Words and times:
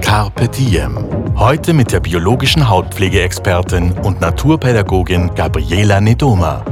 Carpe 0.00 0.48
Diem. 0.48 1.06
Heute 1.36 1.72
mit 1.72 1.92
der 1.92 2.00
biologischen 2.00 2.68
Hautpflegeexpertin 2.68 3.92
und 3.92 4.20
Naturpädagogin 4.20 5.34
Gabriela 5.34 6.00
Nedoma. 6.00 6.64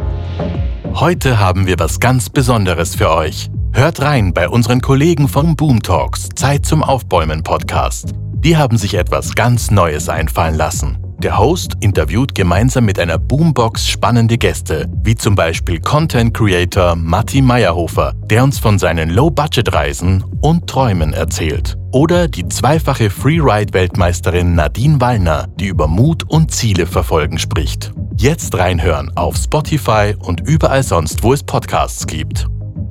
Heute 0.95 1.39
haben 1.39 1.67
wir 1.67 1.79
was 1.79 2.01
ganz 2.01 2.31
Besonderes 2.31 2.95
für 2.95 3.11
euch. 3.11 3.51
Hört 3.73 4.01
rein 4.01 4.33
bei 4.33 4.49
unseren 4.49 4.81
Kollegen 4.81 5.29
von 5.29 5.57
Boom 5.57 5.83
Talks 5.83 6.29
Zeit 6.35 6.67
zum 6.67 6.83
Aufbäumen 6.83 7.43
Podcast. 7.43 8.15
Die 8.35 8.57
haben 8.57 8.77
sich 8.77 8.95
etwas 8.95 9.35
ganz 9.35 9.71
Neues 9.71 10.09
einfallen 10.09 10.55
lassen. 10.55 10.99
Der 11.21 11.37
Host 11.37 11.73
interviewt 11.81 12.33
gemeinsam 12.33 12.85
mit 12.85 13.01
einer 13.01 13.19
Boombox 13.19 13.89
spannende 13.89 14.39
Gäste, 14.39 14.89
wie 15.03 15.17
zum 15.17 15.35
Beispiel 15.35 15.81
Content 15.81 16.33
Creator 16.33 16.95
Matti 16.95 17.43
Meyerhofer, 17.43 18.13
der 18.27 18.45
uns 18.45 18.61
von 18.61 18.79
seinen 18.79 19.11
Low-Budget-Reisen 19.11 20.23
und 20.43 20.69
Träumen 20.69 21.13
erzählt. 21.13 21.77
Oder 21.91 22.29
die 22.29 22.47
zweifache 22.47 23.11
Freeride-Weltmeisterin 23.11 24.55
Nadine 24.55 25.01
Wallner, 25.01 25.49
die 25.59 25.67
über 25.67 25.89
Mut 25.89 26.23
und 26.29 26.53
Ziele 26.53 26.87
verfolgen 26.87 27.39
spricht. 27.39 27.93
Jetzt 28.17 28.57
reinhören 28.57 29.11
auf 29.17 29.37
Spotify 29.37 30.15
und 30.21 30.43
überall 30.49 30.85
sonst, 30.85 31.25
wo 31.25 31.33
es 31.33 31.43
Podcasts 31.43 32.07
gibt. 32.07 32.47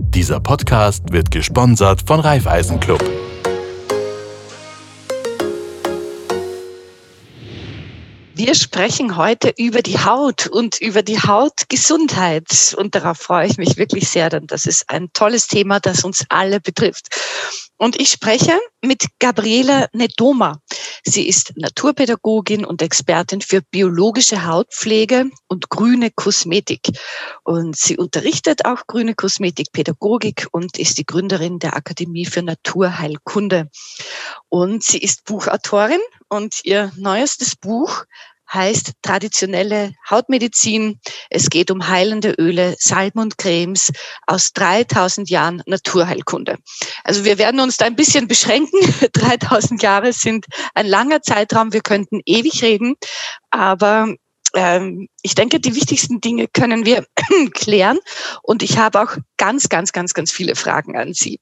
Dieser 0.09 0.41
Podcast 0.41 1.13
wird 1.13 1.31
gesponsert 1.31 2.03
von 2.05 2.19
Raiffeisen 2.19 2.81
Club. 2.81 3.03
Wir 8.37 8.53
sprechen 8.53 9.17
heute 9.17 9.51
über 9.57 9.81
die 9.81 9.97
Haut 9.97 10.45
und 10.45 10.79
über 10.79 11.01
die 11.01 11.17
Hautgesundheit. 11.19 12.75
Und 12.77 12.93
darauf 12.93 13.17
freue 13.17 13.47
ich 13.47 13.57
mich 13.57 13.77
wirklich 13.77 14.07
sehr, 14.07 14.29
denn 14.29 14.45
das 14.45 14.67
ist 14.67 14.87
ein 14.91 15.11
tolles 15.13 15.47
Thema, 15.47 15.79
das 15.79 16.03
uns 16.03 16.23
alle 16.29 16.59
betrifft. 16.59 17.07
Und 17.77 17.99
ich 17.99 18.09
spreche 18.09 18.59
mit 18.83 19.05
Gabriela 19.17 19.87
Nedoma. 19.91 20.61
Sie 21.09 21.25
ist 21.25 21.53
Naturpädagogin 21.55 22.65
und 22.65 22.81
Expertin 22.81 23.39
für 23.39 23.61
biologische 23.61 24.45
Hautpflege 24.45 25.31
und 25.47 25.69
grüne 25.69 26.11
Kosmetik. 26.11 26.81
Und 27.45 27.77
sie 27.77 27.95
unterrichtet 27.95 28.65
auch 28.65 28.87
grüne 28.87 29.15
Kosmetikpädagogik 29.15 30.47
und 30.51 30.77
ist 30.77 30.97
die 30.97 31.05
Gründerin 31.05 31.59
der 31.59 31.77
Akademie 31.77 32.25
für 32.25 32.41
Naturheilkunde. 32.41 33.69
Und 34.49 34.83
sie 34.83 34.97
ist 34.97 35.23
Buchautorin 35.23 36.01
und 36.27 36.59
ihr 36.65 36.91
neuestes 36.97 37.55
Buch 37.55 38.03
heißt 38.51 38.93
traditionelle 39.01 39.93
Hautmedizin. 40.09 40.99
Es 41.29 41.49
geht 41.49 41.71
um 41.71 41.87
heilende 41.87 42.31
Öle, 42.31 42.75
Salben 42.79 43.19
und 43.19 43.37
Cremes 43.37 43.91
aus 44.25 44.53
3000 44.53 45.29
Jahren 45.29 45.63
Naturheilkunde. 45.65 46.57
Also 47.03 47.25
wir 47.25 47.37
werden 47.37 47.59
uns 47.59 47.77
da 47.77 47.85
ein 47.85 47.95
bisschen 47.95 48.27
beschränken. 48.27 48.79
3000 49.13 49.81
Jahre 49.81 50.13
sind 50.13 50.45
ein 50.73 50.85
langer 50.85 51.21
Zeitraum. 51.21 51.73
Wir 51.73 51.81
könnten 51.81 52.21
ewig 52.25 52.61
reden, 52.63 52.95
aber 53.49 54.13
ähm, 54.53 55.07
ich 55.21 55.35
denke, 55.35 55.59
die 55.59 55.75
wichtigsten 55.75 56.21
Dinge 56.21 56.47
können 56.47 56.85
wir 56.85 57.05
klären. 57.53 57.99
Und 58.41 58.63
ich 58.63 58.77
habe 58.77 59.01
auch 59.01 59.17
ganz, 59.37 59.69
ganz, 59.69 59.91
ganz, 59.91 60.13
ganz 60.13 60.31
viele 60.31 60.55
Fragen 60.55 60.97
an 60.97 61.13
Sie. 61.13 61.39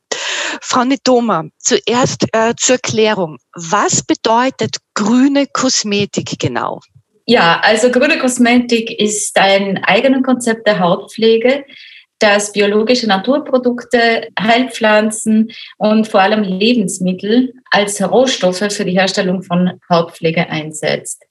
Frau 0.61 0.83
Nedoma, 0.83 1.45
zuerst 1.57 2.25
äh, 2.33 2.53
zur 2.57 2.77
Klärung. 2.77 3.37
Was 3.53 4.03
bedeutet 4.03 4.77
grüne 4.93 5.47
Kosmetik 5.47 6.39
genau? 6.39 6.81
Ja, 7.27 7.59
also 7.63 7.89
grüne 7.89 8.19
Kosmetik 8.19 8.91
ist 8.99 9.37
ein 9.39 9.83
eigenes 9.83 10.21
Konzept 10.21 10.67
der 10.67 10.79
Hautpflege, 10.79 11.65
das 12.19 12.51
biologische 12.51 13.07
Naturprodukte, 13.07 14.29
Heilpflanzen 14.39 15.51
und 15.77 16.07
vor 16.07 16.21
allem 16.21 16.43
Lebensmittel 16.43 17.53
als 17.71 18.01
Rohstoffe 18.01 18.71
für 18.71 18.85
die 18.85 18.97
Herstellung 18.97 19.41
von 19.41 19.79
Hautpflege 19.89 20.49
einsetzt. 20.49 21.23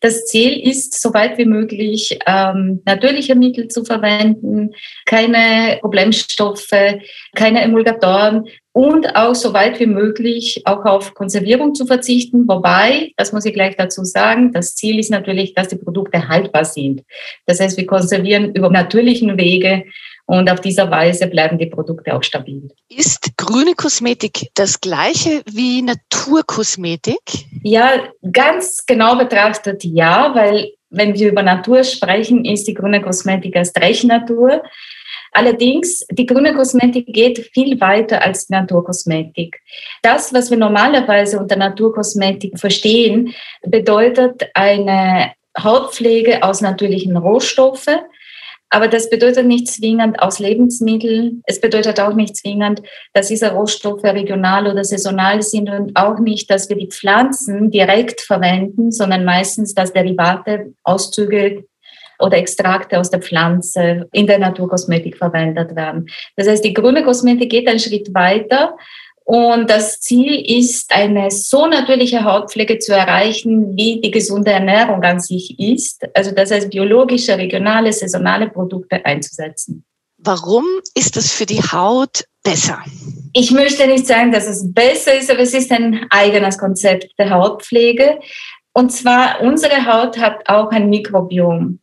Das 0.00 0.26
Ziel 0.26 0.68
ist, 0.68 1.00
so 1.00 1.14
weit 1.14 1.38
wie 1.38 1.44
möglich 1.44 2.18
ähm, 2.26 2.82
natürliche 2.84 3.36
Mittel 3.36 3.68
zu 3.68 3.84
verwenden, 3.84 4.74
keine 5.06 5.78
Problemstoffe, 5.80 6.98
keine 7.36 7.62
Emulgatoren 7.62 8.48
und 8.72 9.16
auch 9.16 9.34
so 9.34 9.52
weit 9.52 9.78
wie 9.80 9.86
möglich 9.86 10.62
auch 10.64 10.84
auf 10.84 11.14
Konservierung 11.14 11.74
zu 11.74 11.86
verzichten. 11.86 12.48
Wobei, 12.48 13.12
das 13.16 13.32
muss 13.32 13.44
ich 13.44 13.52
gleich 13.52 13.76
dazu 13.76 14.04
sagen, 14.04 14.52
das 14.52 14.74
Ziel 14.74 14.98
ist 14.98 15.10
natürlich, 15.10 15.54
dass 15.54 15.68
die 15.68 15.76
Produkte 15.76 16.28
haltbar 16.28 16.64
sind. 16.64 17.02
Das 17.46 17.60
heißt, 17.60 17.76
wir 17.76 17.86
konservieren 17.86 18.54
über 18.54 18.70
natürlichen 18.70 19.36
Wege 19.36 19.84
und 20.26 20.50
auf 20.50 20.60
dieser 20.60 20.90
Weise 20.90 21.26
bleiben 21.26 21.58
die 21.58 21.66
Produkte 21.66 22.14
auch 22.14 22.22
stabil. 22.22 22.68
Ist 22.88 23.36
grüne 23.36 23.74
Kosmetik 23.74 24.50
das 24.54 24.80
gleiche 24.80 25.42
wie 25.52 25.82
Naturkosmetik? 25.82 27.20
Ja, 27.62 27.90
ganz 28.32 28.86
genau 28.86 29.16
betrachtet 29.16 29.84
ja, 29.84 30.34
weil 30.34 30.72
wenn 30.88 31.14
wir 31.14 31.30
über 31.30 31.42
Natur 31.42 31.84
sprechen, 31.84 32.44
ist 32.44 32.68
die 32.68 32.74
grüne 32.74 33.02
Kosmetik 33.02 33.56
erst 33.56 33.78
recht 33.80 34.04
Natur. 34.04 34.62
Allerdings, 35.32 36.06
die 36.10 36.26
grüne 36.26 36.54
Kosmetik 36.54 37.06
geht 37.06 37.38
viel 37.54 37.80
weiter 37.80 38.22
als 38.22 38.50
Naturkosmetik. 38.50 39.58
Das, 40.02 40.32
was 40.34 40.50
wir 40.50 40.58
normalerweise 40.58 41.38
unter 41.38 41.56
Naturkosmetik 41.56 42.60
verstehen, 42.60 43.34
bedeutet 43.62 44.42
eine 44.52 45.32
Hautpflege 45.58 46.42
aus 46.42 46.60
natürlichen 46.60 47.16
Rohstoffen. 47.16 47.96
Aber 48.68 48.88
das 48.88 49.10
bedeutet 49.10 49.46
nicht 49.46 49.68
zwingend 49.68 50.20
aus 50.20 50.38
Lebensmitteln. 50.38 51.42
Es 51.46 51.60
bedeutet 51.60 52.00
auch 52.00 52.14
nicht 52.14 52.36
zwingend, 52.36 52.82
dass 53.12 53.28
diese 53.28 53.52
Rohstoffe 53.52 54.04
regional 54.04 54.66
oder 54.66 54.82
saisonal 54.82 55.42
sind 55.42 55.68
und 55.68 55.94
auch 55.94 56.18
nicht, 56.18 56.50
dass 56.50 56.70
wir 56.70 56.76
die 56.76 56.88
Pflanzen 56.88 57.70
direkt 57.70 58.22
verwenden, 58.22 58.90
sondern 58.90 59.26
meistens, 59.26 59.74
dass 59.74 59.92
Derivate, 59.92 60.72
Auszüge 60.84 61.64
oder 62.22 62.38
Extrakte 62.38 62.98
aus 62.98 63.10
der 63.10 63.20
Pflanze 63.20 64.08
in 64.12 64.26
der 64.26 64.38
Naturkosmetik 64.38 65.16
verwendet 65.16 65.76
werden. 65.76 66.08
Das 66.36 66.48
heißt, 66.48 66.64
die 66.64 66.74
grüne 66.74 67.04
Kosmetik 67.04 67.50
geht 67.50 67.68
einen 67.68 67.80
Schritt 67.80 68.14
weiter 68.14 68.76
und 69.24 69.70
das 69.70 70.00
Ziel 70.00 70.44
ist, 70.58 70.92
eine 70.92 71.30
so 71.30 71.66
natürliche 71.66 72.24
Hautpflege 72.24 72.78
zu 72.78 72.92
erreichen, 72.92 73.76
wie 73.76 74.00
die 74.00 74.10
gesunde 74.10 74.50
Ernährung 74.50 75.02
an 75.02 75.20
sich 75.20 75.58
ist. 75.58 76.04
Also 76.14 76.32
das 76.32 76.50
heißt, 76.50 76.70
biologische, 76.70 77.38
regionale, 77.38 77.92
saisonale 77.92 78.48
Produkte 78.50 79.04
einzusetzen. 79.04 79.84
Warum 80.18 80.64
ist 80.94 81.16
das 81.16 81.32
für 81.32 81.46
die 81.46 81.60
Haut 81.60 82.24
besser? 82.42 82.78
Ich 83.32 83.50
möchte 83.50 83.86
nicht 83.86 84.06
sagen, 84.06 84.32
dass 84.32 84.46
es 84.46 84.72
besser 84.72 85.14
ist, 85.14 85.30
aber 85.30 85.40
es 85.40 85.54
ist 85.54 85.70
ein 85.72 86.06
eigenes 86.10 86.58
Konzept 86.58 87.08
der 87.18 87.30
Hautpflege. 87.30 88.18
Und 88.72 88.90
zwar, 88.90 89.40
unsere 89.42 89.84
Haut 89.86 90.18
hat 90.18 90.48
auch 90.48 90.70
ein 90.70 90.88
Mikrobiom. 90.88 91.78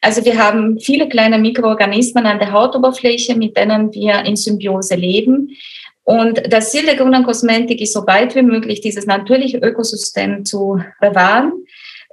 Also 0.00 0.24
wir 0.24 0.38
haben 0.38 0.78
viele 0.78 1.08
kleine 1.08 1.38
Mikroorganismen 1.38 2.26
an 2.26 2.38
der 2.38 2.52
Hautoberfläche, 2.52 3.36
mit 3.36 3.56
denen 3.56 3.92
wir 3.92 4.24
in 4.24 4.36
Symbiose 4.36 4.94
leben. 4.94 5.56
Und 6.04 6.40
das 6.50 6.70
Ziel 6.70 6.86
der 6.86 6.96
grünen 6.96 7.24
Kosmetik 7.24 7.80
ist, 7.80 7.92
so 7.92 8.06
weit 8.06 8.34
wie 8.34 8.42
möglich 8.42 8.80
dieses 8.80 9.06
natürliche 9.06 9.58
Ökosystem 9.58 10.44
zu 10.44 10.80
bewahren 11.00 11.52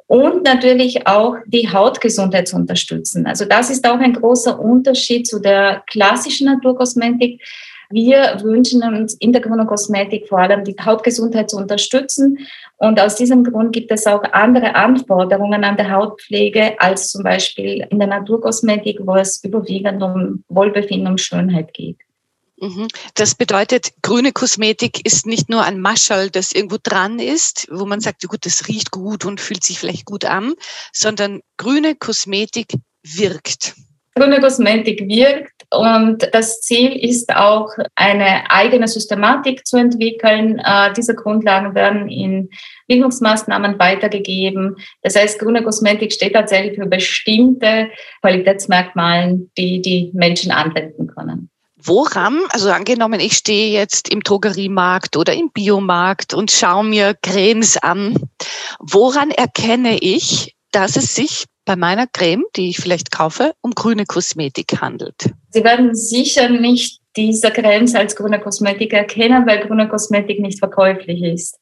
und 0.08 0.44
natürlich 0.44 1.08
auch 1.08 1.38
die 1.46 1.72
Hautgesundheit 1.72 2.48
zu 2.48 2.58
unterstützen. 2.58 3.26
Also 3.26 3.46
das 3.46 3.70
ist 3.70 3.88
auch 3.88 4.00
ein 4.00 4.14
großer 4.14 4.60
Unterschied 4.60 5.28
zu 5.28 5.40
der 5.40 5.84
klassischen 5.88 6.48
Naturkosmetik. 6.48 7.42
Wir 7.90 8.40
wünschen 8.42 8.84
uns 8.84 9.14
in 9.16 9.34
der 9.34 9.42
grünen 9.42 9.68
Kosmetik 9.68 10.28
vor 10.28 10.40
allem 10.40 10.64
die 10.64 10.76
Hautgesundheit 10.84 11.50
zu 11.50 11.58
unterstützen. 11.58 12.40
Und 12.78 13.00
aus 13.00 13.16
diesem 13.16 13.44
Grund 13.44 13.74
gibt 13.74 13.92
es 13.92 14.06
auch 14.06 14.24
andere 14.32 14.76
Anforderungen 14.76 15.64
an 15.64 15.78
der 15.78 15.92
Hautpflege 15.92 16.80
als 16.80 17.12
zum 17.12 17.24
Beispiel 17.24 17.88
in 17.90 18.00
der 18.00 18.08
Naturkosmetik, 18.08 19.00
wo 19.02 19.16
es 19.16 19.44
überwiegend 19.44 20.02
um 20.04 20.44
Wohlbefinden 20.50 21.08
und 21.08 21.22
Schönheit 21.22 21.74
geht. 21.74 21.98
Mhm. 22.58 22.88
Das 23.16 23.36
bedeutet, 23.36 23.92
grüne 24.02 24.32
Kosmetik 24.32 25.06
ist 25.06 25.26
nicht 25.26 25.50
nur 25.50 25.64
ein 25.64 25.80
Maschall, 25.80 26.30
das 26.30 26.52
irgendwo 26.54 26.78
dran 26.82 27.20
ist, 27.20 27.68
wo 27.70 27.86
man 27.86 28.00
sagt, 28.00 28.28
gut, 28.28 28.46
das 28.46 28.68
riecht 28.68 28.92
gut 28.92 29.26
und 29.26 29.42
fühlt 29.42 29.64
sich 29.64 29.80
vielleicht 29.80 30.06
gut 30.06 30.26
an, 30.26 30.54
sondern 30.94 31.42
grüne 31.58 31.96
Kosmetik 31.96 32.74
wirkt. 33.04 33.76
Grüne 34.18 34.40
Kosmetik 34.40 35.02
wirkt 35.10 35.66
und 35.72 36.30
das 36.32 36.62
Ziel 36.62 36.92
ist 36.94 37.36
auch, 37.36 37.70
eine 37.96 38.50
eigene 38.50 38.88
Systematik 38.88 39.68
zu 39.68 39.76
entwickeln. 39.76 40.60
Äh, 40.60 40.94
diese 40.94 41.16
Grundlagen 41.16 41.76
werden 41.76 42.10
in 42.10 42.50
Bildungsmaßnahmen 42.88 43.78
weitergegeben. 43.78 44.78
Das 45.02 45.18
heißt, 45.18 45.38
grüne 45.38 45.64
Kosmetik 45.64 46.14
steht 46.14 46.34
tatsächlich 46.34 46.78
für 46.78 46.86
bestimmte 46.86 47.90
Qualitätsmerkmale, 48.22 49.40
die 49.58 49.82
die 49.82 50.12
Menschen 50.14 50.52
anwenden 50.52 51.08
können. 51.08 51.50
Woran, 51.76 52.40
also 52.50 52.72
angenommen, 52.72 53.20
ich 53.20 53.34
stehe 53.34 53.78
jetzt 53.78 54.12
im 54.12 54.22
Drogeriemarkt 54.22 55.18
oder 55.18 55.34
im 55.34 55.52
Biomarkt 55.52 56.34
und 56.34 56.52
schaue 56.52 56.86
mir 56.86 57.16
Cremes 57.22 57.78
an, 57.78 58.16
woran 58.80 59.30
erkenne 59.30 59.98
ich, 60.00 60.56
dass 60.72 60.96
es 60.96 61.16
sich 61.16 61.46
bei 61.66 61.76
meiner 61.76 62.08
Creme, 62.08 62.46
die 62.56 62.70
ich 62.70 62.78
vielleicht 62.78 63.12
kaufe, 63.12 63.54
um 63.62 63.72
grüne 63.72 64.06
Kosmetik 64.06 64.82
handelt? 64.82 65.34
Sie 65.50 65.64
werden 65.64 65.96
sicher 65.96 66.50
nicht 66.50 67.02
diese 67.16 67.50
Cremes 67.52 67.96
als 67.96 68.16
grüne 68.16 68.40
Kosmetik 68.40 68.94
erkennen, 68.94 69.46
weil 69.48 69.66
grüne 69.66 69.88
Kosmetik 69.88 70.40
nicht 70.40 70.60
verkäuflich 70.60 71.24
ist. 71.24 71.60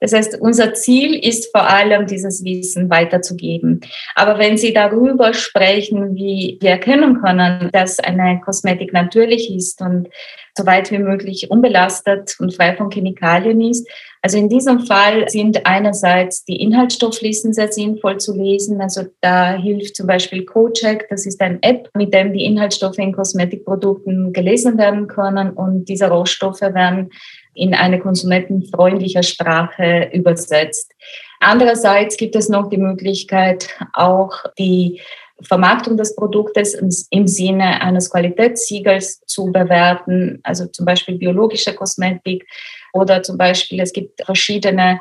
Das 0.00 0.12
heißt, 0.12 0.40
unser 0.40 0.74
Ziel 0.74 1.14
ist 1.14 1.50
vor 1.52 1.68
allem, 1.68 2.06
dieses 2.06 2.42
Wissen 2.42 2.90
weiterzugeben. 2.90 3.80
Aber 4.14 4.38
wenn 4.38 4.56
Sie 4.56 4.72
darüber 4.72 5.34
sprechen, 5.34 6.14
wie 6.14 6.58
wir 6.60 6.70
erkennen 6.70 7.20
können, 7.20 7.70
dass 7.72 7.98
eine 8.00 8.40
Kosmetik 8.44 8.92
natürlich 8.92 9.54
ist 9.54 9.80
und 9.82 10.08
so 10.56 10.66
weit 10.66 10.90
wie 10.90 10.98
möglich 10.98 11.50
unbelastet 11.50 12.36
und 12.40 12.54
frei 12.54 12.74
von 12.74 12.90
Chemikalien 12.90 13.60
ist, 13.60 13.86
also 14.22 14.36
in 14.36 14.50
diesem 14.50 14.80
Fall 14.80 15.28
sind 15.28 15.64
einerseits 15.64 16.44
die 16.44 16.56
Inhaltsstofflisten 16.56 17.54
sehr 17.54 17.72
sinnvoll 17.72 18.18
zu 18.18 18.36
lesen. 18.36 18.80
Also 18.80 19.04
da 19.22 19.54
hilft 19.54 19.96
zum 19.96 20.06
Beispiel 20.06 20.44
CoCheck. 20.44 21.06
Das 21.08 21.24
ist 21.24 21.40
eine 21.40 21.58
App, 21.62 21.88
mit 21.94 22.12
dem 22.12 22.34
die 22.34 22.44
Inhaltsstoffe 22.44 22.98
in 22.98 23.12
Kosmetikprodukten 23.12 24.34
gelesen 24.34 24.76
werden 24.76 25.06
können 25.06 25.52
und 25.52 25.86
diese 25.86 26.10
Rohstoffe 26.10 26.60
werden 26.60 27.10
in 27.54 27.74
eine 27.74 27.98
konsumentenfreundliche 27.98 29.22
Sprache 29.22 30.10
übersetzt. 30.12 30.92
Andererseits 31.40 32.16
gibt 32.16 32.36
es 32.36 32.48
noch 32.48 32.68
die 32.68 32.76
Möglichkeit, 32.76 33.68
auch 33.92 34.44
die 34.58 35.00
Vermarktung 35.42 35.96
des 35.96 36.14
Produktes 36.14 36.74
im 37.10 37.26
Sinne 37.26 37.80
eines 37.80 38.10
Qualitätssiegels 38.10 39.22
zu 39.26 39.46
bewerten, 39.46 40.40
also 40.42 40.66
zum 40.66 40.84
Beispiel 40.84 41.16
biologische 41.16 41.74
Kosmetik 41.74 42.46
oder 42.92 43.22
zum 43.22 43.38
Beispiel 43.38 43.80
es 43.80 43.92
gibt 43.92 44.22
verschiedene 44.24 45.00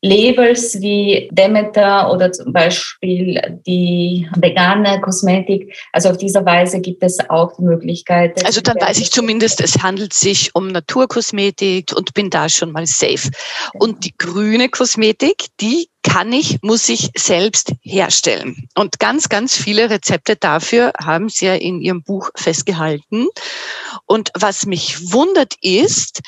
Labels 0.00 0.80
wie 0.80 1.28
Demeter 1.32 2.12
oder 2.12 2.30
zum 2.30 2.52
Beispiel 2.52 3.40
die 3.66 4.28
vegane 4.36 5.00
Kosmetik. 5.00 5.76
Also 5.92 6.10
auf 6.10 6.18
diese 6.18 6.44
Weise 6.44 6.80
gibt 6.80 7.02
es 7.02 7.18
auch 7.28 7.56
die 7.56 7.62
Möglichkeit. 7.62 8.44
Also 8.44 8.60
dann 8.60 8.76
weiß 8.80 8.98
ich 9.00 9.10
zumindest, 9.10 9.60
es 9.60 9.82
handelt 9.82 10.12
sich 10.12 10.54
um 10.54 10.68
Naturkosmetik 10.68 11.92
und 11.96 12.14
bin 12.14 12.30
da 12.30 12.48
schon 12.48 12.70
mal 12.70 12.86
safe. 12.86 13.30
Und 13.74 14.04
die 14.04 14.14
grüne 14.16 14.68
Kosmetik, 14.68 15.46
die 15.60 15.88
kann 16.04 16.32
ich, 16.32 16.62
muss 16.62 16.88
ich 16.88 17.10
selbst 17.16 17.72
herstellen. 17.82 18.68
Und 18.76 19.00
ganz, 19.00 19.28
ganz 19.28 19.56
viele 19.56 19.90
Rezepte 19.90 20.36
dafür 20.36 20.92
haben 21.02 21.28
Sie 21.28 21.46
ja 21.46 21.54
in 21.54 21.80
Ihrem 21.80 22.02
Buch 22.02 22.30
festgehalten. 22.36 23.26
Und 24.06 24.30
was 24.34 24.64
mich 24.64 25.12
wundert 25.12 25.54
ist, 25.60 26.20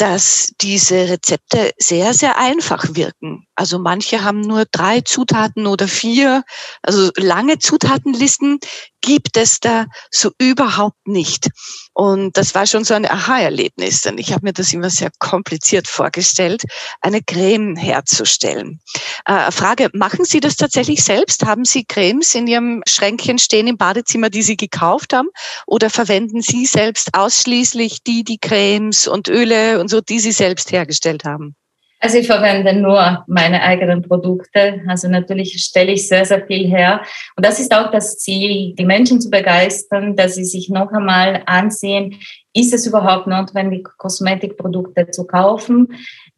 dass 0.00 0.52
diese 0.62 1.10
Rezepte 1.10 1.72
sehr, 1.78 2.14
sehr 2.14 2.38
einfach 2.38 2.94
wirken. 2.94 3.46
Also 3.60 3.78
manche 3.78 4.24
haben 4.24 4.40
nur 4.40 4.64
drei 4.64 5.02
Zutaten 5.02 5.66
oder 5.66 5.86
vier. 5.86 6.44
Also 6.80 7.10
lange 7.16 7.58
Zutatenlisten 7.58 8.58
gibt 9.02 9.36
es 9.36 9.60
da 9.60 9.84
so 10.10 10.30
überhaupt 10.38 11.06
nicht. 11.06 11.50
Und 11.92 12.38
das 12.38 12.54
war 12.54 12.66
schon 12.66 12.84
so 12.84 12.94
ein 12.94 13.04
Aha-Erlebnis, 13.04 14.00
denn 14.00 14.16
ich 14.16 14.32
habe 14.32 14.46
mir 14.46 14.54
das 14.54 14.72
immer 14.72 14.88
sehr 14.88 15.10
kompliziert 15.18 15.88
vorgestellt, 15.88 16.62
eine 17.02 17.22
Creme 17.22 17.76
herzustellen. 17.76 18.80
Äh, 19.26 19.50
Frage, 19.50 19.90
machen 19.92 20.24
Sie 20.24 20.40
das 20.40 20.56
tatsächlich 20.56 21.04
selbst? 21.04 21.44
Haben 21.44 21.66
Sie 21.66 21.84
Cremes 21.84 22.34
in 22.34 22.46
Ihrem 22.46 22.82
Schränkchen 22.88 23.38
stehen 23.38 23.66
im 23.66 23.76
Badezimmer, 23.76 24.30
die 24.30 24.42
Sie 24.42 24.56
gekauft 24.56 25.12
haben? 25.12 25.28
Oder 25.66 25.90
verwenden 25.90 26.40
Sie 26.40 26.64
selbst 26.64 27.10
ausschließlich 27.12 28.04
die, 28.04 28.24
die 28.24 28.38
Cremes 28.38 29.06
und 29.06 29.28
Öle 29.28 29.80
und 29.80 29.88
so, 29.88 30.00
die 30.00 30.18
Sie 30.18 30.32
selbst 30.32 30.72
hergestellt 30.72 31.24
haben? 31.24 31.56
Also 32.02 32.16
ich 32.16 32.26
verwende 32.26 32.72
nur 32.72 33.24
meine 33.26 33.62
eigenen 33.62 34.00
Produkte. 34.00 34.80
Also 34.88 35.08
natürlich 35.08 35.52
stelle 35.62 35.92
ich 35.92 36.08
sehr, 36.08 36.24
sehr 36.24 36.46
viel 36.46 36.66
her. 36.66 37.02
Und 37.36 37.44
das 37.44 37.60
ist 37.60 37.74
auch 37.74 37.90
das 37.90 38.18
Ziel, 38.18 38.74
die 38.74 38.86
Menschen 38.86 39.20
zu 39.20 39.28
begeistern, 39.28 40.16
dass 40.16 40.36
sie 40.36 40.44
sich 40.44 40.70
noch 40.70 40.90
einmal 40.92 41.42
ansehen, 41.44 42.16
ist 42.52 42.74
es 42.74 42.86
überhaupt 42.86 43.26
notwendig, 43.26 43.86
Kosmetikprodukte 43.98 45.10
zu 45.10 45.24
kaufen, 45.24 45.88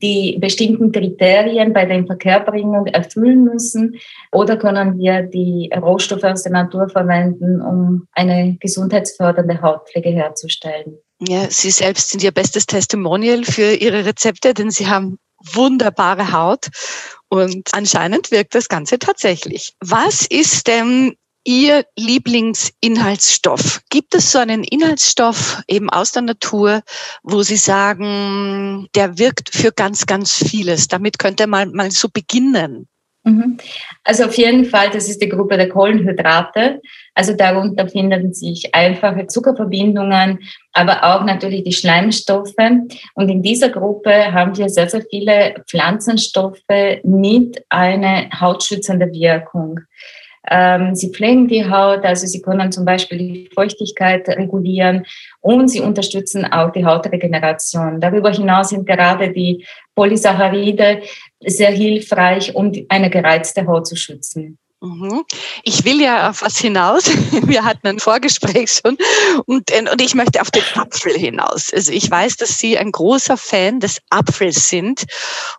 die 0.03 0.37
bestimmten 0.39 0.93
Kriterien 0.93 1.73
bei 1.73 1.87
der 1.87 1.97
Inverkehrbringung 1.97 2.87
erfüllen 2.87 3.45
müssen? 3.45 3.97
Oder 4.31 4.57
können 4.57 4.99
wir 4.99 5.23
die 5.23 5.71
Rohstoffe 5.75 6.25
aus 6.25 6.43
der 6.43 6.53
Natur 6.53 6.89
verwenden, 6.89 7.63
um 7.63 8.09
eine 8.13 8.57
gesundheitsfördernde 8.61 9.63
Hautpflege 9.63 10.11
herzustellen? 10.11 10.99
Ja, 11.21 11.49
Sie 11.49 11.71
selbst 11.71 12.11
sind 12.11 12.25
Ihr 12.25 12.33
bestes 12.33 12.67
Testimonial 12.67 13.45
für 13.45 13.73
Ihre 13.73 14.05
Rezepte, 14.05 14.55
denn 14.55 14.71
Sie 14.71 14.89
haben 14.89 15.19
wunderbare 15.53 16.33
Haut 16.33 16.69
und 17.29 17.73
anscheinend 17.73 18.31
wirkt 18.31 18.55
das 18.55 18.69
Ganze 18.69 18.99
tatsächlich. 18.99 19.75
Was 19.81 20.27
ist 20.27 20.67
denn 20.67 21.17
Ihr 21.45 21.85
Lieblingsinhaltsstoff? 21.97 23.81
Gibt 23.91 24.15
es 24.15 24.31
so 24.31 24.39
einen 24.39 24.63
Inhaltsstoff 24.63 25.61
eben 25.67 25.91
aus 25.91 26.13
der 26.13 26.23
Natur, 26.23 26.83
wo 27.25 27.43
Sie 27.43 27.57
sagen, 27.57 28.89
der 28.95 29.19
wirkt 29.19 29.53
für 29.53 29.73
ganz, 29.73 30.07
ganz 30.07 30.35
vieles? 30.35 30.87
Damit 30.87 31.19
könnte 31.19 31.49
man 31.49 31.73
mal 31.73 31.91
so 31.91 32.09
beginnen. 32.09 32.87
Mhm. 33.25 33.57
Also 34.03 34.25
auf 34.25 34.37
jeden 34.37 34.65
Fall, 34.65 34.91
das 34.91 35.09
ist 35.09 35.23
die 35.23 35.29
Gruppe 35.29 35.57
der 35.57 35.69
Kohlenhydrate. 35.69 36.81
Also 37.15 37.35
darunter 37.35 37.87
finden 37.89 38.33
sich 38.33 38.75
einfache 38.75 39.29
Zuckerverbindungen, 39.29 40.41
aber 40.73 41.05
auch 41.05 41.25
natürlich 41.25 41.63
die 41.63 41.73
Schleimstoffe. 41.73 42.55
Und 43.15 43.29
in 43.29 43.43
dieser 43.43 43.69
Gruppe 43.69 44.33
haben 44.33 44.57
wir 44.57 44.69
sehr, 44.69 44.89
sehr 44.89 45.03
viele 45.09 45.55
Pflanzenstoffe 45.69 46.63
mit 47.05 47.65
einer 47.69 48.29
hautschützenden 48.41 49.13
Wirkung. 49.13 49.81
Ähm, 50.51 50.97
sie 50.97 51.13
pflegen 51.13 51.47
die 51.47 51.71
Haut, 51.71 52.05
also 52.05 52.27
sie 52.27 52.43
können 52.43 52.73
zum 52.73 52.85
Beispiel 52.85 53.19
die 53.19 53.51
Feuchtigkeit 53.55 54.29
regulieren 54.29 55.07
und 55.41 55.69
sie 55.69 55.81
unterstützen 55.81 56.45
auch 56.45 56.73
die 56.73 56.85
Hautregeneration. 56.85 58.01
Darüber 58.01 58.33
hinaus 58.33 58.71
sind 58.71 58.85
gerade 58.85 59.33
die 59.33 59.65
Polysaccharide 59.95 61.03
sehr 61.47 61.71
hilfreich, 61.71 62.55
um 62.55 62.73
eine 62.89 63.11
gereizte 63.11 63.67
Haut 63.67 63.87
zu 63.87 63.97
schützen. 63.97 64.59
Mhm. 64.83 65.25
Ich 65.63 65.85
will 65.85 66.01
ja 66.01 66.31
auf 66.31 66.43
was 66.43 66.59
hinaus. 66.59 67.05
Wir 67.47 67.65
hatten 67.65 67.87
ein 67.87 68.01
Vorgespräch 68.01 68.81
schon 68.83 68.99
und, 69.47 69.71
äh, 69.71 69.85
und 69.89 70.03
ich 70.03 70.17
möchte 70.17 70.41
auf 70.41 70.51
den 70.51 70.65
Apfel 70.75 71.17
hinaus. 71.17 71.73
Also 71.73 71.93
ich 71.93 72.11
weiß, 72.11 72.37
dass 72.37 72.59
Sie 72.59 72.77
ein 72.77 72.91
großer 72.91 73.37
Fan 73.37 73.79
des 73.79 74.01
Apfels 74.11 74.69
sind 74.69 75.05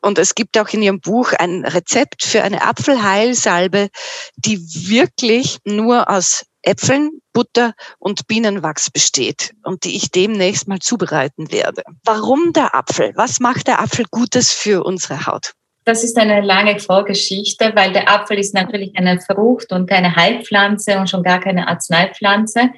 und 0.02 0.20
es 0.20 0.36
gibt 0.36 0.58
auch 0.58 0.68
in 0.70 0.82
Ihrem 0.82 1.00
Buch 1.00 1.32
ein 1.40 1.64
Rezept 1.64 2.26
für 2.26 2.44
eine 2.44 2.64
Apfelheilsalbe, 2.64 3.88
die 4.36 4.60
wirklich 4.90 5.60
nur 5.64 6.10
aus 6.10 6.46
Äpfeln, 6.62 7.22
Butter 7.32 7.74
und 8.00 8.28
Bienenwachs 8.28 8.90
besteht 8.90 9.54
und 9.64 9.86
die 9.86 9.96
ich 9.96 10.12
demnächst 10.12 10.68
mal 10.68 10.80
zubereiten 10.80 11.50
werde. 11.50 11.84
Warum 12.04 12.52
der 12.52 12.76
Apfel? 12.76 13.14
Was 13.16 13.40
macht 13.40 13.68
der 13.68 13.80
Apfel 13.80 14.06
Gutes 14.12 14.52
für 14.52 14.84
unsere 14.84 15.26
Haut? 15.26 15.54
Das 15.86 16.04
ist 16.04 16.18
eine 16.18 16.42
lange 16.42 16.80
Vorgeschichte, 16.80 17.72
weil 17.76 17.92
der 17.92 18.10
Apfel 18.10 18.40
ist 18.40 18.54
natürlich 18.54 18.98
eine 18.98 19.20
Frucht 19.20 19.72
und 19.72 19.88
keine 19.88 20.16
Heilpflanze 20.16 20.98
und 20.98 21.10
schon 21.10 21.24
gar 21.24 21.40
keine 21.40 21.68
Arzneipflanze. 21.68 22.72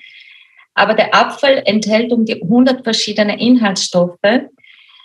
Aber 0.74 0.93
der 0.93 1.13
Apfel 1.13 1.62
enthält 1.65 2.12
um 2.12 2.25
die 2.25 2.41
100 2.41 2.83
verschiedene 2.83 3.39
Inhaltsstoffe. 3.39 4.17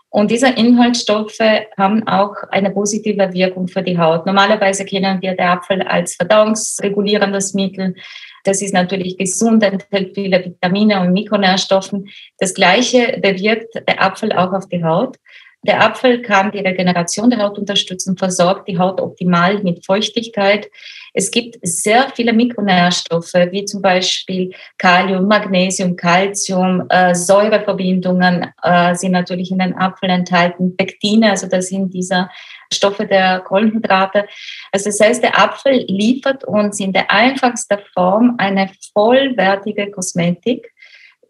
Und 0.08 0.30
diese 0.32 0.48
Inhaltsstoffe 0.48 1.38
haben 1.78 2.06
auch 2.08 2.34
eine 2.50 2.70
positive 2.70 3.32
Wirkung 3.32 3.68
für 3.68 3.82
die 3.82 3.96
Haut. 3.96 4.26
Normalerweise 4.26 4.84
kennen 4.84 5.22
wir 5.22 5.36
den 5.36 5.46
Apfel 5.46 5.82
als 5.82 6.16
verdauungsregulierendes 6.16 7.54
Mittel. 7.54 7.94
Das 8.42 8.60
ist 8.60 8.74
natürlich 8.74 9.18
gesund, 9.18 9.62
enthält 9.62 10.14
viele 10.14 10.44
Vitamine 10.44 11.00
und 11.00 11.12
Mikronährstoffe. 11.12 11.94
Das 12.38 12.54
Gleiche 12.54 13.18
bewirkt 13.22 13.74
der 13.86 14.02
Apfel 14.02 14.32
auch 14.32 14.52
auf 14.52 14.66
die 14.68 14.82
Haut. 14.82 15.16
Der 15.62 15.84
Apfel 15.84 16.22
kann 16.22 16.52
die 16.52 16.60
Regeneration 16.60 17.28
der 17.28 17.40
Haut 17.40 17.58
unterstützen, 17.58 18.16
versorgt 18.16 18.66
die 18.66 18.78
Haut 18.78 18.98
optimal 18.98 19.62
mit 19.62 19.84
Feuchtigkeit. 19.84 20.70
Es 21.12 21.30
gibt 21.30 21.58
sehr 21.62 22.10
viele 22.14 22.32
Mikronährstoffe, 22.32 23.34
wie 23.34 23.66
zum 23.66 23.82
Beispiel 23.82 24.54
Kalium, 24.78 25.28
Magnesium, 25.28 25.96
Calcium, 25.96 26.86
äh, 26.88 27.14
Säureverbindungen 27.14 28.50
äh, 28.62 28.94
sind 28.94 29.12
natürlich 29.12 29.50
in 29.50 29.58
den 29.58 29.76
Apfel 29.76 30.08
enthalten, 30.08 30.76
Pektine, 30.76 31.32
also 31.32 31.46
das 31.46 31.66
sind 31.66 31.92
diese 31.92 32.30
Stoffe 32.72 33.06
der 33.06 33.40
Kohlenhydrate. 33.40 34.26
Also 34.72 34.88
das 34.88 35.00
heißt, 35.00 35.22
der 35.22 35.38
Apfel 35.38 35.84
liefert 35.88 36.42
uns 36.44 36.80
in 36.80 36.94
der 36.94 37.10
einfachsten 37.10 37.78
Form 37.92 38.36
eine 38.38 38.70
vollwertige 38.94 39.90
Kosmetik. 39.90 40.72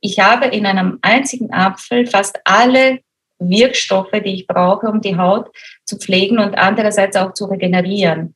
Ich 0.00 0.20
habe 0.20 0.46
in 0.46 0.66
einem 0.66 0.98
einzigen 1.02 1.52
Apfel 1.52 2.06
fast 2.06 2.38
alle 2.44 3.00
Wirkstoffe, 3.40 4.12
die 4.12 4.34
ich 4.34 4.46
brauche, 4.46 4.86
um 4.86 5.00
die 5.00 5.16
Haut 5.16 5.50
zu 5.84 5.96
pflegen 5.98 6.38
und 6.38 6.56
andererseits 6.56 7.16
auch 7.16 7.32
zu 7.32 7.46
regenerieren. 7.46 8.34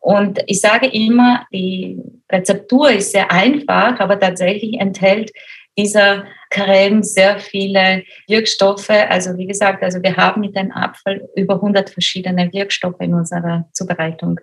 Und 0.00 0.40
ich 0.46 0.60
sage 0.60 0.86
immer, 0.86 1.46
die 1.52 1.98
Rezeptur 2.30 2.90
ist 2.90 3.12
sehr 3.12 3.30
einfach, 3.30 4.00
aber 4.00 4.18
tatsächlich 4.18 4.80
enthält 4.80 5.30
dieser 5.78 6.24
Creme 6.50 7.02
sehr 7.02 7.38
viele 7.38 8.02
Wirkstoffe. 8.26 8.90
Also 8.90 9.36
wie 9.36 9.46
gesagt, 9.46 9.82
also 9.82 10.02
wir 10.02 10.16
haben 10.16 10.40
mit 10.40 10.56
dem 10.56 10.72
Apfel 10.72 11.28
über 11.36 11.54
100 11.54 11.90
verschiedene 11.90 12.52
Wirkstoffe 12.52 13.00
in 13.00 13.14
unserer 13.14 13.68
Zubereitung. 13.72 14.40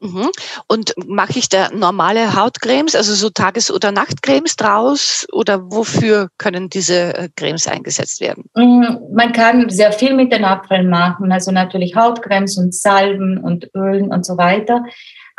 Mhm. 0.00 0.30
Und 0.68 0.94
mache 1.06 1.38
ich 1.38 1.48
da 1.48 1.70
normale 1.70 2.36
Hautcremes, 2.36 2.94
also 2.94 3.14
so 3.14 3.30
Tages- 3.30 3.70
oder 3.70 3.90
Nachtcremes 3.90 4.56
draus? 4.56 5.26
Oder 5.32 5.70
wofür 5.70 6.28
können 6.38 6.70
diese 6.70 7.16
äh, 7.16 7.28
Cremes 7.34 7.66
eingesetzt 7.66 8.20
werden? 8.20 8.44
Mm, 8.54 9.12
man 9.12 9.32
kann 9.32 9.68
sehr 9.70 9.92
viel 9.92 10.14
mit 10.14 10.32
den 10.32 10.44
Apfeln 10.44 10.88
machen, 10.88 11.32
also 11.32 11.50
natürlich 11.50 11.96
Hautcremes 11.96 12.56
und 12.58 12.74
Salben 12.74 13.38
und 13.38 13.70
Ölen 13.74 14.12
und 14.12 14.24
so 14.24 14.36
weiter. 14.36 14.84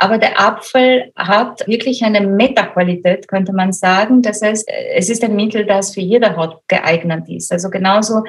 Aber 0.02 0.18
der 0.18 0.40
Apfel 0.40 1.12
hat 1.18 1.68
wirklich 1.68 2.06
eine 2.06 2.22
Metaqualität, 2.22 3.28
könnte 3.28 3.52
man 3.52 3.74
sagen. 3.74 4.22
Das 4.22 4.42
heißt, 4.42 4.66
es 4.96 5.10
ist 5.10 5.26
ein 5.26 5.36
Mittel, 5.36 5.66
das 5.66 5.94
für 5.94 6.00
jede 6.00 6.38
Haut 6.38 6.62
geeignet 6.70 7.28
ist. 7.28 7.52
Also 7.52 7.70
genauso 7.70 8.24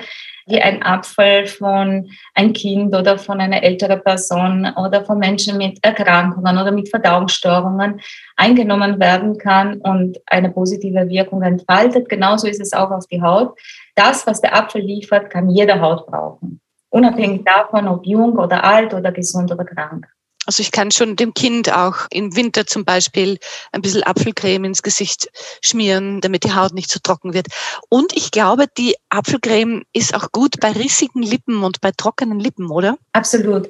wie 0.48 0.60
ein 0.60 0.82
Apfel 0.82 1.46
von 1.46 2.10
ein 2.34 2.52
Kind 2.54 2.92
oder 2.92 3.18
von 3.18 3.40
einer 3.40 3.62
älteren 3.62 4.02
Person 4.02 4.66
oder 4.76 5.04
von 5.04 5.20
Menschen 5.20 5.58
mit 5.58 5.78
Erkrankungen 5.84 6.58
oder 6.58 6.72
mit 6.72 6.88
Verdauungsstörungen 6.88 8.00
eingenommen 8.34 8.98
werden 8.98 9.38
kann 9.38 9.78
und 9.78 10.18
eine 10.26 10.50
positive 10.50 11.08
Wirkung 11.08 11.42
entfaltet. 11.42 12.08
Genauso 12.08 12.48
ist 12.48 12.60
es 12.60 12.72
auch 12.72 12.90
auf 12.90 13.06
die 13.06 13.22
Haut. 13.22 13.56
Das, 13.94 14.26
was 14.26 14.40
der 14.40 14.56
Apfel 14.56 14.82
liefert, 14.82 15.30
kann 15.30 15.48
jede 15.48 15.80
Haut 15.80 16.04
brauchen. 16.08 16.60
Unabhängig 16.88 17.44
davon, 17.44 17.86
ob 17.86 18.04
jung 18.04 18.36
oder 18.38 18.64
alt 18.64 18.92
oder 18.92 19.12
gesund 19.12 19.52
oder 19.52 19.64
krank. 19.64 20.08
Also 20.46 20.62
ich 20.62 20.72
kann 20.72 20.90
schon 20.90 21.16
dem 21.16 21.34
Kind 21.34 21.70
auch 21.70 22.06
im 22.10 22.34
Winter 22.34 22.66
zum 22.66 22.84
Beispiel 22.84 23.38
ein 23.72 23.82
bisschen 23.82 24.02
Apfelcreme 24.02 24.64
ins 24.64 24.82
Gesicht 24.82 25.28
schmieren, 25.62 26.22
damit 26.22 26.44
die 26.44 26.54
Haut 26.54 26.72
nicht 26.72 26.90
zu 26.90 26.94
so 26.94 27.00
trocken 27.02 27.34
wird. 27.34 27.48
Und 27.90 28.16
ich 28.16 28.30
glaube, 28.30 28.64
die 28.78 28.96
Apfelcreme 29.10 29.84
ist 29.92 30.14
auch 30.14 30.32
gut 30.32 30.58
bei 30.60 30.72
rissigen 30.72 31.22
Lippen 31.22 31.62
und 31.62 31.82
bei 31.82 31.90
trockenen 31.94 32.40
Lippen, 32.40 32.70
oder? 32.70 32.96
Absolut. 33.12 33.68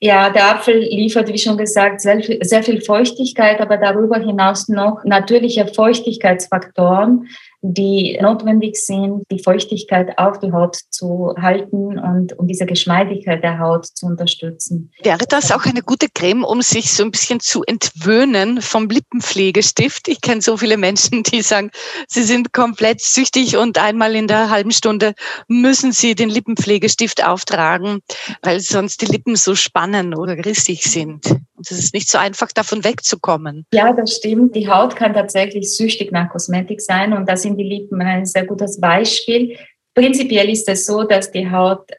Ja, 0.00 0.30
der 0.30 0.56
Apfel 0.56 0.78
liefert, 0.78 1.28
wie 1.28 1.38
schon 1.38 1.56
gesagt, 1.56 2.00
sehr 2.00 2.20
viel, 2.20 2.44
sehr 2.44 2.64
viel 2.64 2.80
Feuchtigkeit, 2.80 3.60
aber 3.60 3.76
darüber 3.76 4.18
hinaus 4.18 4.68
noch 4.68 5.04
natürliche 5.04 5.68
Feuchtigkeitsfaktoren, 5.68 7.28
die 7.60 8.18
notwendig 8.22 8.76
sind, 8.76 9.24
die 9.30 9.42
Feuchtigkeit 9.42 10.16
auf 10.16 10.38
die 10.38 10.52
Haut 10.52 10.78
zu 10.90 11.34
halten 11.40 11.98
und 11.98 12.38
um 12.38 12.46
diese 12.46 12.66
Geschmeidigkeit 12.66 13.42
der 13.42 13.58
Haut 13.58 13.86
zu 13.86 14.06
unterstützen. 14.06 14.92
Wäre 15.02 15.26
das 15.28 15.50
auch 15.50 15.64
eine 15.64 15.82
gute 15.82 16.06
Creme, 16.14 16.44
um 16.44 16.62
sich 16.62 16.92
so 16.92 17.02
ein 17.02 17.10
bisschen 17.10 17.40
zu 17.40 17.64
entwöhnen 17.64 18.62
vom 18.62 18.88
Lippenpflegestift? 18.88 20.08
Ich 20.08 20.20
kenne 20.20 20.40
so 20.40 20.56
viele 20.56 20.76
Menschen, 20.76 21.24
die 21.24 21.42
sagen, 21.42 21.70
sie 22.06 22.22
sind 22.22 22.52
komplett 22.52 23.00
süchtig 23.00 23.56
und 23.56 23.78
einmal 23.78 24.14
in 24.14 24.28
der 24.28 24.50
halben 24.50 24.70
Stunde 24.70 25.14
müssen 25.48 25.90
sie 25.92 26.14
den 26.14 26.30
Lippenpflegestift 26.30 27.24
auftragen, 27.24 28.00
weil 28.42 28.60
sonst 28.60 29.02
die 29.02 29.06
Lippen 29.06 29.34
so 29.34 29.56
spannen 29.56 30.14
oder 30.14 30.44
rissig 30.44 30.84
sind. 30.84 31.38
Und 31.58 31.70
es 31.70 31.78
ist 31.78 31.92
nicht 31.92 32.08
so 32.08 32.18
einfach, 32.18 32.52
davon 32.52 32.84
wegzukommen. 32.84 33.66
Ja, 33.72 33.92
das 33.92 34.16
stimmt. 34.16 34.54
Die 34.54 34.68
Haut 34.68 34.94
kann 34.94 35.12
tatsächlich 35.12 35.74
süchtig 35.74 36.12
nach 36.12 36.30
Kosmetik 36.30 36.80
sein 36.80 37.12
und 37.12 37.28
das 37.28 37.42
sind 37.42 37.56
die 37.56 37.64
Lippen 37.64 38.00
ein 38.00 38.24
sehr 38.26 38.46
gutes 38.46 38.80
Beispiel. 38.80 39.58
Prinzipiell 39.94 40.48
ist 40.48 40.68
es 40.68 40.86
so, 40.86 41.02
dass 41.02 41.32
die 41.32 41.50
Haut 41.50 41.90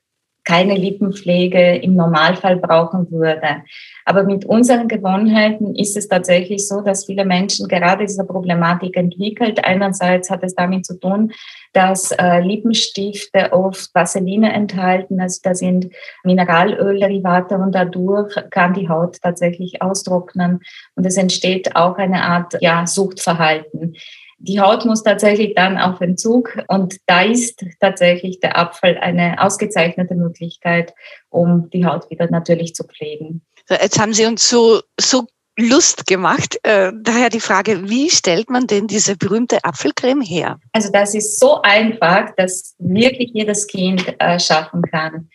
keine 0.50 0.74
Lippenpflege 0.74 1.76
im 1.76 1.96
Normalfall 1.96 2.58
brauchen 2.58 3.12
würde. 3.12 3.62
Aber 4.04 4.24
mit 4.24 4.46
unseren 4.46 4.88
Gewohnheiten 4.88 5.76
ist 5.76 5.96
es 5.96 6.08
tatsächlich 6.08 6.68
so, 6.68 6.82
dass 6.82 7.06
viele 7.06 7.24
Menschen 7.24 7.68
gerade 7.68 8.08
diese 8.08 8.26
Problematik 8.26 8.98
entwickelt. 8.98 9.64
Einerseits 9.64 10.32
hat 10.32 10.42
es 10.42 10.56
damit 10.56 10.88
zu 10.88 11.00
tun, 11.00 11.32
dass 11.74 12.12
äh, 12.14 12.40
Lippenstifte 12.40 13.54
oft 13.54 13.94
Vaseline 13.94 14.52
enthalten, 14.52 15.22
also 15.22 15.40
da 15.44 15.54
sind 15.54 15.90
Mineralölderivate 16.24 17.56
und 17.56 17.76
dadurch 17.76 18.34
kann 18.50 18.74
die 18.74 18.90
Haut 18.90 19.18
tatsächlich 19.22 19.84
austrocknen 19.84 20.62
und 20.96 21.06
es 21.06 21.18
entsteht 21.18 21.76
auch 21.76 21.98
eine 21.98 22.24
Art 22.24 22.56
ja, 22.60 22.88
Suchtverhalten. 22.88 23.96
Die 24.42 24.60
Haut 24.60 24.86
muss 24.86 25.04
tatsächlich 25.04 25.54
dann 25.56 25.78
auf 25.78 26.00
Entzug 26.00 26.58
und 26.68 26.96
da 27.08 27.24
ist 27.24 27.64
tatsächlich 27.80 28.40
der 28.40 28.58
Apfel 28.58 28.98
eine 28.98 29.42
ausgezeichnete 29.42 30.16
Möglichkeit, 30.16 30.94
um 31.30 31.70
die 31.72 31.86
Haut 31.86 32.10
wieder 32.10 32.30
natürlich 32.32 32.74
zu 32.74 32.86
pflegen. 32.86 33.42
Jetzt 33.70 34.00
haben 34.00 34.14
Sie 34.14 34.26
uns 34.26 34.50
so, 34.50 34.82
so 35.00 35.28
Lust 35.60 36.08
gemacht. 36.08 36.58
Äh, 36.64 36.92
daher 36.96 37.30
die 37.30 37.42
Frage, 37.42 37.90
wie 37.90 38.10
stellt 38.10 38.50
man 38.50 38.66
denn 38.66 38.88
diese 38.88 39.18
berühmte 39.18 39.64
Apfelcreme 39.64 40.22
her? 40.22 40.60
Also 40.72 40.90
das 40.92 41.14
ist 41.14 41.40
so 41.40 41.62
einfach, 41.62 42.34
dass 42.38 42.76
wirklich 42.80 43.32
jedes 43.34 43.68
Kind 43.68 44.16
äh, 44.20 44.40
schaffen 44.40 44.82
kann. 44.84 45.30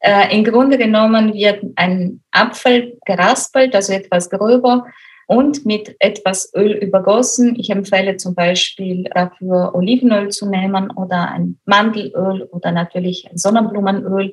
Äh, 0.00 0.36
Im 0.36 0.44
Grunde 0.44 0.78
genommen 0.78 1.32
wird 1.32 1.62
ein 1.76 2.22
Apfel 2.32 2.98
geraspelt, 3.06 3.74
also 3.74 3.92
etwas 3.92 4.28
gröber, 4.30 4.84
und 5.28 5.66
mit 5.66 5.94
etwas 5.98 6.52
Öl 6.56 6.72
übergossen. 6.72 7.54
Ich 7.58 7.68
empfehle 7.68 8.16
zum 8.16 8.34
Beispiel 8.34 9.04
dafür 9.14 9.74
Olivenöl 9.74 10.30
zu 10.30 10.48
nehmen 10.48 10.90
oder 10.90 11.30
ein 11.30 11.60
Mandelöl 11.66 12.48
oder 12.50 12.72
natürlich 12.72 13.28
ein 13.30 13.36
Sonnenblumenöl. 13.36 14.32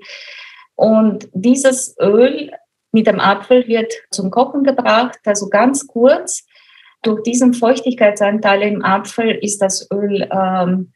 Und 0.76 1.28
dieses 1.34 1.98
Öl 2.00 2.50
mit 2.94 3.08
dem 3.08 3.20
Apfel 3.20 3.68
wird 3.68 3.92
zum 4.10 4.32
Kochen 4.32 4.64
gebracht, 4.64 5.20
also 5.26 5.50
ganz 5.50 5.86
kurz. 5.86 6.48
Durch 7.02 7.22
diesen 7.24 7.54
Feuchtigkeitsanteil 7.54 8.62
im 8.64 8.82
Apfel 8.82 9.32
ist 9.42 9.62
das 9.62 9.90
Öl 9.92 10.28
ähm, 10.32 10.94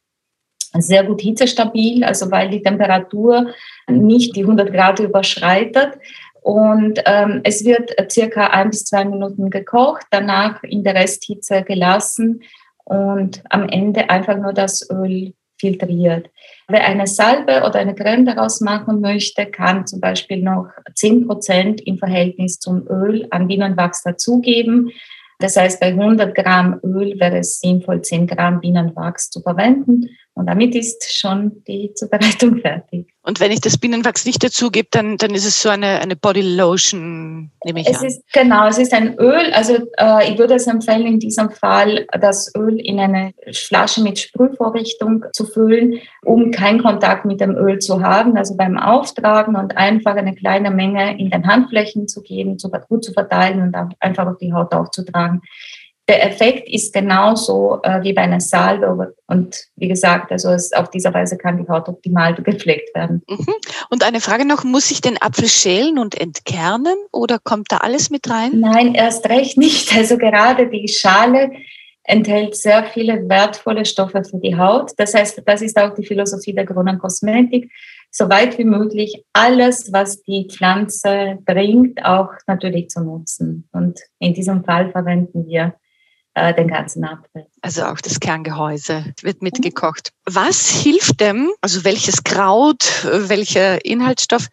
sehr 0.78 1.04
gut 1.04 1.22
hitzestabil, 1.22 2.06
also 2.06 2.32
weil 2.32 2.50
die 2.50 2.62
Temperatur 2.62 3.48
nicht 3.90 4.36
die 4.36 4.44
100 4.44 4.72
Grad 4.72 5.00
überschreitet. 5.00 5.98
Und 6.42 7.02
ähm, 7.06 7.42
es 7.44 7.66
wird 7.66 7.94
circa 8.12 8.48
ein 8.48 8.70
bis 8.70 8.86
zwei 8.86 9.06
Minuten 9.06 9.50
gekocht, 9.50 10.06
danach 10.12 10.64
in 10.64 10.84
der 10.84 10.96
Resthitze 10.96 11.64
gelassen 11.64 12.42
und 12.86 13.44
am 13.50 13.68
Ende 13.68 14.10
einfach 14.10 14.38
nur 14.38 14.54
das 14.54 14.90
Öl 14.90 15.34
filtriert. 15.60 16.30
Wer 16.68 16.86
eine 16.86 17.06
Salbe 17.06 17.64
oder 17.66 17.80
eine 17.80 17.94
Creme 17.94 18.26
daraus 18.26 18.62
machen 18.62 19.02
möchte, 19.02 19.46
kann 19.46 19.86
zum 19.86 20.00
Beispiel 20.00 20.42
noch 20.42 20.70
10 20.96 21.28
Prozent 21.28 21.82
im 21.82 21.98
Verhältnis 21.98 22.60
zum 22.60 22.88
Öl 22.88 23.28
an 23.32 23.48
Bienenwachs 23.48 24.04
dazugeben. 24.04 24.92
Das 25.40 25.56
heißt, 25.56 25.80
bei 25.80 25.88
100 25.88 26.36
Gramm 26.36 26.80
Öl 26.84 27.20
wäre 27.20 27.40
es 27.40 27.60
sinnvoll, 27.60 28.02
10 28.02 28.28
Gramm 28.28 28.60
Bienenwachs 28.62 29.30
zu 29.30 29.42
verwenden. 29.42 30.10
Und 30.40 30.46
damit 30.46 30.74
ist 30.74 31.04
schon 31.14 31.64
die 31.68 31.92
Zubereitung 31.94 32.58
fertig. 32.62 33.14
Und 33.24 33.42
wenn 33.42 33.52
ich 33.52 33.60
das 33.60 33.78
Bienenwachs 33.78 34.26
nicht 34.26 34.42
dazugebe, 34.42 34.88
dann, 34.90 35.18
dann 35.18 35.36
ist 35.36 35.46
es 35.46 35.62
so 35.62 35.68
eine, 35.68 36.00
eine 36.00 36.16
Body 36.16 36.42
Lotion, 36.42 37.52
nehme 37.66 37.82
ich 37.82 37.90
es 37.90 38.00
an. 38.00 38.06
Ist, 38.06 38.24
genau, 38.32 38.68
es 38.70 38.78
ist 38.78 38.94
ein 38.94 39.20
Öl. 39.20 39.52
Also 39.54 39.76
äh, 39.98 40.32
ich 40.32 40.40
würde 40.40 40.54
es 40.54 40.66
empfehlen, 40.66 41.06
in 41.06 41.20
diesem 41.20 41.52
Fall 41.52 42.08
das 42.22 42.56
Öl 42.56 42.80
in 42.80 43.02
eine 43.02 43.34
Flasche 43.52 44.02
mit 44.02 44.18
Sprühvorrichtung 44.18 45.26
zu 45.34 45.46
füllen, 45.46 46.00
um 46.24 46.52
keinen 46.52 46.82
Kontakt 46.82 47.26
mit 47.26 47.42
dem 47.42 47.56
Öl 47.56 47.80
zu 47.80 48.02
haben. 48.02 48.38
Also 48.38 48.56
beim 48.56 48.78
Auftragen 48.78 49.58
und 49.58 49.76
einfach 49.76 50.16
eine 50.16 50.34
kleine 50.34 50.72
Menge 50.72 51.20
in 51.20 51.30
den 51.32 51.46
Handflächen 51.46 52.08
zu 52.08 52.22
geben, 52.22 52.58
zu, 52.58 52.72
gut 52.88 53.04
zu 53.04 53.12
verteilen 53.12 53.62
und 53.62 53.76
einfach 54.00 54.26
auf 54.26 54.38
die 54.38 54.54
Haut 54.54 54.74
aufzutragen 54.74 55.42
der 56.10 56.26
Effekt 56.26 56.68
ist 56.68 56.92
genauso 56.92 57.80
äh, 57.84 58.02
wie 58.02 58.14
bei 58.14 58.24
einer 58.24 58.40
Salbe. 58.40 59.16
Und 59.28 59.68
wie 59.76 59.88
gesagt, 59.88 60.32
also 60.32 60.50
es, 60.50 60.74
auf 60.74 60.90
diese 60.90 61.14
Weise 61.14 61.38
kann 61.38 61.64
die 61.64 61.70
Haut 61.70 61.88
optimal 61.88 62.34
gepflegt 62.34 62.94
werden. 62.96 63.22
Mhm. 63.30 63.54
Und 63.92 64.04
eine 64.04 64.20
Frage 64.20 64.44
noch, 64.44 64.64
muss 64.64 64.90
ich 64.90 65.02
den 65.02 65.22
Apfel 65.22 65.48
schälen 65.48 66.00
und 66.00 66.20
entkernen 66.20 66.98
oder 67.12 67.38
kommt 67.38 67.72
da 67.72 67.78
alles 67.78 68.10
mit 68.10 68.28
rein? 68.28 68.60
Nein, 68.60 68.96
erst 68.96 69.30
recht 69.30 69.58
nicht. 69.58 69.70
Also 70.00 70.18
gerade 70.18 70.70
die 70.70 70.88
Schale 70.88 71.52
enthält 72.04 72.56
sehr 72.56 72.86
viele 72.86 73.28
wertvolle 73.28 73.84
Stoffe 73.86 74.24
für 74.24 74.40
die 74.40 74.58
Haut. 74.58 74.92
Das 74.98 75.14
heißt, 75.14 75.44
das 75.46 75.62
ist 75.62 75.78
auch 75.78 75.94
die 75.94 76.06
Philosophie 76.06 76.54
der 76.54 76.66
grünen 76.66 76.98
Kosmetik. 76.98 77.70
so 78.10 78.30
weit 78.30 78.58
wie 78.58 78.64
möglich 78.64 79.24
alles, 79.34 79.92
was 79.92 80.24
die 80.24 80.48
Pflanze 80.50 81.38
bringt, 81.46 82.04
auch 82.04 82.30
natürlich 82.48 82.90
zu 82.90 83.02
nutzen. 83.02 83.68
Und 83.74 84.00
in 84.20 84.34
diesem 84.34 84.64
Fall 84.64 84.90
verwenden 84.92 85.46
wir 85.48 85.76
äh, 86.40 86.56
den 86.56 86.68
ganzen 86.68 87.04
Apfel. 87.04 87.46
Also 87.62 87.84
auch 87.84 88.00
das 88.00 88.20
Kerngehäuse 88.20 89.14
wird 89.22 89.42
mitgekocht. 89.42 90.14
Was 90.26 90.70
hilft 90.70 91.20
dem, 91.20 91.52
also 91.62 91.84
welches 91.84 92.24
Kraut, 92.24 93.06
welcher 93.06 93.84
Inhaltsstoff 93.84 94.48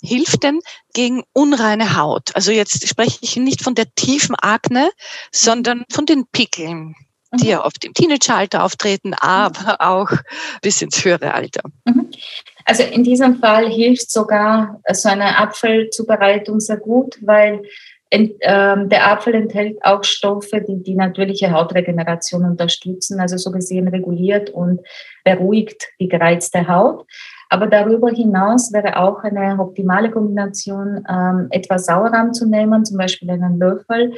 hilft 0.00 0.42
denn 0.42 0.60
gegen 0.94 1.24
unreine 1.32 1.96
Haut? 1.96 2.34
Also 2.34 2.52
jetzt 2.52 2.86
spreche 2.86 3.18
ich 3.22 3.36
nicht 3.36 3.62
von 3.62 3.74
der 3.74 3.92
tiefen 3.94 4.36
Akne, 4.36 4.90
sondern 5.32 5.84
von 5.90 6.06
den 6.06 6.26
Pickeln 6.32 6.94
die 7.40 7.48
ja 7.48 7.64
oft 7.64 7.84
im 7.84 7.94
Teenageralter 7.94 8.62
auftreten, 8.62 9.14
aber 9.14 9.80
auch 9.80 10.10
bis 10.60 10.82
ins 10.82 11.02
höhere 11.04 11.32
Alter. 11.32 11.62
Mhm. 11.84 12.10
Also 12.64 12.82
in 12.82 13.02
diesem 13.02 13.38
Fall 13.40 13.68
hilft 13.68 14.10
sogar 14.10 14.80
so 14.92 15.08
eine 15.08 15.38
Apfelzubereitung 15.38 16.60
sehr 16.60 16.76
gut, 16.76 17.18
weil 17.22 17.62
ähm, 18.12 18.90
der 18.90 19.10
Apfel 19.10 19.34
enthält 19.34 19.78
auch 19.82 20.04
Stoffe, 20.04 20.60
die 20.60 20.82
die 20.82 20.94
natürliche 20.94 21.50
Hautregeneration 21.50 22.44
unterstützen, 22.44 23.20
also 23.20 23.38
so 23.38 23.50
gesehen 23.50 23.88
reguliert 23.88 24.50
und 24.50 24.80
beruhigt 25.24 25.88
die 25.98 26.08
gereizte 26.08 26.68
Haut. 26.68 27.06
Aber 27.48 27.66
darüber 27.66 28.10
hinaus 28.10 28.72
wäre 28.72 28.98
auch 28.98 29.24
eine 29.24 29.58
optimale 29.58 30.10
Kombination, 30.10 31.04
ähm, 31.08 31.48
etwas 31.50 31.86
Sauerrahm 31.86 32.34
zu 32.34 32.46
nehmen, 32.46 32.84
zum 32.84 32.98
Beispiel 32.98 33.30
einen 33.30 33.58
Löffel 33.58 34.14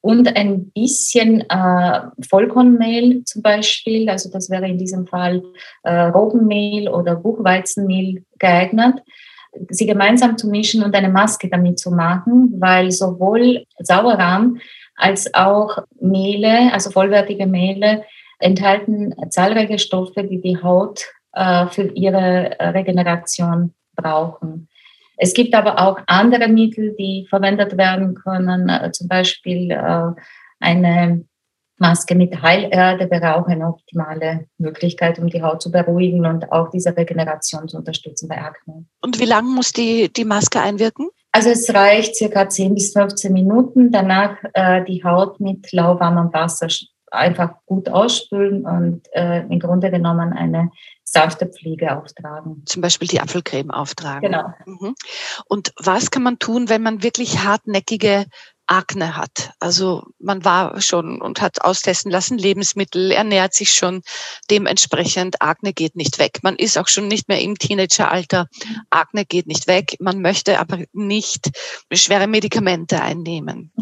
und 0.00 0.36
ein 0.36 0.70
bisschen 0.70 1.48
äh, 1.48 2.00
Vollkornmehl 2.28 3.22
zum 3.24 3.42
Beispiel. 3.42 4.08
Also 4.08 4.30
das 4.30 4.50
wäre 4.50 4.68
in 4.68 4.78
diesem 4.78 5.06
Fall 5.06 5.42
äh, 5.84 6.02
Roggenmehl 6.06 6.88
oder 6.88 7.14
Buchweizenmehl 7.14 8.24
geeignet 8.38 9.02
sie 9.70 9.86
gemeinsam 9.86 10.36
zu 10.36 10.48
mischen 10.48 10.82
und 10.82 10.94
eine 10.94 11.08
Maske 11.08 11.48
damit 11.48 11.78
zu 11.78 11.90
machen, 11.90 12.54
weil 12.58 12.90
sowohl 12.90 13.64
Sauerrahm 13.78 14.58
als 14.96 15.32
auch 15.34 15.78
Mehle, 16.00 16.72
also 16.72 16.90
vollwertige 16.90 17.46
Mehle, 17.46 18.04
enthalten 18.38 19.14
zahlreiche 19.30 19.78
Stoffe, 19.78 20.24
die 20.24 20.40
die 20.40 20.62
Haut 20.62 21.04
äh, 21.32 21.66
für 21.66 21.90
ihre 21.94 22.56
Regeneration 22.60 23.74
brauchen. 23.94 24.68
Es 25.16 25.32
gibt 25.32 25.54
aber 25.54 25.78
auch 25.78 25.98
andere 26.06 26.48
Mittel, 26.48 26.94
die 26.98 27.26
verwendet 27.28 27.76
werden 27.78 28.14
können, 28.14 28.68
äh, 28.68 28.90
zum 28.92 29.08
Beispiel 29.08 29.70
äh, 29.70 30.12
eine 30.60 31.24
Maske 31.78 32.14
mit 32.14 32.42
Heilerde 32.42 33.10
wäre 33.10 33.36
auch 33.36 33.46
eine 33.46 33.68
optimale 33.68 34.46
Möglichkeit, 34.58 35.18
um 35.18 35.28
die 35.28 35.42
Haut 35.42 35.62
zu 35.62 35.70
beruhigen 35.70 36.24
und 36.26 36.50
auch 36.50 36.70
diese 36.70 36.96
Regeneration 36.96 37.68
zu 37.68 37.76
unterstützen 37.76 38.28
bei 38.28 38.40
Akne. 38.40 38.86
Und 39.02 39.20
wie 39.20 39.26
lange 39.26 39.48
muss 39.48 39.72
die, 39.72 40.10
die 40.12 40.24
Maske 40.24 40.60
einwirken? 40.60 41.08
Also 41.32 41.50
es 41.50 41.72
reicht 41.74 42.16
circa 42.16 42.48
10 42.48 42.74
bis 42.74 42.92
15 42.92 43.32
Minuten. 43.32 43.92
Danach 43.92 44.36
äh, 44.54 44.82
die 44.84 45.04
Haut 45.04 45.38
mit 45.38 45.70
lauwarmem 45.72 46.32
Wasser 46.32 46.68
einfach 47.10 47.54
gut 47.66 47.88
ausspülen 47.88 48.64
und 48.64 49.02
äh, 49.12 49.40
im 49.42 49.58
Grunde 49.60 49.90
genommen 49.90 50.32
eine 50.32 50.70
sanfte 51.04 51.46
Pflege 51.46 51.96
auftragen. 51.96 52.62
Zum 52.66 52.82
Beispiel 52.82 53.08
die 53.08 53.20
Apfelcreme 53.20 53.70
auftragen. 53.70 54.32
Genau. 54.32 54.52
Mhm. 54.64 54.94
Und 55.46 55.72
was 55.78 56.10
kann 56.10 56.22
man 56.22 56.38
tun, 56.38 56.68
wenn 56.68 56.82
man 56.82 57.02
wirklich 57.02 57.44
hartnäckige 57.44 58.26
Akne 58.66 59.16
hat. 59.16 59.52
Also 59.60 60.04
man 60.18 60.44
war 60.44 60.80
schon 60.80 61.20
und 61.20 61.40
hat 61.40 61.62
austesten 61.62 62.10
lassen, 62.10 62.38
Lebensmittel, 62.38 63.10
ernährt 63.12 63.54
sich 63.54 63.70
schon 63.70 64.02
dementsprechend. 64.50 65.40
Akne 65.40 65.72
geht 65.72 65.96
nicht 65.96 66.18
weg. 66.18 66.40
Man 66.42 66.56
ist 66.56 66.76
auch 66.78 66.88
schon 66.88 67.08
nicht 67.08 67.28
mehr 67.28 67.40
im 67.40 67.56
Teenageralter. 67.56 68.48
Akne 68.90 69.24
geht 69.24 69.46
nicht 69.46 69.66
weg. 69.66 69.96
Man 70.00 70.20
möchte 70.20 70.58
aber 70.58 70.78
nicht 70.92 71.50
schwere 71.92 72.26
Medikamente 72.26 73.00
einnehmen. 73.00 73.72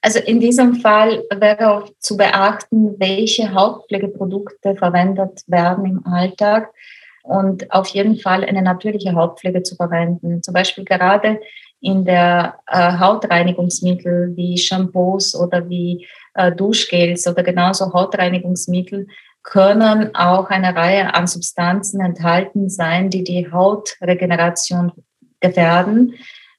Also 0.00 0.18
in 0.18 0.40
diesem 0.40 0.76
Fall 0.76 1.22
wäre 1.32 1.70
auch 1.70 1.88
zu 2.00 2.16
beachten, 2.16 2.98
welche 2.98 3.54
Hautpflegeprodukte 3.54 4.74
verwendet 4.74 5.42
werden 5.46 5.86
im 5.86 6.06
Alltag 6.06 6.72
und 7.22 7.70
auf 7.72 7.86
jeden 7.88 8.18
Fall 8.18 8.44
eine 8.44 8.62
natürliche 8.62 9.14
Hautpflege 9.14 9.62
zu 9.62 9.76
verwenden. 9.76 10.42
Zum 10.42 10.54
Beispiel 10.54 10.84
gerade 10.84 11.40
in 11.82 12.04
der 12.04 12.60
äh, 12.68 12.98
Hautreinigungsmittel 12.98 14.36
wie 14.36 14.56
Shampoos 14.56 15.34
oder 15.34 15.68
wie 15.68 16.06
äh, 16.34 16.52
Duschgels 16.52 17.26
oder 17.26 17.42
genauso 17.42 17.92
Hautreinigungsmittel 17.92 19.08
können 19.42 20.14
auch 20.14 20.48
eine 20.50 20.74
Reihe 20.74 21.12
an 21.14 21.26
Substanzen 21.26 22.00
enthalten 22.00 22.70
sein, 22.70 23.10
die 23.10 23.24
die 23.24 23.50
Hautregeneration 23.50 24.92
gefährden. 25.40 26.14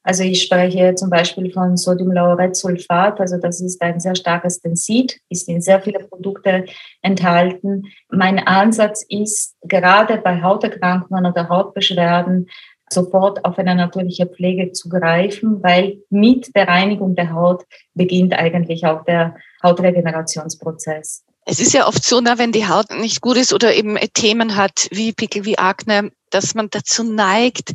Also 0.06 0.24
ich 0.24 0.44
spreche 0.44 0.96
zum 0.96 1.10
Beispiel 1.10 1.50
von 1.54 1.78
Sodiumlauretsulfat, 1.78 3.22
also 3.22 3.38
das 3.38 3.62
ist 3.62 3.82
ein 3.82 4.02
sehr 4.02 4.16
starkes 4.16 4.60
Tensid, 4.60 5.22
ist 5.30 5.48
in 5.48 5.62
sehr 5.62 5.82
viele 5.82 6.00
Produkte 6.00 6.66
enthalten. 7.02 7.86
Mein 8.10 8.40
Ansatz 8.40 9.06
ist, 9.08 9.56
gerade 9.62 10.18
bei 10.18 10.42
Hauterkrankungen 10.42 11.26
oder 11.26 11.48
Hautbeschwerden 11.48 12.50
sofort 12.94 13.44
auf 13.46 13.58
eine 13.58 13.76
natürliche 13.76 14.26
Pflege 14.26 14.72
zu 14.72 14.90
greifen, 14.90 15.62
weil 15.64 15.98
mit 16.10 16.56
der 16.56 16.68
Reinigung 16.68 17.16
der 17.16 17.34
Haut 17.34 17.64
beginnt 17.94 18.34
eigentlich 18.34 18.86
auch 18.86 19.04
der 19.06 19.36
Hautregenerationsprozess. 19.64 21.24
Es 21.46 21.60
ist 21.60 21.74
ja 21.74 21.88
oft 21.88 22.04
so, 22.04 22.22
na, 22.22 22.38
wenn 22.38 22.54
die 22.54 22.68
Haut 22.68 22.92
nicht 22.92 23.22
gut 23.22 23.38
ist 23.38 23.54
oder 23.54 23.74
eben 23.76 23.98
Themen 24.14 24.56
hat 24.56 24.88
wie 24.92 25.12
Pickel, 25.12 25.44
wie 25.46 25.58
Akne, 25.58 26.12
dass 26.30 26.56
man 26.56 26.70
dazu 26.70 27.04
neigt, 27.04 27.74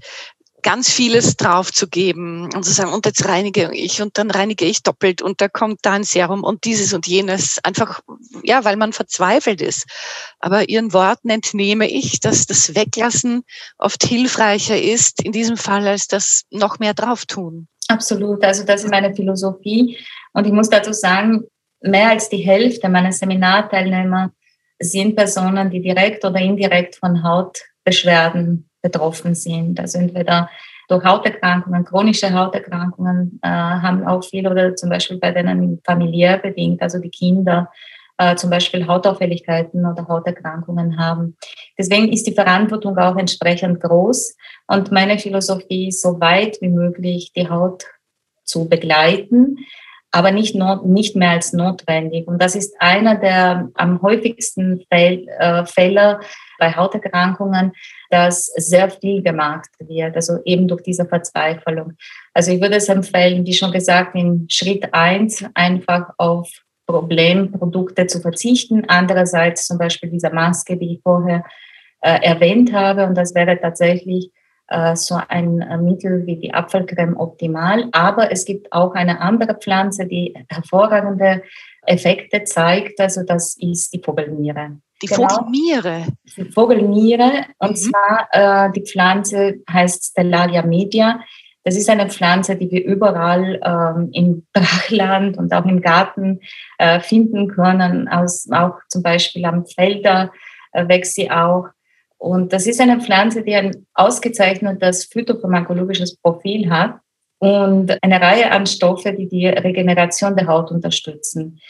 ganz 0.69 0.91
vieles 0.91 1.39
draufzugeben 1.39 2.51
und 2.55 2.63
zu 2.63 2.73
sagen, 2.75 2.93
und 2.93 3.07
jetzt 3.07 3.27
reinige 3.27 3.71
ich 3.73 4.03
und 4.03 4.19
dann 4.19 4.31
reinige 4.31 4.67
ich 4.67 4.83
doppelt 4.83 5.23
und 5.23 5.41
da 5.41 5.49
kommt 5.49 5.79
da 5.81 5.93
ein 5.93 6.05
Serum 6.05 6.45
und 6.45 6.65
dieses 6.65 6.93
und 6.93 7.07
jenes. 7.07 7.59
Einfach, 7.63 8.01
ja, 8.43 8.67
weil 8.67 8.77
man 8.77 8.93
verzweifelt 8.93 9.63
ist. 9.63 9.87
Aber 10.41 10.69
Ihren 10.69 10.93
Worten 10.93 11.31
entnehme 11.31 11.89
ich, 11.91 12.21
dass 12.21 12.45
das 12.45 12.75
Weglassen 12.75 13.45
oft 13.79 14.05
hilfreicher 14.05 14.79
ist, 14.79 15.25
in 15.25 15.33
diesem 15.33 15.57
Fall, 15.57 15.89
als 15.89 16.07
das 16.07 16.45
noch 16.51 16.79
mehr 16.79 16.93
drauf 16.93 17.25
tun. 17.25 17.67
Absolut. 17.89 18.45
Also 18.45 18.63
das 18.65 18.85
ist 18.85 18.91
meine 18.91 19.15
Philosophie. 19.15 19.97
Und 20.35 20.47
ich 20.47 20.53
muss 20.53 20.69
dazu 20.69 20.93
sagen, 20.93 21.45
mehr 21.81 22.11
als 22.11 22.29
die 22.29 22.45
Hälfte 22.45 22.91
meiner 22.91 23.13
Seminarteilnehmer 23.13 24.33
sind 24.79 25.17
Personen, 25.17 25.71
die 25.71 25.81
direkt 25.81 26.27
oder 26.27 26.41
indirekt 26.41 26.97
von 26.97 27.23
Hautbeschwerden 27.23 28.69
betroffen 28.83 29.35
sind. 29.35 29.81
Also 29.81 29.99
entweder 29.99 30.49
durch 30.89 31.05
Hauterkrankungen, 31.05 31.85
chronische 31.85 32.33
Hauterkrankungen 32.33 33.39
äh, 33.43 33.49
haben 33.49 34.07
auch 34.07 34.25
viele 34.25 34.51
oder 34.51 34.75
zum 34.75 34.89
Beispiel 34.89 35.19
bei 35.19 35.33
denen 35.33 35.81
familiär 35.85 36.39
bedingt, 36.39 36.81
also 36.81 36.99
die 36.99 37.11
Kinder 37.11 37.71
äh, 38.17 38.35
zum 38.37 38.51
Beispiel 38.51 38.87
Hautauffälligkeiten 38.87 39.87
oder 39.87 40.09
Hauterkrankungen 40.09 40.99
haben. 40.99 41.37
Deswegen 41.79 42.13
ist 42.13 42.27
die 42.27 42.35
Verantwortung 42.35 42.97
auch 42.99 43.17
entsprechend 43.17 43.81
groß 43.81 44.37
und 44.67 44.91
meine 44.91 45.19
Philosophie 45.19 45.89
ist, 45.89 46.03
so 46.03 46.21
weit 46.21 46.59
wie 46.61 46.69
möglich 46.69 47.33
die 47.37 47.49
Haut 47.49 47.85
zu 48.45 48.69
begleiten, 48.69 49.59
aber 50.11 50.33
nicht, 50.33 50.55
not, 50.55 50.87
nicht 50.87 51.17
mehr 51.17 51.31
als 51.31 51.53
notwendig. 51.53 52.27
Und 52.27 52.43
das 52.43 52.57
ist 52.57 52.75
einer 52.81 53.17
der 53.17 53.69
am 53.75 54.01
häufigsten 54.01 54.85
äh, 54.91 55.67
Fälle 55.67 56.21
bei 56.59 56.75
Hauterkrankungen, 56.75 57.73
dass 58.11 58.47
sehr 58.57 58.91
viel 58.91 59.23
gemacht 59.23 59.69
wird, 59.79 60.17
also 60.17 60.39
eben 60.45 60.67
durch 60.67 60.83
diese 60.83 61.07
Verzweiflung. 61.07 61.93
Also 62.35 62.53
ich 62.53 62.61
würde 62.61 62.77
es 62.77 62.89
empfehlen, 62.89 63.45
wie 63.45 63.53
schon 63.53 63.73
gesagt, 63.73 64.15
in 64.15 64.47
Schritt 64.49 64.93
eins 64.93 65.45
einfach 65.55 66.11
auf 66.17 66.51
Problemprodukte 66.87 68.07
zu 68.07 68.21
verzichten. 68.21 68.85
Andererseits 68.89 69.67
zum 69.67 69.79
Beispiel 69.79 70.11
diese 70.11 70.31
Maske, 70.31 70.77
die 70.77 70.95
ich 70.95 71.01
vorher 71.03 71.45
äh, 72.01 72.19
erwähnt 72.23 72.73
habe, 72.73 73.07
und 73.07 73.15
das 73.15 73.35
wäre 73.35 73.61
tatsächlich 73.61 74.31
äh, 74.69 74.97
so 74.97 75.19
ein 75.29 75.61
äh, 75.61 75.77
Mittel 75.77 76.27
wie 76.27 76.37
die 76.37 76.53
Apfelcreme 76.53 77.17
optimal. 77.17 77.89
Aber 77.93 78.33
es 78.33 78.45
gibt 78.45 78.73
auch 78.73 78.95
eine 78.95 79.21
andere 79.21 79.55
Pflanze, 79.55 80.07
die 80.07 80.35
hervorragende 80.49 81.43
Effekte 81.87 82.45
zeigt. 82.45 83.01
Also 83.01 83.23
das 83.23 83.57
ist 83.59 83.93
die 83.93 84.03
Vogelmiere. 84.03 84.79
Die 85.03 85.07
genau. 85.07 85.29
Vogelmiere? 85.29 86.07
Die 86.37 86.45
Vogelmiere. 86.45 87.45
Und 87.59 87.71
mhm. 87.71 87.77
zwar 87.77 88.29
äh, 88.33 88.73
die 88.73 88.83
Pflanze 88.83 89.61
heißt 89.71 90.13
Stellaria 90.13 90.63
media. 90.63 91.21
Das 91.65 91.77
ist 91.77 91.91
eine 91.91 92.09
Pflanze, 92.09 92.57
die 92.57 92.71
wir 92.71 92.85
überall 92.85 93.61
ähm, 93.63 94.11
im 94.13 94.47
Brachland 94.53 95.37
und 95.37 95.53
auch 95.53 95.67
im 95.67 95.81
Garten 95.81 96.41
äh, 96.79 97.01
finden 97.01 97.49
können. 97.49 98.09
Aus, 98.09 98.49
auch 98.51 98.79
zum 98.89 99.03
Beispiel 99.03 99.45
am 99.45 99.67
Felder 99.67 100.33
äh, 100.73 100.89
wächst 100.89 101.15
sie 101.15 101.31
auch. 101.31 101.67
Und 102.17 102.53
das 102.53 102.67
ist 102.67 102.81
eine 102.81 103.01
Pflanze, 103.01 103.43
die 103.43 103.55
ein 103.55 103.87
ausgezeichnetes 103.95 105.05
phytopharmakologisches 105.05 106.17
Profil 106.17 106.69
hat 106.69 106.99
und 107.39 107.97
eine 108.03 108.21
Reihe 108.21 108.51
an 108.51 108.67
Stoffe, 108.67 109.13
die 109.13 109.29
die 109.29 109.47
Regeneration 109.47 110.35
der 110.35 110.49
Haut 110.49 110.73
unterstützen. 110.73 111.61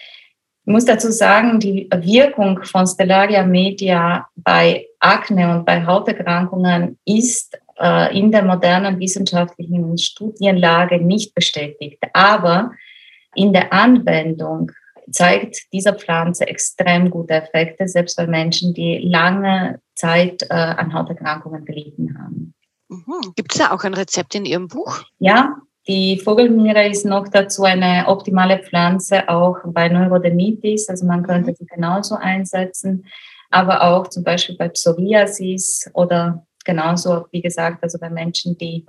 Ich 0.69 0.73
muss 0.75 0.85
dazu 0.85 1.11
sagen, 1.11 1.59
die 1.61 1.89
Wirkung 1.91 2.63
von 2.63 2.87
Stellaria 2.87 3.43
media 3.43 4.29
bei 4.37 4.87
Akne 5.01 5.57
und 5.57 5.65
bei 5.65 5.87
Hauterkrankungen 5.87 6.99
ist 7.07 7.59
äh, 7.81 8.15
in 8.15 8.31
der 8.31 8.45
modernen 8.45 9.01
wissenschaftlichen 9.01 9.97
Studienlage 9.97 11.01
nicht 11.03 11.35
bestätigt. 11.35 12.03
Aber 12.13 12.73
in 13.35 13.55
der 13.55 13.73
Anwendung 13.73 14.71
zeigt 15.11 15.57
diese 15.73 15.95
Pflanze 15.95 16.47
extrem 16.47 17.09
gute 17.09 17.33
Effekte, 17.33 17.89
selbst 17.89 18.19
bei 18.19 18.27
Menschen, 18.27 18.75
die 18.75 18.99
lange 18.99 19.81
Zeit 19.95 20.43
äh, 20.51 20.53
an 20.53 20.93
Hauterkrankungen 20.93 21.65
gelitten 21.65 22.15
haben. 22.19 22.55
Mhm. 22.91 23.33
Gibt 23.37 23.53
es 23.55 23.59
da 23.59 23.71
auch 23.71 23.85
ein 23.85 23.95
Rezept 23.95 24.35
in 24.35 24.45
Ihrem 24.45 24.69
Buch? 24.69 25.01
Ja, 25.19 25.63
die 25.89 26.19
Vogelmiere 26.19 26.87
ist 26.87 27.07
noch 27.07 27.29
dazu 27.29 27.65
eine 27.65 28.05
optimale 28.07 28.59
Pflanze 28.59 29.27
auch 29.29 29.57
bei 29.65 29.89
Neurodermitis, 29.89 30.89
also 30.89 31.07
man 31.07 31.23
könnte 31.23 31.55
sie 31.55 31.65
genauso 31.65 32.15
einsetzen, 32.17 33.07
aber 33.51 33.83
auch 33.83 34.07
zum 34.09 34.23
Beispiel 34.23 34.57
bei 34.57 34.69
Psoriasis 34.69 35.91
oder 35.95 36.47
genauso, 36.65 37.27
wie 37.33 37.41
gesagt, 37.41 37.83
also 37.83 37.99
bei 37.99 38.11
Menschen, 38.11 38.59
die 38.59 38.85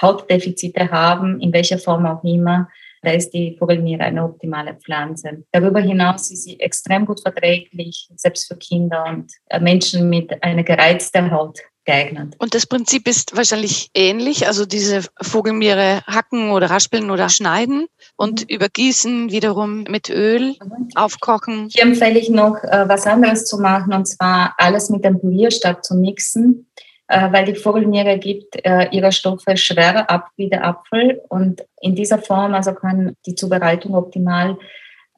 Hautdefizite 0.00 0.90
haben, 0.90 1.40
in 1.40 1.52
welcher 1.52 1.78
Form 1.78 2.04
auch 2.04 2.22
immer, 2.22 2.68
da 3.00 3.12
ist 3.12 3.30
die 3.30 3.56
Vogelmiere 3.58 4.02
eine 4.02 4.24
optimale 4.24 4.74
Pflanze. 4.74 5.44
Darüber 5.52 5.80
hinaus 5.80 6.30
ist 6.30 6.44
sie 6.44 6.58
extrem 6.60 7.06
gut 7.06 7.20
verträglich, 7.20 8.08
selbst 8.16 8.48
für 8.48 8.56
Kinder 8.56 9.04
und 9.06 9.32
Menschen 9.60 10.08
mit 10.10 10.42
einer 10.42 10.62
gereizten 10.62 11.30
Haut 11.30 11.60
geeignet. 11.84 12.34
Und 12.38 12.54
das 12.54 12.66
Prinzip 12.66 13.06
ist 13.08 13.36
wahrscheinlich 13.36 13.90
ähnlich, 13.94 14.46
also 14.46 14.66
diese 14.66 15.02
Vogelmiere 15.20 16.02
hacken 16.06 16.50
oder 16.50 16.70
raspeln 16.70 17.10
oder 17.10 17.28
schneiden 17.28 17.86
und 18.16 18.42
mhm. 18.42 18.54
übergießen 18.54 19.30
wiederum 19.30 19.84
mit 19.84 20.10
Öl, 20.10 20.54
mhm. 20.60 20.88
aufkochen. 20.94 21.68
Hier 21.72 21.84
empfehle 21.84 22.18
ich 22.18 22.30
noch, 22.30 22.62
äh, 22.64 22.88
was 22.88 23.06
anderes 23.06 23.44
zu 23.46 23.58
machen, 23.58 23.92
und 23.92 24.06
zwar 24.06 24.54
alles 24.58 24.90
mit 24.90 25.04
dem 25.04 25.20
Pürierstab 25.20 25.84
zu 25.84 25.94
mixen. 25.94 26.66
Äh, 27.06 27.32
weil 27.32 27.44
die 27.44 27.54
Vogelniere 27.54 28.18
gibt 28.18 28.56
äh, 28.64 28.88
ihre 28.90 29.12
Stoffe 29.12 29.58
schwerer 29.58 30.08
ab 30.08 30.30
wie 30.36 30.48
der 30.48 30.64
Apfel 30.64 31.20
und 31.28 31.62
in 31.82 31.94
dieser 31.94 32.16
Form 32.16 32.54
also 32.54 32.72
kann 32.72 33.14
die 33.26 33.34
Zubereitung 33.34 33.94
optimal 33.94 34.56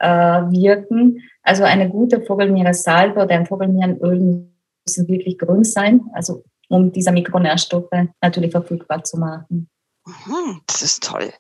äh, 0.01 0.09
wirken. 0.09 1.23
Also 1.43 1.63
eine 1.63 1.89
gute 1.89 2.23
Vogelnierensalbe 2.23 3.23
oder 3.23 3.37
ein 3.37 3.47
Vogelnierenöl 3.47 4.49
müssen 4.85 5.09
wirklich 5.09 5.39
grün 5.39 5.63
sein, 5.63 6.01
also 6.13 6.43
um 6.69 6.93
diese 6.93 7.13
Mikronährstoffe 7.13 7.91
natürlich 8.21 8.51
verfügbar 8.51 9.05
zu 9.05 9.19
machen. 9.19 9.69
Mhm, 10.05 10.63
das 10.67 10.83
ist 10.83 11.03
toll. 11.03 11.33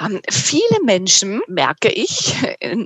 Ähm, 0.00 0.20
viele 0.30 0.84
Menschen, 0.84 1.40
merke 1.48 1.90
ich, 1.90 2.34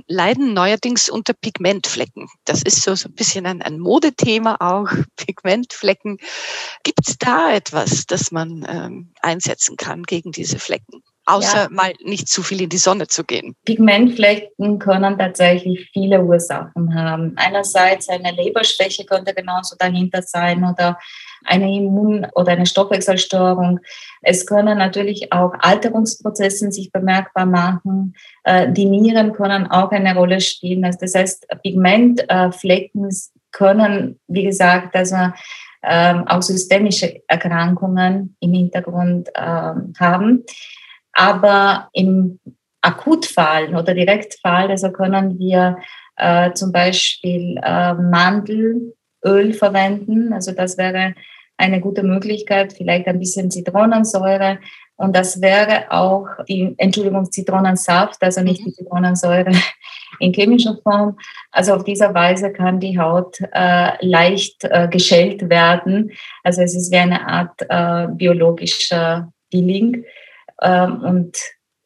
leiden 0.07 0.53
neuerdings 0.53 1.09
unter 1.09 1.33
Pigmentflecken. 1.33 2.27
Das 2.45 2.63
ist 2.63 2.81
so, 2.81 2.95
so 2.95 3.09
ein 3.09 3.13
bisschen 3.13 3.45
ein, 3.45 3.61
ein 3.61 3.79
Modethema 3.79 4.55
auch, 4.59 4.89
Pigmentflecken. 5.17 6.17
Gibt 6.83 7.07
es 7.07 7.17
da 7.17 7.53
etwas, 7.53 8.05
das 8.07 8.31
man 8.31 8.65
ähm, 8.67 9.13
einsetzen 9.21 9.77
kann 9.77 10.03
gegen 10.03 10.31
diese 10.31 10.57
Flecken? 10.57 11.03
Außer 11.25 11.63
ja. 11.63 11.67
mal 11.69 11.93
nicht 12.03 12.27
zu 12.27 12.43
viel 12.43 12.61
in 12.61 12.69
die 12.69 12.77
Sonne 12.77 13.07
zu 13.07 13.23
gehen. 13.23 13.55
Pigmentflecken 13.65 14.79
können 14.79 15.17
tatsächlich 15.17 15.89
viele 15.93 16.23
Ursachen 16.23 16.93
haben. 16.93 17.33
Einerseits 17.37 18.09
eine 18.09 18.31
Leberschwäche 18.31 19.05
könnte 19.05 19.33
genauso 19.33 19.75
dahinter 19.77 20.21
sein 20.21 20.63
oder 20.63 20.99
eine 21.45 21.65
Immun- 21.65 22.27
oder 22.35 22.53
eine 22.53 22.65
Stoffwechselstörung. 22.65 23.79
Es 24.21 24.45
können 24.45 24.77
natürlich 24.77 25.31
auch 25.31 25.53
Alterungsprozesse 25.59 26.71
sich 26.71 26.91
bemerkbar 26.91 27.45
machen. 27.45 28.15
Äh, 28.43 28.71
die 28.71 28.85
Nieren 28.85 29.33
können 29.33 29.67
auch 29.67 29.91
eine 29.91 30.15
Rolle 30.15 30.41
spielen. 30.41 30.85
Also 30.85 30.99
das 31.01 31.15
heißt, 31.15 31.47
Pigmentflecken 31.61 33.09
können, 33.51 34.19
wie 34.27 34.43
gesagt, 34.43 34.95
also 34.95 35.15
ähm, 35.83 36.27
auch 36.27 36.41
systemische 36.41 37.21
Erkrankungen 37.27 38.35
im 38.39 38.53
Hintergrund 38.53 39.29
ähm, 39.35 39.93
haben. 39.99 40.45
Aber 41.13 41.89
im 41.93 42.39
Akutfall 42.81 43.75
oder 43.75 43.93
Direktfall, 43.93 44.69
also 44.69 44.91
können 44.91 45.39
wir 45.39 45.77
äh, 46.17 46.51
zum 46.53 46.71
Beispiel 46.71 47.59
äh, 47.63 47.93
Mandelöl 47.93 49.53
verwenden. 49.53 50.33
Also 50.33 50.51
das 50.51 50.77
wäre 50.77 51.13
eine 51.57 51.79
gute 51.79 52.03
Möglichkeit, 52.03 52.73
vielleicht 52.73 53.07
ein 53.07 53.19
bisschen 53.19 53.49
Zitronensäure. 53.51 54.59
Und 54.95 55.15
das 55.15 55.41
wäre 55.41 55.91
auch 55.91 56.27
die, 56.47 56.75
Entschuldigung, 56.77 57.31
Zitronensaft, 57.31 58.21
also 58.21 58.41
nicht 58.41 58.61
mhm. 58.61 58.65
die 58.65 58.73
Zitronensäure 58.73 59.51
in 60.19 60.33
chemischer 60.33 60.77
Form. 60.83 61.17
Also 61.51 61.73
auf 61.73 61.83
dieser 61.83 62.13
Weise 62.13 62.51
kann 62.51 62.79
die 62.79 62.99
Haut 62.99 63.37
äh, 63.53 64.05
leicht 64.05 64.63
äh, 64.63 64.87
geschält 64.87 65.49
werden. 65.49 66.11
Also 66.43 66.61
es 66.61 66.75
ist 66.75 66.91
wie 66.91 66.97
eine 66.97 67.27
Art 67.27 67.61
äh, 67.69 68.07
biologischer 68.13 69.31
Peeling. 69.49 70.05
Ähm, 70.63 71.03
und 71.03 71.37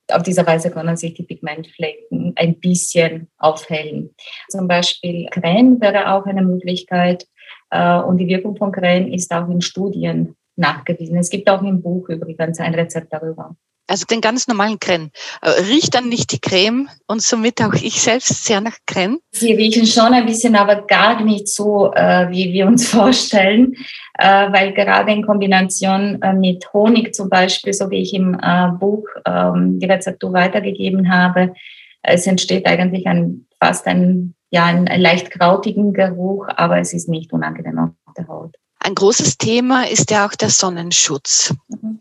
auf 0.09 0.23
diese 0.23 0.45
Weise 0.47 0.71
können 0.71 0.95
sich 0.95 1.13
die 1.13 1.23
Pigmentflecken 1.23 2.33
ein 2.35 2.59
bisschen 2.59 3.29
aufhellen. 3.37 4.15
Zum 4.49 4.67
Beispiel 4.67 5.27
Creme 5.29 5.81
wäre 5.81 6.13
auch 6.13 6.25
eine 6.25 6.43
Möglichkeit. 6.43 7.27
Äh, 7.71 7.99
und 7.99 8.17
die 8.17 8.27
Wirkung 8.27 8.55
von 8.55 8.71
Creme 8.71 9.11
ist 9.11 9.33
auch 9.33 9.49
in 9.49 9.61
Studien 9.61 10.35
nachgewiesen. 10.55 11.17
Es 11.17 11.29
gibt 11.29 11.49
auch 11.49 11.61
im 11.61 11.81
Buch 11.81 12.09
übrigens 12.09 12.59
ein 12.59 12.73
Rezept 12.73 13.11
darüber. 13.11 13.55
Also 13.87 14.05
den 14.05 14.21
ganz 14.21 14.47
normalen 14.47 14.79
Creme. 14.79 15.11
Äh, 15.41 15.49
riecht 15.61 15.95
dann 15.95 16.09
nicht 16.09 16.33
die 16.33 16.39
Creme 16.39 16.89
und 17.07 17.21
somit 17.21 17.61
auch 17.61 17.73
ich 17.73 18.01
selbst 18.01 18.45
sehr 18.45 18.59
nach 18.59 18.77
Creme? 18.85 19.19
Sie 19.31 19.53
riechen 19.53 19.85
schon 19.85 20.13
ein 20.13 20.25
bisschen, 20.25 20.55
aber 20.55 20.85
gar 20.85 21.23
nicht 21.23 21.47
so, 21.47 21.93
äh, 21.93 22.29
wie 22.29 22.51
wir 22.51 22.67
uns 22.67 22.87
vorstellen, 22.89 23.75
äh, 24.17 24.51
weil 24.51 24.73
gerade 24.73 25.11
in 25.11 25.25
Kombination 25.25 26.19
mit 26.35 26.71
Honig 26.73 27.15
zum 27.15 27.29
Beispiel, 27.29 27.73
so 27.73 27.89
wie 27.89 28.01
ich 28.01 28.13
im 28.13 28.37
Buch 28.79 29.07
ähm, 29.25 29.79
die 29.79 29.85
Rezeptur 29.85 30.33
weitergegeben 30.33 31.11
habe, 31.11 31.53
es 32.03 32.27
entsteht 32.27 32.65
eigentlich 32.65 33.07
ein, 33.07 33.45
fast 33.61 33.87
ein, 33.87 34.35
ja, 34.49 34.65
ein 34.65 34.85
leicht 34.85 35.31
krautigen 35.31 35.93
Geruch, 35.93 36.47
aber 36.49 36.79
es 36.79 36.93
ist 36.93 37.09
nicht 37.09 37.33
unangenehm 37.33 37.79
auf 37.79 38.13
der 38.15 38.27
Haut. 38.27 38.55
Ein 38.87 38.95
großes 38.95 39.37
Thema 39.37 39.85
ist 39.85 40.11
ja 40.11 40.25
auch 40.25 40.31
der 40.31 40.49
Sonnenschutz. 40.49 41.53
Mhm. 41.67 41.99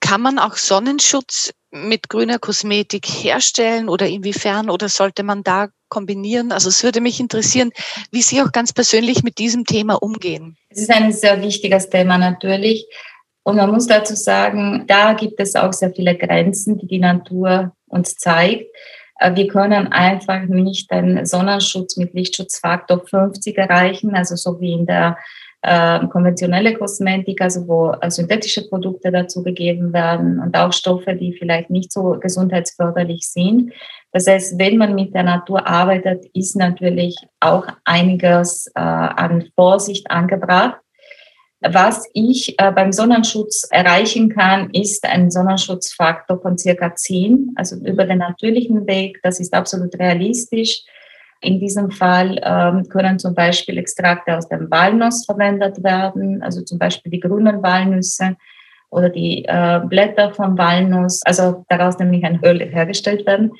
Kann 0.00 0.20
man 0.20 0.40
auch 0.40 0.56
Sonnenschutz 0.56 1.54
mit 1.70 2.08
grüner 2.08 2.40
Kosmetik 2.40 3.06
herstellen 3.06 3.88
oder 3.88 4.08
inwiefern 4.08 4.68
oder 4.68 4.88
sollte 4.88 5.22
man 5.22 5.44
da 5.44 5.68
kombinieren? 5.88 6.50
Also 6.50 6.70
es 6.70 6.82
würde 6.82 7.00
mich 7.00 7.20
interessieren, 7.20 7.70
wie 8.10 8.20
Sie 8.20 8.42
auch 8.42 8.50
ganz 8.50 8.72
persönlich 8.72 9.22
mit 9.22 9.38
diesem 9.38 9.64
Thema 9.64 9.94
umgehen. 10.02 10.56
Es 10.70 10.80
ist 10.80 10.90
ein 10.90 11.12
sehr 11.12 11.40
wichtiges 11.40 11.88
Thema 11.88 12.18
natürlich. 12.18 12.84
Und 13.44 13.54
man 13.54 13.70
muss 13.70 13.86
dazu 13.86 14.16
sagen, 14.16 14.86
da 14.88 15.12
gibt 15.12 15.38
es 15.38 15.54
auch 15.54 15.72
sehr 15.72 15.92
viele 15.92 16.18
Grenzen, 16.18 16.78
die 16.78 16.88
die 16.88 16.98
Natur 16.98 17.76
uns 17.86 18.16
zeigt. 18.16 18.74
Äh, 19.20 19.36
wir 19.36 19.46
können 19.46 19.92
einfach 19.92 20.42
nicht 20.46 20.90
einen 20.90 21.26
Sonnenschutz 21.26 21.96
mit 21.96 22.12
Lichtschutzfaktor 22.12 23.06
50 23.06 23.56
erreichen, 23.56 24.16
also 24.16 24.34
so 24.34 24.60
wie 24.60 24.72
in 24.72 24.86
der 24.86 25.16
äh, 25.64 26.06
konventionelle 26.08 26.74
Kosmetik, 26.74 27.40
also 27.40 27.66
wo 27.66 27.92
äh, 27.92 28.10
synthetische 28.10 28.68
Produkte 28.68 29.10
dazu 29.10 29.42
gegeben 29.42 29.94
werden 29.94 30.38
und 30.38 30.54
auch 30.56 30.72
Stoffe, 30.72 31.14
die 31.14 31.32
vielleicht 31.32 31.70
nicht 31.70 31.90
so 31.90 32.18
gesundheitsförderlich 32.20 33.26
sind. 33.26 33.72
Das 34.12 34.26
heißt, 34.26 34.58
wenn 34.58 34.76
man 34.76 34.94
mit 34.94 35.14
der 35.14 35.22
Natur 35.22 35.66
arbeitet, 35.66 36.26
ist 36.34 36.54
natürlich 36.54 37.16
auch 37.40 37.66
einiges 37.84 38.66
äh, 38.74 38.80
an 38.80 39.46
Vorsicht 39.56 40.10
angebracht. 40.10 40.76
Was 41.60 42.06
ich 42.12 42.60
äh, 42.60 42.70
beim 42.70 42.92
Sonnenschutz 42.92 43.66
erreichen 43.70 44.28
kann, 44.28 44.68
ist 44.70 45.06
ein 45.06 45.30
Sonnenschutzfaktor 45.30 46.42
von 46.42 46.58
circa 46.58 46.94
10, 46.94 47.52
also 47.56 47.76
über 47.76 48.04
den 48.04 48.18
natürlichen 48.18 48.86
Weg. 48.86 49.18
Das 49.22 49.40
ist 49.40 49.54
absolut 49.54 49.98
realistisch. 49.98 50.84
In 51.44 51.60
diesem 51.60 51.90
Fall 51.90 52.40
ähm, 52.42 52.88
können 52.88 53.18
zum 53.18 53.34
Beispiel 53.34 53.78
Extrakte 53.78 54.36
aus 54.36 54.48
dem 54.48 54.70
Walnuss 54.70 55.26
verwendet 55.26 55.82
werden, 55.84 56.42
also 56.42 56.62
zum 56.62 56.78
Beispiel 56.78 57.12
die 57.12 57.20
grünen 57.20 57.62
Walnüsse 57.62 58.36
oder 58.90 59.10
die 59.10 59.44
äh, 59.46 59.80
Blätter 59.86 60.32
von 60.32 60.56
Walnuss, 60.56 61.20
also 61.24 61.64
daraus 61.68 61.98
nämlich 61.98 62.24
ein 62.24 62.40
Öl 62.42 62.60
hergestellt 62.60 63.26
werden. 63.26 63.52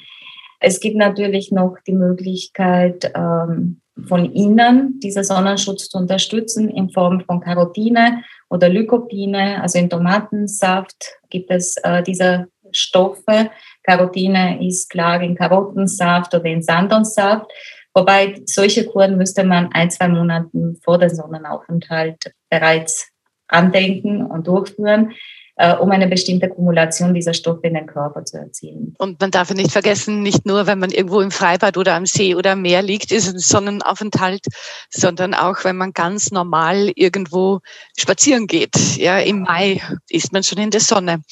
Es 0.60 0.80
gibt 0.80 0.96
natürlich 0.96 1.52
noch 1.52 1.76
die 1.86 1.92
Möglichkeit, 1.92 3.12
ähm, 3.14 3.80
von 4.08 4.32
innen 4.32 4.98
diesen 5.00 5.22
Sonnenschutz 5.22 5.88
zu 5.88 5.98
unterstützen 5.98 6.68
in 6.70 6.90
Form 6.90 7.20
von 7.20 7.40
Carotine 7.40 8.24
oder 8.48 8.68
Lycopine. 8.68 9.60
Also 9.62 9.78
in 9.78 9.90
Tomatensaft 9.90 11.18
gibt 11.30 11.50
es 11.50 11.76
äh, 11.82 12.02
diese 12.02 12.48
Stoffe. 12.72 13.50
Carotine 13.82 14.66
ist 14.66 14.90
klar 14.90 15.20
in 15.22 15.36
Karottensaft 15.36 16.34
oder 16.34 16.46
in 16.46 16.62
Sanddornsaft. 16.62 17.46
Wobei 17.94 18.42
solche 18.44 18.86
Kuren 18.86 19.16
müsste 19.16 19.44
man 19.44 19.70
ein, 19.72 19.90
zwei 19.90 20.08
Monate 20.08 20.74
vor 20.82 20.98
dem 20.98 21.10
Sonnenaufenthalt 21.10 22.32
bereits 22.50 23.08
andenken 23.48 24.26
und 24.26 24.46
durchführen. 24.46 25.14
äh, 25.56 25.74
um 25.74 25.90
eine 25.90 26.08
bestimmte 26.08 26.48
Kumulation 26.48 27.14
dieser 27.14 27.34
Stoffe 27.34 27.66
in 27.66 27.74
den 27.74 27.86
Körper 27.86 28.24
zu 28.24 28.38
erzielen. 28.38 28.94
Und 28.98 29.20
man 29.20 29.30
darf 29.30 29.52
nicht 29.54 29.70
vergessen, 29.70 30.22
nicht 30.22 30.46
nur, 30.46 30.66
wenn 30.66 30.78
man 30.78 30.90
irgendwo 30.90 31.20
im 31.20 31.30
Freibad 31.30 31.76
oder 31.76 31.94
am 31.94 32.06
See 32.06 32.34
oder 32.34 32.52
am 32.52 32.62
Meer 32.62 32.82
liegt, 32.82 33.12
ist 33.12 33.32
ein 33.32 33.38
Sonnenaufenthalt, 33.38 34.46
sondern 34.90 35.34
auch, 35.34 35.64
wenn 35.64 35.76
man 35.76 35.92
ganz 35.92 36.30
normal 36.30 36.90
irgendwo 36.96 37.60
spazieren 37.96 38.46
geht. 38.46 38.74
Ja, 38.96 39.18
im 39.18 39.42
Mai 39.42 39.80
ist 40.08 40.32
man 40.32 40.42
schon 40.42 40.58
in 40.58 40.70
der 40.70 40.80
Sonne. 40.80 41.22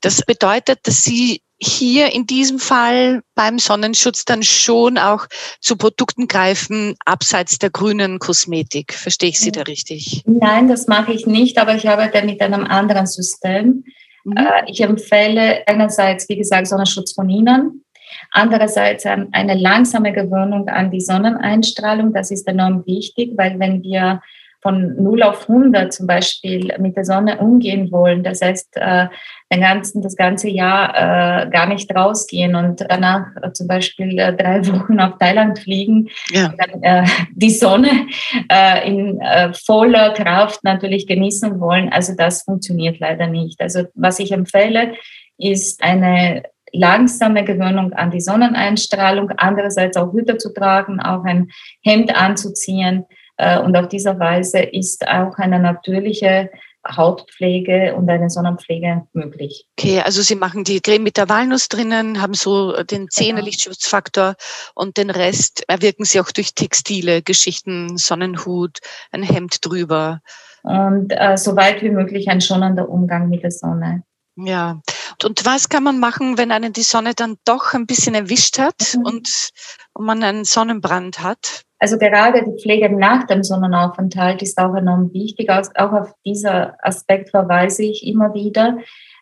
Das 0.00 0.22
bedeutet, 0.22 0.80
dass 0.84 1.02
Sie 1.02 1.42
hier 1.60 2.12
in 2.14 2.26
diesem 2.26 2.58
Fall 2.58 3.22
beim 3.34 3.58
Sonnenschutz 3.58 4.24
dann 4.24 4.42
schon 4.42 4.96
auch 4.96 5.26
zu 5.60 5.76
Produkten 5.76 6.28
greifen, 6.28 6.94
abseits 7.04 7.58
der 7.58 7.70
grünen 7.70 8.18
Kosmetik. 8.18 8.94
Verstehe 8.94 9.30
ich 9.30 9.40
Sie 9.40 9.50
da 9.50 9.62
richtig? 9.62 10.22
Nein, 10.26 10.68
das 10.68 10.86
mache 10.86 11.12
ich 11.12 11.26
nicht, 11.26 11.58
aber 11.58 11.74
ich 11.74 11.88
arbeite 11.88 12.24
mit 12.24 12.40
einem 12.40 12.64
anderen 12.64 13.06
System. 13.06 13.84
Mhm. 14.24 14.36
Äh, 14.36 14.70
ich 14.70 14.80
empfehle 14.80 15.66
einerseits, 15.66 16.28
wie 16.28 16.36
gesagt, 16.36 16.68
Sonnenschutz 16.68 17.12
von 17.12 17.28
innen, 17.28 17.84
andererseits 18.30 19.04
eine 19.06 19.54
langsame 19.54 20.12
Gewöhnung 20.12 20.68
an 20.68 20.90
die 20.90 21.00
Sonneneinstrahlung. 21.00 22.12
Das 22.12 22.30
ist 22.30 22.46
enorm 22.46 22.86
wichtig, 22.86 23.32
weil 23.36 23.58
wenn 23.58 23.82
wir 23.82 24.20
von 24.60 24.96
0 25.02 25.22
auf 25.22 25.48
100 25.48 25.92
zum 25.92 26.06
Beispiel 26.06 26.74
mit 26.78 26.96
der 26.96 27.04
Sonne 27.04 27.38
umgehen 27.38 27.92
wollen. 27.92 28.24
Das 28.24 28.40
heißt, 28.40 28.76
äh, 28.76 29.06
den 29.52 29.60
ganzen, 29.60 30.02
das 30.02 30.16
ganze 30.16 30.48
Jahr 30.48 30.90
äh, 30.90 31.50
gar 31.50 31.66
nicht 31.66 31.94
rausgehen 31.94 32.54
und 32.54 32.84
danach 32.88 33.26
äh, 33.42 33.52
zum 33.52 33.66
Beispiel 33.66 34.18
äh, 34.18 34.34
drei 34.34 34.66
Wochen 34.72 35.00
auf 35.00 35.18
Thailand 35.18 35.58
fliegen, 35.58 36.08
ja. 36.30 36.52
dann, 36.58 36.82
äh, 36.82 37.06
die 37.32 37.50
Sonne 37.50 38.06
äh, 38.50 38.88
in 38.88 39.20
äh, 39.20 39.52
voller 39.54 40.12
Kraft 40.12 40.64
natürlich 40.64 41.06
genießen 41.06 41.60
wollen. 41.60 41.90
Also 41.90 42.14
das 42.16 42.42
funktioniert 42.42 42.98
leider 42.98 43.26
nicht. 43.26 43.60
Also 43.60 43.84
was 43.94 44.18
ich 44.18 44.32
empfehle, 44.32 44.94
ist 45.38 45.82
eine 45.82 46.42
langsame 46.72 47.44
Gewöhnung 47.44 47.94
an 47.94 48.10
die 48.10 48.20
Sonneneinstrahlung, 48.20 49.30
andererseits 49.38 49.96
auch 49.96 50.12
Hüte 50.12 50.36
zu 50.36 50.52
tragen, 50.52 51.00
auch 51.00 51.24
ein 51.24 51.48
Hemd 51.82 52.14
anzuziehen, 52.14 53.06
äh, 53.38 53.58
und 53.58 53.76
auf 53.76 53.88
dieser 53.88 54.18
Weise 54.18 54.58
ist 54.58 55.08
auch 55.08 55.38
eine 55.38 55.58
natürliche 55.58 56.50
Hautpflege 56.96 57.94
und 57.94 58.08
eine 58.08 58.30
Sonnenpflege 58.30 59.06
möglich. 59.12 59.66
Okay, 59.78 60.00
also 60.00 60.22
Sie 60.22 60.34
machen 60.34 60.64
die 60.64 60.80
Creme 60.80 61.02
mit 61.02 61.16
der 61.16 61.28
Walnuss 61.28 61.68
drinnen, 61.68 62.20
haben 62.20 62.34
so 62.34 62.72
den 62.82 62.86
genau. 62.86 63.08
Zähne-Lichtschutzfaktor 63.10 64.34
und 64.74 64.96
den 64.96 65.10
Rest 65.10 65.64
erwirken 65.68 66.04
Sie 66.04 66.20
auch 66.20 66.30
durch 66.30 66.54
Textile, 66.54 67.22
Geschichten, 67.22 67.98
Sonnenhut, 67.98 68.78
ein 69.10 69.22
Hemd 69.22 69.58
drüber. 69.64 70.20
Und 70.62 71.12
äh, 71.12 71.36
so 71.36 71.56
weit 71.56 71.82
wie 71.82 71.90
möglich 71.90 72.28
ein 72.28 72.40
schonender 72.40 72.88
Umgang 72.88 73.28
mit 73.28 73.42
der 73.42 73.50
Sonne. 73.50 74.02
Ja. 74.36 74.80
Und 75.24 75.44
was 75.44 75.68
kann 75.68 75.82
man 75.82 75.98
machen, 75.98 76.38
wenn 76.38 76.52
einen 76.52 76.72
die 76.72 76.82
Sonne 76.82 77.14
dann 77.14 77.36
doch 77.44 77.74
ein 77.74 77.86
bisschen 77.86 78.14
erwischt 78.14 78.58
hat 78.58 78.94
mhm. 78.96 79.04
und, 79.04 79.50
und 79.94 80.06
man 80.06 80.22
einen 80.22 80.44
Sonnenbrand 80.44 81.20
hat? 81.20 81.64
Also 81.78 81.96
gerade 81.96 82.44
die 82.44 82.60
Pflege 82.60 82.90
nach 82.90 83.26
dem 83.26 83.44
Sonnenaufenthalt 83.44 84.42
ist 84.42 84.58
auch 84.58 84.74
enorm 84.74 85.12
wichtig. 85.12 85.48
Auch 85.50 85.92
auf 85.92 86.12
dieser 86.26 86.74
Aspekt 86.84 87.30
verweise 87.30 87.84
ich 87.84 88.06
immer 88.06 88.34
wieder. 88.34 88.78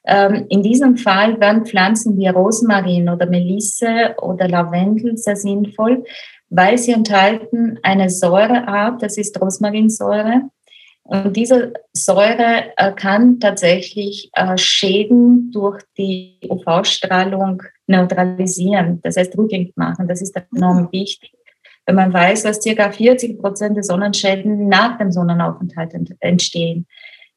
Ähm, 0.07 0.47
in 0.49 0.63
diesem 0.63 0.97
Fall 0.97 1.39
werden 1.41 1.67
Pflanzen 1.67 2.17
wie 2.17 2.29
Rosmarin 2.29 3.09
oder 3.11 3.27
Melisse 3.27 4.15
oder 4.23 4.49
Lavendel 4.49 5.17
sehr 5.17 5.37
sinnvoll, 5.37 6.05
weil 6.49 6.79
sie 6.79 6.93
enthalten 6.93 7.79
eine 7.83 8.09
Säureart, 8.09 9.03
das 9.03 9.19
ist 9.19 9.39
Rosmarinsäure. 9.41 10.43
Und 11.03 11.37
diese 11.37 11.73
Säure 11.93 12.73
äh, 12.77 12.93
kann 12.93 13.39
tatsächlich 13.39 14.31
äh, 14.33 14.57
Schäden 14.57 15.53
durch 15.53 15.83
die 15.97 16.39
UV-Strahlung 16.49 17.63
neutralisieren, 17.87 19.01
das 19.03 19.17
heißt 19.17 19.37
rückgängig 19.37 19.77
machen. 19.77 20.09
Das 20.09 20.21
ist 20.21 20.37
enorm 20.53 20.89
wichtig 20.91 21.33
wenn 21.87 21.95
man 21.95 22.13
weiß, 22.13 22.43
dass 22.43 22.61
circa 22.61 22.91
40 22.91 23.41
Prozent 23.41 23.77
der 23.77 23.85
Sonnenschäden 23.85 24.69
nach 24.69 24.99
dem 24.99 25.13
Sonnenaufenthalt 25.13 25.95
entstehen. 26.21 26.87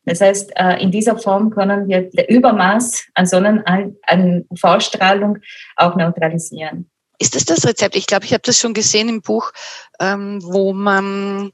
Das 0.06 0.22
heißt, 0.22 0.52
äh, 0.56 0.82
in 0.82 0.92
dieser 0.92 1.18
Form 1.18 1.52
können 1.52 1.88
wir 1.88 2.10
der 2.10 2.30
Übermaß 2.30 3.10
an 3.14 3.26
Sonnen, 3.28 3.64
an 3.66 4.46
UV-Strahlung 4.50 5.38
auch 5.76 5.96
neutralisieren. 5.96 6.90
Ist 7.20 7.36
das 7.36 7.46
das 7.46 7.68
Rezept? 7.68 7.96
Ich 7.96 8.08
glaube, 8.08 8.26
ich 8.26 8.34
habe 8.34 8.42
das 8.44 8.58
schon 8.58 8.74
gesehen 8.74 9.10
im 9.10 9.22
Buch, 9.22 9.52
ähm, 10.00 10.40
wo 10.42 10.74
man 10.74 11.52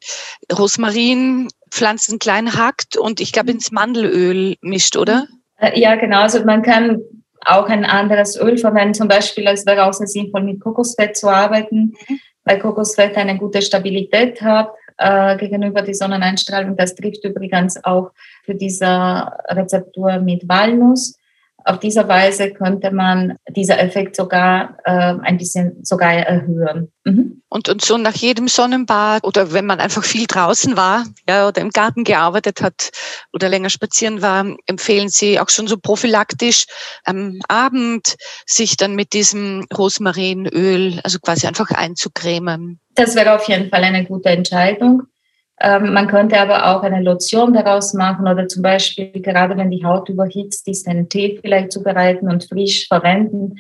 Rosmarinpflanzen 0.54 2.20
klein 2.20 2.56
hackt 2.56 2.98
und 2.98 3.20
ich 3.20 3.34
glaube 3.34 3.52
ins 3.52 3.72
Mandelöl 3.72 4.56
mischt, 4.62 4.96
oder? 4.96 5.28
Äh, 5.58 5.78
ja, 5.78 5.96
genau. 5.96 6.22
Also 6.22 6.46
man 6.46 6.62
kann 6.62 7.02
auch 7.44 7.68
ein 7.68 7.84
anderes 7.84 8.40
Öl 8.40 8.58
verwenden. 8.58 8.94
Zum 8.94 9.08
Beispiel, 9.08 9.48
es 9.48 9.66
wäre 9.66 9.86
auch 9.86 9.94
sehr 9.94 10.08
sinnvoll, 10.08 10.44
mit 10.44 10.62
Kokosfett 10.62 11.18
zu 11.18 11.30
arbeiten. 11.30 11.96
Mhm 12.08 12.20
weil 12.46 12.60
Kokosfett 12.60 13.18
eine 13.18 13.38
gute 13.38 13.62
Stabilität 13.62 14.42
hat 14.42 14.70
äh, 14.98 15.36
gegenüber 15.38 15.82
der 15.82 15.94
Sonneneinstrahlung. 15.94 16.78
Das 16.78 16.96
trifft 16.96 17.24
übrigens 17.26 17.84
auch 17.84 18.12
für 18.44 18.56
diese 18.56 18.88
Rezeptur 19.50 20.20
mit 20.20 20.48
Walnuss. 20.48 21.20
Auf 21.68 21.80
diese 21.80 22.08
Weise 22.08 22.52
könnte 22.52 22.92
man 22.92 23.38
dieser 23.50 23.80
Effekt 23.80 24.16
sogar 24.16 24.78
äh, 24.84 25.16
ein 25.24 25.38
bisschen 25.38 25.84
sogar 25.84 26.14
erhöhen. 26.14 26.92
Mhm. 27.06 27.42
Und, 27.50 27.70
und 27.70 27.84
so 27.84 27.98
nach 27.98 28.14
jedem 28.14 28.48
Sonnenbad 28.48 29.24
oder 29.24 29.52
wenn 29.52 29.66
man 29.66 29.80
einfach 29.80 30.04
viel 30.04 30.28
draußen 30.28 30.78
war 30.78 31.06
ja, 31.28 31.48
oder 31.48 31.62
im 31.62 31.72
Garten 31.72 32.04
gearbeitet 32.04 32.62
hat 32.62 32.92
oder 33.34 33.50
länger 33.50 33.72
spazieren 33.72 34.22
war, 34.22 34.46
empfehlen 34.68 35.10
Sie 35.10 35.40
auch 35.40 35.50
schon 35.50 35.66
so 35.66 35.78
prophylaktisch 35.78 36.66
am 37.04 37.40
Abend 37.48 38.16
sich 38.46 38.78
dann 38.78 38.94
mit 38.94 39.14
diesem 39.14 39.66
Rosmarinöl, 39.76 41.00
also 41.04 41.18
quasi 41.18 41.48
einfach 41.48 41.72
einzucremen. 41.72 42.80
Das 42.94 43.16
wäre 43.16 43.34
auf 43.34 43.48
jeden 43.48 43.70
Fall 43.70 43.84
eine 43.84 44.06
gute 44.06 44.30
Entscheidung. 44.30 45.04
Ähm, 45.62 45.94
man 45.94 46.08
könnte 46.08 46.40
aber 46.40 46.66
auch 46.68 46.84
eine 46.84 47.02
Lotion 47.02 47.54
daraus 47.54 47.94
machen 47.94 48.28
oder 48.28 48.48
zum 48.48 48.62
Beispiel, 48.62 49.12
gerade 49.22 49.56
wenn 49.58 49.72
die 49.72 49.86
Haut 49.86 50.10
überhitzt 50.10 50.68
ist, 50.68 50.88
einen 50.88 51.08
Tee 51.08 51.40
vielleicht 51.42 51.72
zubereiten 51.72 52.30
und 52.30 52.44
frisch 52.44 52.88
verwenden. 52.88 53.60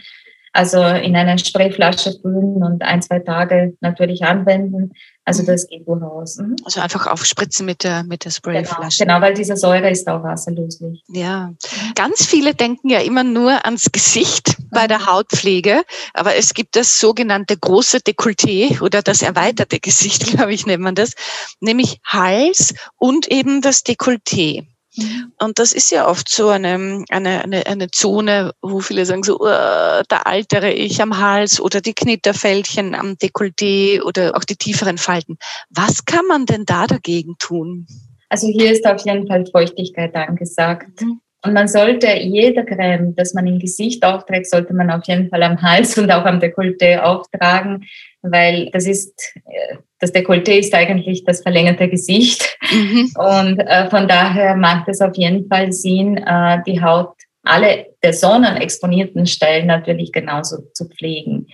Also 0.51 0.81
in 0.81 1.15
eine 1.15 1.37
Sprayflasche 1.37 2.13
füllen 2.21 2.63
und 2.63 2.81
ein, 2.81 3.01
zwei 3.01 3.19
Tage 3.19 3.73
natürlich 3.81 4.23
anwenden. 4.23 4.93
Also 5.25 5.41
mhm. 5.41 5.47
das 5.47 5.67
geht 5.67 5.87
durchaus. 5.87 6.37
Mhm. 6.37 6.55
Also 6.63 6.81
einfach 6.81 7.07
aufspritzen 7.07 7.65
mit 7.65 7.83
der, 7.83 8.03
mit 8.03 8.23
der 8.23 8.31
genau, 8.31 8.35
Sprayflasche. 8.35 9.03
Genau, 9.03 9.15
genau, 9.15 9.25
weil 9.25 9.33
diese 9.33 9.57
Säure 9.57 9.89
ist 9.89 10.07
auch 10.07 10.23
wasserlöslich. 10.23 11.03
Ja, 11.07 11.51
ganz 11.95 12.25
viele 12.25 12.53
denken 12.53 12.89
ja 12.89 12.99
immer 12.99 13.23
nur 13.23 13.65
ans 13.65 13.91
Gesicht 13.91 14.55
bei 14.71 14.87
der 14.87 14.99
mhm. 14.99 15.07
Hautpflege, 15.07 15.83
aber 16.13 16.35
es 16.35 16.53
gibt 16.53 16.75
das 16.75 16.99
sogenannte 16.99 17.57
große 17.57 17.97
Dekolleté 17.97 18.81
oder 18.81 19.01
das 19.01 19.23
erweiterte 19.23 19.79
Gesicht, 19.79 20.27
glaube 20.31 20.53
ich, 20.53 20.65
nennt 20.67 20.83
man 20.83 20.95
das, 20.95 21.13
nämlich 21.59 21.99
Hals 22.05 22.75
und 22.97 23.27
eben 23.31 23.61
das 23.61 23.83
Dekolleté. 23.83 24.67
Mhm. 24.95 25.33
Und 25.39 25.59
das 25.59 25.73
ist 25.73 25.91
ja 25.91 26.07
oft 26.07 26.29
so 26.29 26.49
eine, 26.49 27.03
eine, 27.09 27.43
eine, 27.43 27.65
eine 27.65 27.91
Zone, 27.91 28.53
wo 28.61 28.79
viele 28.79 29.05
sagen 29.05 29.23
so, 29.23 29.39
uh, 29.39 30.03
da 30.07 30.21
altere 30.23 30.71
ich 30.71 31.01
am 31.01 31.19
Hals 31.19 31.59
oder 31.59 31.81
die 31.81 31.93
Knitterfältchen 31.93 32.95
am 32.95 33.13
Dekolleté 33.13 34.01
oder 34.01 34.35
auch 34.35 34.43
die 34.43 34.55
tieferen 34.55 34.97
Falten. 34.97 35.37
Was 35.69 36.05
kann 36.05 36.25
man 36.27 36.45
denn 36.45 36.65
da 36.65 36.87
dagegen 36.87 37.35
tun? 37.39 37.87
Also 38.29 38.47
hier 38.47 38.71
ist 38.71 38.85
auf 38.85 39.05
jeden 39.05 39.27
Fall 39.27 39.45
Feuchtigkeit 39.45 40.15
angesagt. 40.15 41.01
Mhm. 41.01 41.21
Und 41.45 41.53
man 41.53 41.67
sollte 41.67 42.07
jede 42.07 42.65
Creme, 42.65 43.13
das 43.15 43.35
man 43.35 43.45
im 43.45 43.59
Gesicht 43.59 44.03
aufträgt, 44.03 44.49
sollte 44.49 44.73
man 44.73 44.89
auf 44.89 45.05
jeden 45.05 45.29
Fall 45.29 45.43
am 45.43 45.61
Hals 45.61 45.97
und 45.97 46.11
auch 46.11 46.25
am 46.25 46.39
Dekolleté 46.39 46.99
auftragen, 46.99 47.85
weil 48.23 48.71
das 48.71 48.87
ist, 48.87 49.13
äh, 49.45 49.77
das 49.99 50.13
Dekolleté 50.13 50.59
ist 50.59 50.73
eigentlich 50.73 51.23
das 51.23 51.41
verlängerte 51.41 51.89
Gesicht. 51.89 52.57
Mhm. 52.71 53.11
Und 53.15 53.59
äh, 53.59 53.89
von 53.89 54.07
daher 54.07 54.55
macht 54.55 54.87
es 54.87 55.01
auf 55.01 55.15
jeden 55.15 55.47
Fall 55.47 55.71
Sinn, 55.71 56.17
äh, 56.17 56.59
die 56.65 56.81
Haut, 56.81 57.13
alle 57.43 57.85
der 58.03 58.13
sonnenexponierten 58.13 59.27
Stellen 59.27 59.67
natürlich 59.67 60.11
genauso 60.11 60.63
zu 60.73 60.89
pflegen 60.89 61.47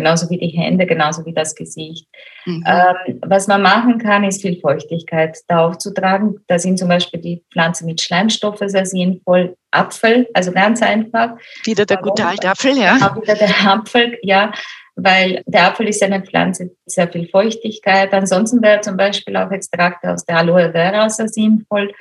genauso 0.00 0.30
wie 0.30 0.38
die 0.38 0.48
Hände, 0.48 0.86
genauso 0.86 1.24
wie 1.26 1.34
das 1.34 1.54
Gesicht. 1.54 2.06
Mhm. 2.46 2.64
Ähm, 2.66 3.20
was 3.22 3.46
man 3.48 3.60
machen 3.60 3.98
kann, 3.98 4.24
ist 4.24 4.40
viel 4.40 4.58
Feuchtigkeit 4.58 5.38
da 5.48 5.66
aufzutragen. 5.66 6.36
Da 6.46 6.58
sind 6.58 6.78
zum 6.78 6.88
Beispiel 6.88 7.20
die 7.20 7.44
Pflanzen 7.52 7.86
mit 7.86 8.00
Schleimstoffe 8.00 8.62
sehr 8.64 8.86
sinnvoll. 8.86 9.56
Apfel, 9.72 10.26
also 10.34 10.52
ganz 10.52 10.82
einfach. 10.82 11.36
Wieder 11.64 11.86
der 11.86 11.98
gute 11.98 12.26
alte 12.26 12.48
Apfel, 12.48 12.76
ja. 12.76 12.96
Auch 12.96 13.20
wieder 13.20 13.34
der 13.34 13.54
Apfel, 13.66 14.18
ja 14.22 14.52
weil 15.02 15.42
der 15.46 15.68
Apfel 15.68 15.88
ist 15.88 16.02
eine 16.02 16.22
Pflanze 16.22 16.70
sehr 16.86 17.08
viel 17.08 17.28
Feuchtigkeit. 17.28 18.12
Ansonsten 18.12 18.62
wäre 18.62 18.80
zum 18.80 18.96
Beispiel 18.96 19.36
auch 19.36 19.50
Extrakte 19.50 20.12
aus 20.12 20.24
der 20.24 20.38
Aloe 20.38 20.72
Vera 20.72 21.08
sehr 21.10 21.28
sinnvoll. 21.28 21.92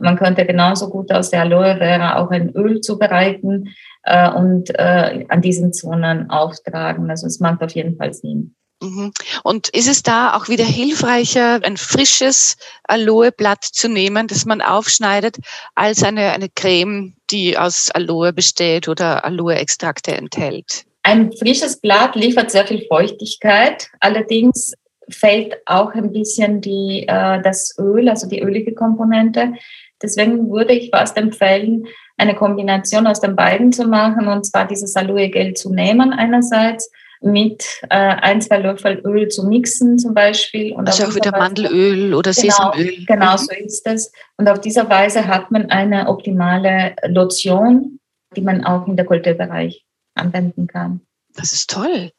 Man 0.00 0.16
könnte 0.16 0.46
genauso 0.46 0.88
gut 0.88 1.12
aus 1.12 1.30
der 1.30 1.42
Aloe 1.42 1.76
Vera 1.76 2.16
auch 2.16 2.30
ein 2.30 2.50
Öl 2.54 2.80
zubereiten 2.80 3.68
äh, 4.04 4.30
und 4.30 4.70
äh, 4.70 5.26
an 5.28 5.42
diesen 5.42 5.72
Zonen 5.72 6.30
auftragen. 6.30 7.10
Also 7.10 7.26
es 7.26 7.40
macht 7.40 7.62
auf 7.62 7.72
jeden 7.72 7.96
Fall 7.96 8.14
Sinn. 8.14 8.54
Mhm. 8.82 9.12
Und 9.44 9.68
ist 9.68 9.88
es 9.88 10.02
da 10.02 10.34
auch 10.34 10.48
wieder 10.48 10.64
hilfreicher, 10.64 11.60
ein 11.62 11.76
frisches 11.76 12.56
Aloeblatt 12.84 13.62
zu 13.64 13.88
nehmen, 13.88 14.26
das 14.26 14.46
man 14.46 14.62
aufschneidet, 14.62 15.36
als 15.74 16.02
eine, 16.02 16.30
eine 16.30 16.48
Creme, 16.48 17.14
die 17.30 17.58
aus 17.58 17.90
Aloe 17.90 18.32
besteht 18.32 18.88
oder 18.88 19.24
Aloe-Extrakte 19.24 20.16
enthält? 20.16 20.86
Ein 21.02 21.32
frisches 21.32 21.80
Blatt 21.80 22.14
liefert 22.14 22.50
sehr 22.50 22.66
viel 22.66 22.86
Feuchtigkeit. 22.88 23.88
Allerdings 24.00 24.74
fällt 25.08 25.56
auch 25.66 25.92
ein 25.94 26.12
bisschen 26.12 26.60
die, 26.60 27.04
äh, 27.08 27.42
das 27.42 27.76
Öl, 27.78 28.08
also 28.08 28.28
die 28.28 28.42
ölige 28.42 28.74
Komponente. 28.74 29.54
Deswegen 30.02 30.50
würde 30.50 30.74
ich 30.74 30.90
fast 30.90 31.16
empfehlen, 31.16 31.86
eine 32.16 32.34
Kombination 32.34 33.06
aus 33.06 33.20
den 33.20 33.34
beiden 33.34 33.72
zu 33.72 33.86
machen, 33.86 34.28
und 34.28 34.44
zwar 34.44 34.66
dieses 34.66 34.94
Aloe-Gel 34.94 35.54
zu 35.54 35.72
nehmen 35.72 36.12
einerseits 36.12 36.90
mit 37.22 37.64
äh, 37.90 37.96
ein, 37.96 38.40
zwei 38.40 38.58
Löffel 38.58 39.00
Öl 39.04 39.28
zu 39.28 39.46
mixen 39.46 39.98
zum 39.98 40.14
Beispiel. 40.14 40.72
Und 40.72 40.86
also 40.86 41.04
auch 41.04 41.14
wieder 41.14 41.32
Weise, 41.32 41.42
Mandelöl 41.42 42.14
oder 42.14 42.32
genau, 42.32 42.72
Sesamöl. 42.72 43.04
Genau, 43.06 43.36
so 43.36 43.52
ist 43.52 43.86
es. 43.86 44.12
Und 44.38 44.48
auf 44.48 44.60
dieser 44.60 44.88
Weise 44.88 45.26
hat 45.26 45.50
man 45.50 45.70
eine 45.70 46.08
optimale 46.08 46.94
Lotion, 47.06 47.98
die 48.36 48.40
man 48.40 48.64
auch 48.64 48.86
im 48.86 48.96
Dekolleté-Bereich 48.96 49.84
anwenden 50.20 50.66
kann. 50.66 51.00
Das 51.34 51.52
ist 51.52 51.70
toll. 51.70 52.10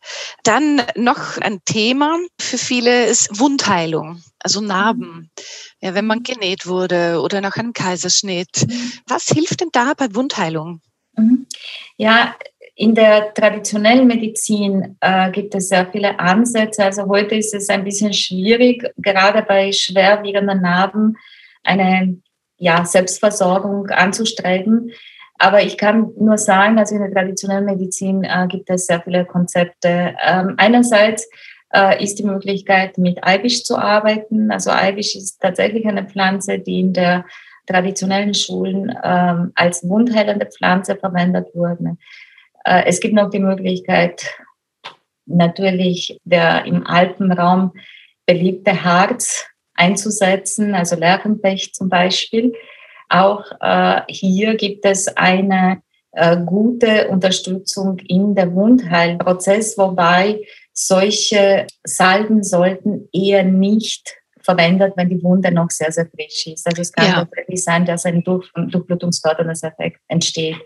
Dann 0.43 0.81
noch 0.95 1.37
ein 1.37 1.59
Thema 1.65 2.17
für 2.39 2.57
viele 2.57 3.05
ist 3.05 3.39
Wundheilung, 3.39 4.21
also 4.39 4.61
Narben. 4.61 5.29
Ja, 5.81 5.93
wenn 5.93 6.05
man 6.05 6.23
genäht 6.23 6.65
wurde 6.65 7.19
oder 7.21 7.41
nach 7.41 7.57
einem 7.57 7.73
Kaiserschnitt. 7.73 8.65
Was 9.07 9.27
hilft 9.27 9.61
denn 9.61 9.69
da 9.73 9.93
bei 9.95 10.13
Wundheilung? 10.15 10.81
Mhm. 11.17 11.45
Ja, 11.97 12.35
in 12.75 12.95
der 12.95 13.33
traditionellen 13.33 14.07
Medizin 14.07 14.97
äh, 15.01 15.29
gibt 15.31 15.53
es 15.55 15.69
sehr 15.69 15.87
viele 15.91 16.17
Ansätze. 16.19 16.85
Also 16.85 17.05
heute 17.07 17.35
ist 17.35 17.53
es 17.53 17.69
ein 17.69 17.83
bisschen 17.83 18.13
schwierig, 18.13 18.89
gerade 18.97 19.43
bei 19.43 19.71
schwerwiegenden 19.71 20.61
Narben 20.61 21.17
eine 21.63 22.17
ja, 22.57 22.85
Selbstversorgung 22.85 23.87
anzustreben. 23.87 24.91
Aber 25.43 25.63
ich 25.63 25.75
kann 25.75 26.11
nur 26.19 26.37
sagen, 26.37 26.77
also 26.77 26.93
in 26.93 27.01
der 27.01 27.11
traditionellen 27.11 27.65
Medizin 27.65 28.23
äh, 28.23 28.45
gibt 28.47 28.69
es 28.69 28.85
sehr 28.85 29.01
viele 29.01 29.25
Konzepte. 29.25 30.15
Ähm, 30.23 30.53
einerseits 30.57 31.27
äh, 31.73 32.03
ist 32.03 32.19
die 32.19 32.23
Möglichkeit, 32.23 32.99
mit 32.99 33.23
Eibisch 33.23 33.63
zu 33.63 33.75
arbeiten. 33.75 34.51
Also 34.51 34.69
Eibisch 34.69 35.15
ist 35.15 35.41
tatsächlich 35.41 35.87
eine 35.87 36.05
Pflanze, 36.05 36.59
die 36.59 36.81
in 36.81 36.93
der 36.93 37.25
traditionellen 37.65 38.35
Schulen 38.35 38.95
ähm, 39.03 39.51
als 39.55 39.81
wundheilende 39.89 40.45
Pflanze 40.45 40.95
verwendet 40.95 41.47
wurde. 41.55 41.97
Äh, 42.63 42.83
es 42.85 42.99
gibt 42.99 43.15
noch 43.15 43.31
die 43.31 43.39
Möglichkeit, 43.39 44.23
natürlich 45.25 46.19
der 46.23 46.65
im 46.65 46.85
Alpenraum 46.85 47.71
beliebte 48.27 48.83
Harz 48.83 49.47
einzusetzen, 49.73 50.75
also 50.75 50.95
Lerchenpech 50.95 51.73
zum 51.73 51.89
Beispiel. 51.89 52.53
Auch 53.11 53.43
äh, 53.59 54.01
hier 54.07 54.55
gibt 54.55 54.85
es 54.85 55.09
eine 55.17 55.81
äh, 56.13 56.37
gute 56.45 57.09
Unterstützung 57.09 57.99
in 57.99 58.35
der 58.35 58.53
Wundheilprozess, 58.55 59.77
wobei 59.77 60.41
solche 60.73 61.67
Salben 61.83 62.41
sollten 62.41 63.09
eher 63.11 63.43
nicht 63.43 64.15
verwendet, 64.41 64.93
wenn 64.95 65.09
die 65.09 65.21
Wunde 65.21 65.51
noch 65.51 65.69
sehr, 65.69 65.91
sehr 65.91 66.07
frisch 66.07 66.47
ist. 66.47 66.65
Also 66.65 66.81
es 66.81 66.93
kann 66.93 67.05
ja. 67.05 67.13
tatsächlich 67.15 67.63
sein, 67.63 67.85
dass 67.85 68.05
ein 68.05 68.23
Durch 68.23 68.49
durchblutungsfördernder 68.55 69.51
Effekt 69.51 69.99
entsteht. 70.07 70.57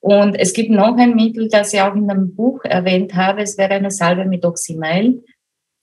Und 0.00 0.36
es 0.36 0.54
gibt 0.54 0.70
noch 0.70 0.96
ein 0.96 1.14
Mittel, 1.14 1.48
das 1.48 1.74
ich 1.74 1.80
auch 1.82 1.94
in 1.94 2.10
einem 2.10 2.34
Buch 2.34 2.64
erwähnt 2.64 3.14
habe. 3.14 3.42
Es 3.42 3.58
wäre 3.58 3.74
eine 3.74 3.90
Salbe 3.90 4.24
mit 4.24 4.46
Oxymel. 4.46 5.22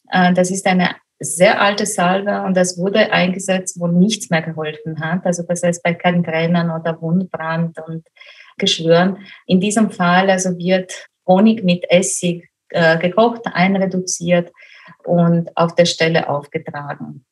Äh, 0.10 0.34
das 0.34 0.50
ist 0.50 0.66
eine 0.66 0.96
sehr 1.20 1.62
alte 1.62 1.86
Salbe 1.86 2.44
und 2.44 2.56
das 2.56 2.78
wurde 2.78 3.12
eingesetzt, 3.12 3.80
wo 3.80 3.88
nichts 3.88 4.30
mehr 4.30 4.42
geholfen 4.42 5.00
hat. 5.00 5.26
Also 5.26 5.44
das 5.44 5.64
heißt 5.64 5.82
bei 5.84 5.94
Kantränen 5.94 6.70
oder 6.70 7.02
Wundbrand 7.02 7.80
und 7.88 8.06
Geschwüren. 8.58 9.18
In 9.46 9.60
diesem 9.60 9.92
Fall 9.92 10.30
also 10.30 10.58
wird 10.58 11.08
Honig 11.28 11.64
mit 11.64 11.90
Essig 11.90 12.50
äh, 12.70 12.98
gekocht, 12.98 13.42
einreduziert 13.46 14.52
und 15.04 15.56
auf 15.56 15.76
der 15.76 15.86
Stelle 15.86 16.30
aufgetragen. 16.30 17.26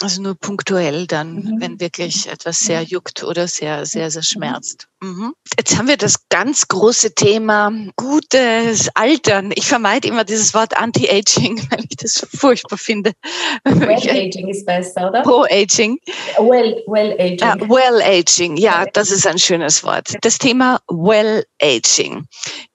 Also 0.00 0.22
nur 0.22 0.36
punktuell 0.36 1.08
dann, 1.08 1.34
mhm. 1.34 1.60
wenn 1.60 1.80
wirklich 1.80 2.28
etwas 2.28 2.60
sehr 2.60 2.82
juckt 2.82 3.24
oder 3.24 3.48
sehr, 3.48 3.84
sehr, 3.84 4.12
sehr 4.12 4.22
schmerzt. 4.22 4.86
Mhm. 5.00 5.34
Jetzt 5.56 5.76
haben 5.76 5.88
wir 5.88 5.96
das 5.96 6.28
ganz 6.28 6.68
große 6.68 7.14
Thema 7.14 7.72
gutes 7.96 8.90
Altern. 8.94 9.50
Ich 9.56 9.66
vermeide 9.66 10.06
immer 10.06 10.22
dieses 10.22 10.54
Wort 10.54 10.76
Anti-Aging, 10.76 11.66
weil 11.70 11.84
ich 11.88 11.96
das 11.96 12.14
so 12.14 12.26
furchtbar 12.26 12.78
finde. 12.78 13.12
Well-Aging 13.64 14.48
ist 14.48 14.66
besser, 14.66 15.08
oder? 15.08 15.22
Pro-Aging. 15.22 15.98
Well, 16.38 16.80
well-Aging. 16.86 17.42
Ah, 17.42 17.56
well-Aging, 17.58 18.56
ja, 18.56 18.86
das 18.92 19.10
ist 19.10 19.26
ein 19.26 19.38
schönes 19.38 19.82
Wort. 19.82 20.14
Das 20.20 20.38
Thema 20.38 20.80
Well-Aging. 20.88 22.26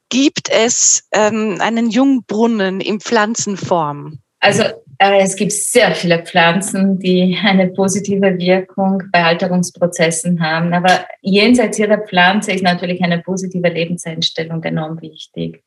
Gibt 0.09 0.49
es 0.49 1.07
ähm, 1.13 1.57
einen 1.59 1.89
Jungbrunnen 1.89 2.81
in 2.81 2.99
Pflanzenform? 2.99 4.19
Also 4.41 4.63
äh, 4.97 5.21
es 5.21 5.35
gibt 5.35 5.51
sehr 5.51 5.93
viele 5.95 6.19
Pflanzen, 6.19 6.99
die 6.99 7.37
eine 7.43 7.67
positive 7.67 8.37
Wirkung 8.37 9.03
bei 9.11 9.23
Alterungsprozessen 9.23 10.41
haben. 10.41 10.73
Aber 10.73 11.05
jenseits 11.21 11.77
jeder 11.77 11.99
Pflanze 11.99 12.51
ist 12.51 12.63
natürlich 12.63 13.01
eine 13.03 13.19
positive 13.19 13.67
Lebenseinstellung 13.67 14.63
enorm 14.63 15.01
wichtig. 15.01 15.63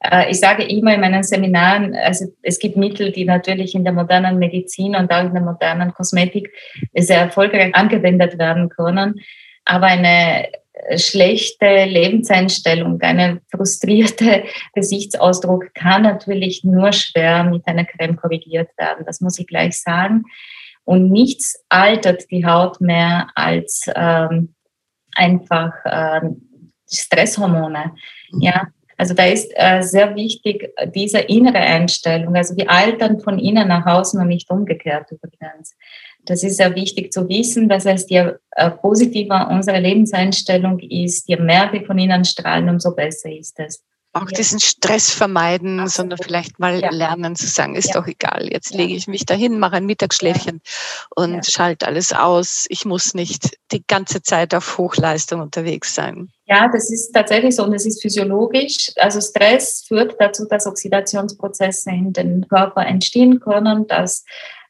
Äh, 0.00 0.30
ich 0.30 0.40
sage 0.40 0.64
immer 0.64 0.94
in 0.94 1.00
meinen 1.00 1.22
Seminaren, 1.22 1.94
also 1.94 2.26
es 2.42 2.58
gibt 2.58 2.76
Mittel, 2.76 3.12
die 3.12 3.24
natürlich 3.24 3.74
in 3.74 3.84
der 3.84 3.92
modernen 3.92 4.38
Medizin 4.38 4.96
und 4.96 5.12
auch 5.12 5.24
in 5.24 5.34
der 5.34 5.42
modernen 5.42 5.92
Kosmetik 5.92 6.50
sehr 6.94 7.20
erfolgreich 7.20 7.74
angewendet 7.74 8.38
werden 8.38 8.68
können. 8.68 9.20
Aber 9.64 9.86
eine 9.86 10.48
schlechte 10.96 11.84
Lebenseinstellung, 11.84 13.00
eine 13.00 13.40
frustrierte 13.50 14.44
Gesichtsausdruck 14.74 15.74
kann 15.74 16.02
natürlich 16.02 16.64
nur 16.64 16.92
schwer 16.92 17.44
mit 17.44 17.66
einer 17.66 17.84
Creme 17.84 18.16
korrigiert 18.16 18.70
werden. 18.76 19.04
Das 19.06 19.20
muss 19.20 19.38
ich 19.38 19.46
gleich 19.46 19.80
sagen. 19.80 20.24
Und 20.84 21.10
nichts 21.10 21.64
altert 21.68 22.30
die 22.30 22.44
Haut 22.44 22.80
mehr 22.80 23.28
als 23.34 23.86
ähm, 23.94 24.54
einfach 25.14 25.72
ähm, 25.86 26.66
Stresshormone. 26.90 27.94
Ja, 28.38 28.68
also 28.96 29.14
da 29.14 29.24
ist 29.24 29.50
äh, 29.56 29.82
sehr 29.82 30.14
wichtig 30.14 30.70
diese 30.94 31.18
innere 31.18 31.58
Einstellung. 31.58 32.36
Also 32.36 32.56
wir 32.56 32.70
altern 32.70 33.20
von 33.20 33.38
innen 33.38 33.68
nach 33.68 33.86
außen 33.86 34.20
und 34.20 34.28
nicht 34.28 34.50
umgekehrt 34.50 35.10
übrigens. 35.10 35.74
Das 36.26 36.42
ist 36.42 36.56
sehr 36.56 36.74
wichtig 36.74 37.12
zu 37.12 37.28
wissen. 37.28 37.68
Das 37.68 37.86
heißt, 37.86 38.10
je 38.10 38.32
äh, 38.52 38.70
positiver 38.70 39.48
unsere 39.50 39.80
Lebenseinstellung 39.80 40.78
ist, 40.80 41.28
je 41.28 41.36
mehr 41.36 41.72
wir 41.72 41.84
von 41.84 41.98
innen 41.98 42.24
strahlen, 42.24 42.68
umso 42.68 42.94
besser 42.94 43.30
ist 43.30 43.58
es 43.58 43.82
auch 44.14 44.30
ja. 44.30 44.36
diesen 44.36 44.60
Stress 44.60 45.10
vermeiden, 45.10 45.80
Absolut. 45.80 45.92
sondern 45.92 46.18
vielleicht 46.22 46.58
mal 46.60 46.80
ja. 46.80 46.90
lernen 46.90 47.34
zu 47.34 47.46
sagen, 47.46 47.74
ist 47.74 47.88
ja. 47.88 48.00
doch 48.00 48.06
egal, 48.06 48.48
jetzt 48.50 48.72
lege 48.72 48.94
ich 48.94 49.06
mich 49.06 49.26
dahin, 49.26 49.58
mache 49.58 49.76
ein 49.76 49.86
Mittagsschläfchen 49.86 50.60
und 51.14 51.44
schalte 51.46 51.86
alles 51.86 52.12
aus. 52.12 52.66
Ich 52.68 52.84
muss 52.84 53.14
nicht 53.14 53.58
die 53.72 53.82
ganze 53.86 54.22
Zeit 54.22 54.54
auf 54.54 54.78
Hochleistung 54.78 55.40
unterwegs 55.40 55.94
sein. 55.94 56.30
Ja, 56.46 56.68
das 56.72 56.90
ist 56.90 57.12
tatsächlich 57.12 57.56
so 57.56 57.64
und 57.64 57.74
es 57.74 57.86
ist 57.86 58.02
physiologisch. 58.02 58.92
Also 58.96 59.20
Stress 59.20 59.84
führt 59.86 60.14
dazu, 60.20 60.46
dass 60.46 60.66
Oxidationsprozesse 60.66 61.90
in 61.90 62.12
den 62.12 62.46
Körper 62.48 62.86
entstehen 62.86 63.40
können, 63.40 63.86
dass 63.88 64.24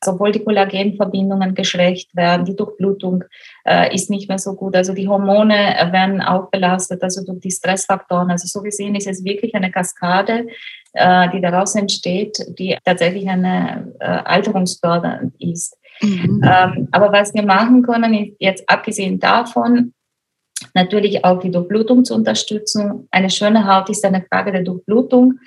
obwohl 0.08 0.32
die 0.32 0.44
Kollagenverbindungen 0.44 1.54
geschwächt 1.54 2.14
werden, 2.14 2.44
die 2.44 2.56
Durchblutung 2.56 3.24
äh, 3.64 3.94
ist 3.94 4.10
nicht 4.10 4.28
mehr 4.28 4.38
so 4.38 4.54
gut. 4.54 4.76
Also 4.76 4.92
die 4.94 5.08
Hormone 5.08 5.54
werden 5.90 6.20
auch 6.20 6.50
belastet, 6.50 7.02
also 7.02 7.24
durch 7.24 7.40
die 7.40 7.50
Stressfaktoren. 7.50 8.30
Also 8.30 8.46
so 8.46 8.62
gesehen 8.62 8.94
ist 8.94 9.06
es 9.06 9.24
wirklich 9.24 9.54
eine 9.54 9.70
Kaskade, 9.70 10.46
äh, 10.92 11.28
die 11.30 11.40
daraus 11.40 11.74
entsteht, 11.74 12.38
die 12.58 12.76
tatsächlich 12.84 13.28
eine 13.28 13.92
äh, 14.00 14.04
alterungsfördernd 14.04 15.34
ist. 15.38 15.76
Mhm. 16.00 16.42
Ähm, 16.44 16.88
aber 16.92 17.12
was 17.12 17.34
wir 17.34 17.44
machen 17.44 17.82
können, 17.82 18.14
ist 18.14 18.36
jetzt 18.38 18.68
abgesehen 18.68 19.20
davon, 19.20 19.92
natürlich 20.74 21.24
auch 21.24 21.40
die 21.40 21.50
Durchblutung 21.50 22.04
zu 22.04 22.14
unterstützen. 22.14 23.08
Eine 23.10 23.30
schöne 23.30 23.66
Haut 23.66 23.90
ist 23.90 24.04
eine 24.04 24.24
Frage 24.30 24.52
der 24.52 24.62
Durchblutung. 24.62 25.40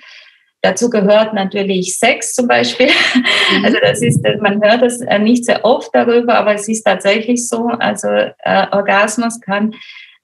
Dazu 0.62 0.90
gehört 0.90 1.34
natürlich 1.34 1.98
Sex 1.98 2.34
zum 2.34 2.48
Beispiel. 2.48 2.88
Mhm. 2.88 3.64
Also 3.64 3.78
das 3.80 4.02
ist, 4.02 4.20
man 4.40 4.62
hört 4.62 4.82
das 4.82 5.00
äh, 5.00 5.18
nicht 5.18 5.44
sehr 5.44 5.64
oft 5.64 5.90
darüber, 5.94 6.34
aber 6.34 6.54
es 6.54 6.68
ist 6.68 6.82
tatsächlich 6.82 7.48
so. 7.48 7.68
Also 7.68 8.08
äh, 8.08 8.66
Orgasmus 8.72 9.40
kann 9.40 9.74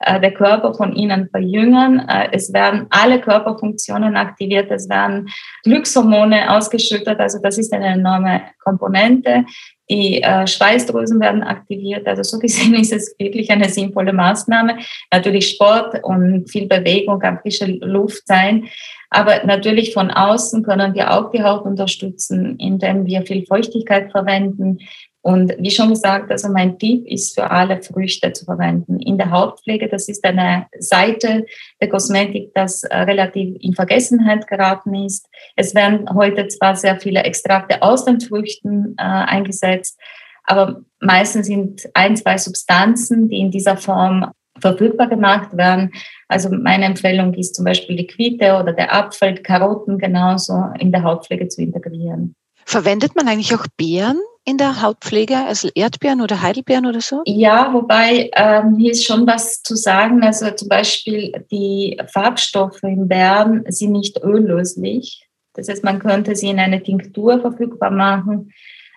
äh, 0.00 0.20
der 0.20 0.32
Körper 0.32 0.74
von 0.74 0.94
ihnen 0.94 1.28
verjüngern. 1.30 2.00
Äh, 2.08 2.28
es 2.32 2.52
werden 2.52 2.86
alle 2.90 3.20
Körperfunktionen 3.20 4.16
aktiviert, 4.16 4.70
es 4.70 4.88
werden 4.88 5.28
Glückshormone 5.62 6.50
ausgeschüttet. 6.50 7.20
Also 7.20 7.38
das 7.42 7.58
ist 7.58 7.72
eine 7.72 7.94
enorme 7.94 8.42
Komponente. 8.62 9.44
die 9.90 10.22
äh, 10.22 10.46
Schweißdrüsen 10.46 11.20
werden 11.20 11.42
aktiviert. 11.42 12.06
Also 12.06 12.22
so 12.22 12.38
gesehen 12.38 12.74
ist 12.80 12.92
es 12.92 13.14
wirklich 13.18 13.50
eine 13.50 13.68
sinnvolle 13.68 14.12
Maßnahme. 14.12 14.78
Natürlich 15.12 15.50
Sport 15.50 16.02
und 16.02 16.50
viel 16.50 16.66
Bewegung, 16.66 17.20
kann 17.20 17.38
frische 17.38 17.66
Luft 17.66 18.26
sein. 18.26 18.68
Aber 19.14 19.44
natürlich 19.44 19.94
von 19.94 20.10
außen 20.10 20.64
können 20.64 20.94
wir 20.94 21.12
auch 21.12 21.30
die 21.30 21.44
Haut 21.44 21.64
unterstützen, 21.64 22.58
indem 22.58 23.06
wir 23.06 23.22
viel 23.22 23.46
Feuchtigkeit 23.46 24.10
verwenden, 24.10 24.78
und 25.26 25.54
wie 25.58 25.70
schon 25.70 25.88
gesagt, 25.88 26.30
also 26.30 26.50
mein 26.50 26.78
Tipp 26.78 27.06
ist 27.06 27.34
für 27.34 27.50
alle 27.50 27.80
Früchte 27.82 28.34
zu 28.34 28.44
verwenden. 28.44 29.00
In 29.00 29.16
der 29.16 29.30
Hautpflege, 29.30 29.88
das 29.88 30.06
ist 30.06 30.22
eine 30.22 30.66
Seite 30.78 31.46
der 31.80 31.88
Kosmetik, 31.88 32.52
das 32.54 32.82
äh, 32.82 32.94
relativ 32.94 33.56
in 33.58 33.72
Vergessenheit 33.72 34.46
geraten 34.46 34.94
ist. 34.94 35.26
Es 35.56 35.74
werden 35.74 36.10
heute 36.12 36.46
zwar 36.48 36.76
sehr 36.76 37.00
viele 37.00 37.22
Extrakte 37.22 37.80
aus 37.80 38.04
den 38.04 38.20
Früchten 38.20 38.96
äh, 38.98 39.02
eingesetzt, 39.02 39.98
aber 40.42 40.82
meistens 41.00 41.46
sind 41.46 41.88
ein, 41.94 42.18
zwei 42.18 42.36
Substanzen, 42.36 43.30
die 43.30 43.38
in 43.38 43.50
dieser 43.50 43.78
Form 43.78 44.30
verfügbar 44.60 45.08
gemacht 45.08 45.56
werden. 45.56 45.90
Also 46.28 46.48
meine 46.50 46.84
Empfehlung 46.84 47.34
ist 47.34 47.54
zum 47.54 47.64
Beispiel 47.64 47.96
die 47.96 48.06
Quitte 48.06 48.56
oder 48.56 48.72
der 48.72 48.94
Apfel, 48.94 49.34
Karotten 49.42 49.98
genauso 49.98 50.54
in 50.78 50.92
der 50.92 51.02
Hautpflege 51.02 51.48
zu 51.48 51.62
integrieren. 51.62 52.34
Verwendet 52.64 53.14
man 53.14 53.28
eigentlich 53.28 53.54
auch 53.54 53.66
Beeren 53.76 54.18
in 54.44 54.58
der 54.58 54.82
Hautpflege, 54.82 55.36
also 55.36 55.68
Erdbeeren 55.74 56.20
oder 56.20 56.42
Heidelbeeren 56.42 56.86
oder 56.86 57.00
so? 57.00 57.22
Ja, 57.24 57.72
wobei 57.72 58.30
ähm, 58.34 58.76
hier 58.78 58.92
ist 58.92 59.04
schon 59.04 59.26
was 59.26 59.62
zu 59.62 59.74
sagen. 59.74 60.22
Also 60.22 60.50
zum 60.50 60.68
Beispiel 60.68 61.32
die 61.50 62.00
Farbstoffe 62.12 62.82
in 62.82 63.08
Beeren 63.08 63.64
sind 63.68 63.92
nicht 63.92 64.22
öllöslich. 64.22 65.26
Das 65.54 65.68
heißt, 65.68 65.84
man 65.84 65.98
könnte 65.98 66.36
sie 66.36 66.48
in 66.48 66.58
eine 66.58 66.82
Tinktur 66.82 67.40
verfügbar 67.40 67.90
machen, 67.90 68.52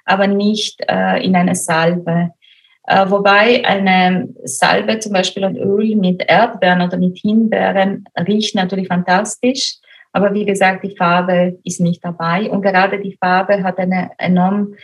aber 0.06 0.28
nicht 0.28 0.82
äh, 0.88 1.24
in 1.24 1.36
eine 1.36 1.56
Salbe. 1.56 2.32
Äh, 2.88 3.10
wobei 3.10 3.66
eine 3.66 4.30
Salbe 4.46 5.00
zum 5.00 5.12
Beispiel 5.12 5.44
und 5.44 5.58
Öl 5.58 5.96
mit 5.98 6.24
Erdbeeren 6.26 6.82
oder 6.82 6.98
mit 6.98 7.18
Himbeeren 7.18 8.06
riecht 8.26 8.56
natürlich 8.56 8.88
fantastisch. 8.88 9.76
Aber 10.14 10.34
wie 10.34 10.46
gesagt, 10.46 10.84
die 10.84 10.96
Farbe 10.96 11.60
ist 11.66 11.82
nicht 11.82 12.04
dabei. 12.04 12.50
Und 12.50 12.62
gerade 12.62 13.00
die 13.00 13.18
Farbe 13.20 13.62
hat 13.62 13.78
eine 13.78 14.12
enorm 14.18 14.76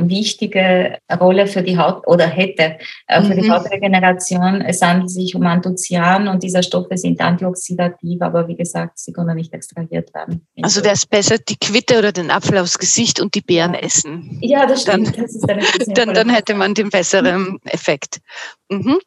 wichtige 0.00 0.98
Rolle 1.20 1.46
für 1.46 1.62
die 1.62 1.78
Haut 1.78 2.06
oder 2.06 2.26
hätte 2.26 2.78
äh, 3.06 3.22
für 3.22 3.34
mhm. 3.34 3.42
die 3.42 3.50
Hautregeneration. 3.50 4.60
Es 4.62 4.82
handelt 4.82 5.10
sich 5.10 5.34
um 5.34 5.46
Anthoцyan 5.46 6.28
und 6.28 6.42
diese 6.42 6.62
Stoffe 6.62 6.96
sind 6.96 7.20
antioxidativ, 7.20 8.20
aber 8.22 8.48
wie 8.48 8.56
gesagt, 8.56 8.98
sie 8.98 9.12
können 9.12 9.36
nicht 9.36 9.52
extrahiert 9.52 10.12
werden. 10.14 10.46
Also 10.62 10.82
wäre 10.82 10.94
es 10.94 11.06
besser, 11.06 11.36
die 11.38 11.56
Quitte 11.56 11.98
oder 11.98 12.12
den 12.12 12.30
Apfel 12.30 12.58
aufs 12.58 12.78
Gesicht 12.78 13.20
und 13.20 13.34
die 13.34 13.40
Beeren 13.40 13.74
essen. 13.74 14.38
Ja, 14.40 14.66
das 14.66 14.82
stimmt. 14.82 15.16
Dann, 15.16 15.58
das 15.58 15.86
dann, 15.94 16.14
dann 16.14 16.30
hätte 16.30 16.54
man 16.54 16.74
den 16.74 16.90
besseren 16.90 17.58
Effekt. 17.64 18.20
Mhm. 18.68 18.98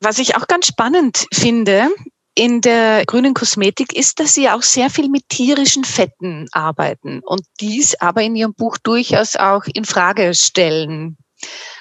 Was 0.00 0.18
ich 0.18 0.36
auch 0.36 0.46
ganz 0.46 0.66
spannend 0.66 1.26
finde, 1.32 1.88
in 2.34 2.60
der 2.60 3.04
grünen 3.06 3.34
Kosmetik 3.34 3.94
ist, 3.94 4.18
dass 4.20 4.34
Sie 4.34 4.48
auch 4.48 4.62
sehr 4.62 4.90
viel 4.90 5.08
mit 5.08 5.28
tierischen 5.28 5.84
Fetten 5.84 6.48
arbeiten 6.52 7.20
und 7.20 7.42
dies 7.60 7.94
aber 8.00 8.22
in 8.22 8.34
Ihrem 8.36 8.54
Buch 8.54 8.78
durchaus 8.78 9.36
auch 9.36 9.64
in 9.72 9.84
Frage 9.84 10.34
stellen. 10.34 11.16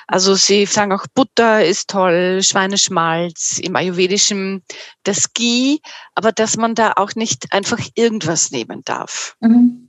Also 0.07 0.35
Sie 0.35 0.65
sagen 0.65 0.91
auch 0.91 1.05
Butter 1.13 1.65
ist 1.65 1.89
toll, 1.89 2.41
Schweineschmalz, 2.43 3.59
im 3.63 3.75
Ayurvedischen 3.75 4.63
das 5.03 5.33
Ghee, 5.33 5.79
aber 6.15 6.31
dass 6.31 6.57
man 6.57 6.75
da 6.75 6.93
auch 6.97 7.15
nicht 7.15 7.51
einfach 7.51 7.79
irgendwas 7.95 8.51
nehmen 8.51 8.83
darf. 8.83 9.35
Mhm. 9.39 9.82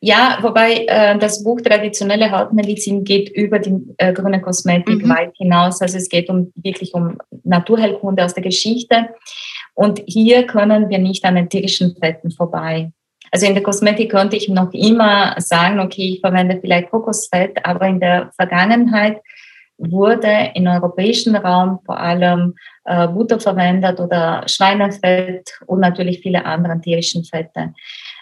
Ja, 0.00 0.38
wobei 0.42 0.86
äh, 0.86 1.18
das 1.18 1.42
Buch 1.42 1.60
Traditionelle 1.60 2.30
Hautmedizin 2.30 3.02
geht 3.02 3.30
über 3.30 3.58
die 3.58 3.74
äh, 3.96 4.12
grüne 4.12 4.40
Kosmetik 4.40 5.04
mhm. 5.04 5.08
weit 5.08 5.36
hinaus. 5.36 5.82
Also 5.82 5.96
es 5.96 6.08
geht 6.08 6.28
um 6.28 6.52
wirklich 6.54 6.94
um 6.94 7.18
Naturheilkunde 7.42 8.24
aus 8.24 8.34
der 8.34 8.44
Geschichte. 8.44 9.08
Und 9.74 10.00
hier 10.06 10.46
können 10.46 10.88
wir 10.88 10.98
nicht 10.98 11.24
an 11.24 11.34
den 11.34 11.48
tierischen 11.48 11.96
Fetten 11.96 12.30
vorbei. 12.30 12.92
Also 13.30 13.46
in 13.46 13.54
der 13.54 13.62
Kosmetik 13.62 14.10
könnte 14.10 14.36
ich 14.36 14.48
noch 14.48 14.72
immer 14.72 15.34
sagen, 15.38 15.80
okay, 15.80 16.14
ich 16.14 16.20
verwende 16.20 16.58
vielleicht 16.60 16.90
Kokosfett, 16.90 17.58
aber 17.64 17.86
in 17.86 18.00
der 18.00 18.30
Vergangenheit 18.36 19.20
wurde 19.78 20.50
im 20.54 20.66
europäischen 20.66 21.36
Raum 21.36 21.78
vor 21.84 21.98
allem 21.98 22.54
äh, 22.84 23.06
Butter 23.06 23.38
verwendet 23.38 24.00
oder 24.00 24.42
Schweinefett 24.46 25.60
und 25.66 25.80
natürlich 25.80 26.20
viele 26.20 26.44
andere 26.44 26.80
tierischen 26.80 27.24
Fette. 27.24 27.72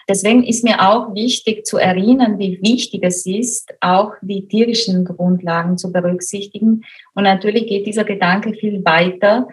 Deswegen 0.09 0.43
ist 0.43 0.63
mir 0.63 0.87
auch 0.87 1.13
wichtig 1.13 1.65
zu 1.65 1.77
erinnern, 1.77 2.39
wie 2.39 2.59
wichtig 2.61 3.01
es 3.03 3.25
ist, 3.25 3.73
auch 3.81 4.13
die 4.21 4.47
tierischen 4.47 5.03
Grundlagen 5.03 5.77
zu 5.77 5.91
berücksichtigen. 5.91 6.83
Und 7.13 7.23
natürlich 7.23 7.67
geht 7.67 7.85
dieser 7.85 8.05
Gedanke 8.05 8.53
viel 8.53 8.83
weiter 8.85 9.47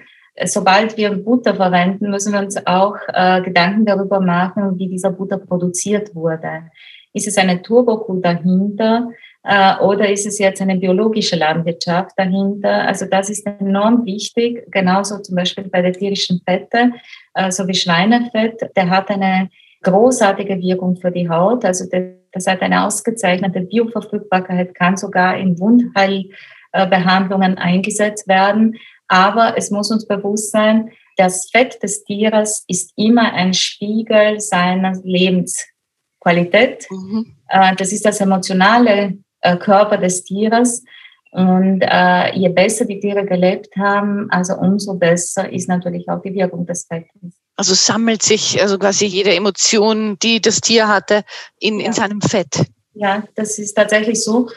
sobald 0.44 0.96
wir 0.96 1.10
Butter 1.10 1.54
verwenden, 1.54 2.10
müssen 2.10 2.32
wir 2.32 2.40
uns 2.40 2.56
auch 2.66 2.96
äh, 3.12 3.40
Gedanken 3.42 3.84
darüber 3.84 4.20
machen, 4.20 4.78
wie 4.78 4.88
dieser 4.88 5.10
Butter 5.10 5.38
produziert 5.38 6.14
wurde. 6.14 6.70
Ist 7.12 7.28
es 7.28 7.38
eine 7.38 7.62
Turbokuh 7.62 8.20
dahinter 8.20 9.10
äh, 9.44 9.76
oder 9.76 10.08
ist 10.08 10.26
es 10.26 10.38
jetzt 10.38 10.60
eine 10.60 10.76
biologische 10.76 11.36
Landwirtschaft 11.36 12.12
dahinter? 12.16 12.88
Also 12.88 13.06
das 13.06 13.30
ist 13.30 13.46
enorm 13.46 14.04
wichtig, 14.04 14.64
genauso 14.72 15.18
zum 15.18 15.36
Beispiel 15.36 15.64
bei 15.64 15.82
der 15.82 15.92
tierischen 15.92 16.40
Fette, 16.44 16.90
äh, 17.34 17.50
so 17.52 17.68
wie 17.68 17.74
Schweinefett, 17.74 18.70
der 18.74 18.90
hat 18.90 19.10
eine 19.10 19.48
großartige 19.84 20.58
Wirkung 20.60 20.96
für 20.96 21.12
die 21.12 21.28
Haut. 21.28 21.64
Also 21.64 21.84
das 22.32 22.46
hat 22.46 22.62
eine 22.62 22.84
ausgezeichnete 22.84 23.60
Bioverfügbarkeit, 23.60 24.74
kann 24.74 24.96
sogar 24.96 25.38
in 25.38 25.58
Wundheilbehandlungen 25.60 27.58
eingesetzt 27.58 28.26
werden. 28.26 28.76
Aber 29.06 29.54
es 29.56 29.70
muss 29.70 29.90
uns 29.90 30.06
bewusst 30.06 30.50
sein, 30.50 30.90
das 31.16 31.48
Fett 31.50 31.80
des 31.82 32.04
Tieres 32.04 32.64
ist 32.66 32.92
immer 32.96 33.32
ein 33.32 33.54
Spiegel 33.54 34.40
seiner 34.40 34.94
Lebensqualität. 35.04 36.88
Mhm. 36.90 37.36
Äh, 37.48 37.76
das 37.76 37.92
ist 37.92 38.04
das 38.04 38.20
emotionale 38.20 39.18
äh, 39.40 39.56
Körper 39.56 39.98
des 39.98 40.24
Tieres. 40.24 40.82
Und 41.30 41.82
äh, 41.82 42.36
je 42.36 42.48
besser 42.48 42.84
die 42.84 43.00
Tiere 43.00 43.24
gelebt 43.24 43.76
haben, 43.76 44.28
also 44.30 44.54
umso 44.54 44.94
besser 44.94 45.52
ist 45.52 45.68
natürlich 45.68 46.08
auch 46.08 46.22
die 46.22 46.34
Wirkung 46.34 46.64
des 46.64 46.86
Fettes. 46.86 47.43
Also 47.56 47.74
sammelt 47.74 48.22
sich 48.22 48.60
also 48.60 48.78
quasi 48.78 49.06
jede 49.06 49.34
Emotion, 49.34 50.18
die 50.20 50.40
das 50.40 50.60
Tier 50.60 50.88
hatte, 50.88 51.24
in, 51.60 51.80
ja. 51.80 51.86
in 51.86 51.92
seinem 51.92 52.20
Fett. 52.20 52.64
Ja, 52.94 53.24
das 53.34 53.58
ist 53.58 53.74
tatsächlich 53.74 54.22
so. 54.22 54.48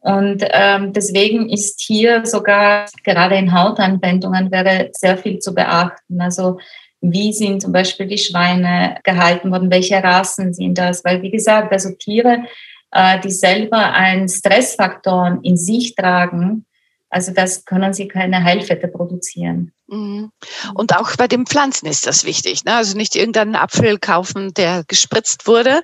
Und 0.00 0.44
ähm, 0.50 0.92
deswegen 0.92 1.48
ist 1.48 1.80
hier 1.80 2.26
sogar 2.26 2.86
gerade 3.04 3.36
in 3.36 3.54
Hautanwendungen 3.54 4.50
wäre 4.50 4.90
sehr 4.92 5.16
viel 5.16 5.38
zu 5.38 5.54
beachten. 5.54 6.20
Also 6.20 6.58
wie 7.00 7.32
sind 7.32 7.62
zum 7.62 7.72
Beispiel 7.72 8.06
die 8.06 8.18
Schweine 8.18 8.98
gehalten 9.02 9.50
worden, 9.50 9.70
welche 9.70 10.02
Rassen 10.02 10.52
sind 10.52 10.76
das? 10.76 11.04
Weil 11.04 11.22
wie 11.22 11.30
gesagt, 11.30 11.72
also 11.72 11.90
Tiere, 11.98 12.44
äh, 12.90 13.18
die 13.20 13.30
selber 13.30 13.92
einen 13.92 14.28
Stressfaktor 14.28 15.38
in 15.42 15.56
sich 15.56 15.94
tragen, 15.94 16.66
also 17.14 17.32
das 17.32 17.64
können 17.64 17.94
sie 17.94 18.08
keine 18.08 18.42
Heilfette 18.42 18.88
produzieren. 18.88 19.72
Mhm. 19.86 20.32
Und 20.74 20.96
auch 20.96 21.14
bei 21.16 21.28
den 21.28 21.46
Pflanzen 21.46 21.86
ist 21.86 22.08
das 22.08 22.24
wichtig. 22.24 22.64
Ne? 22.64 22.74
Also 22.74 22.96
nicht 22.96 23.14
irgendeinen 23.14 23.54
Apfel 23.54 23.98
kaufen, 23.98 24.52
der 24.54 24.82
gespritzt 24.88 25.46
wurde, 25.46 25.82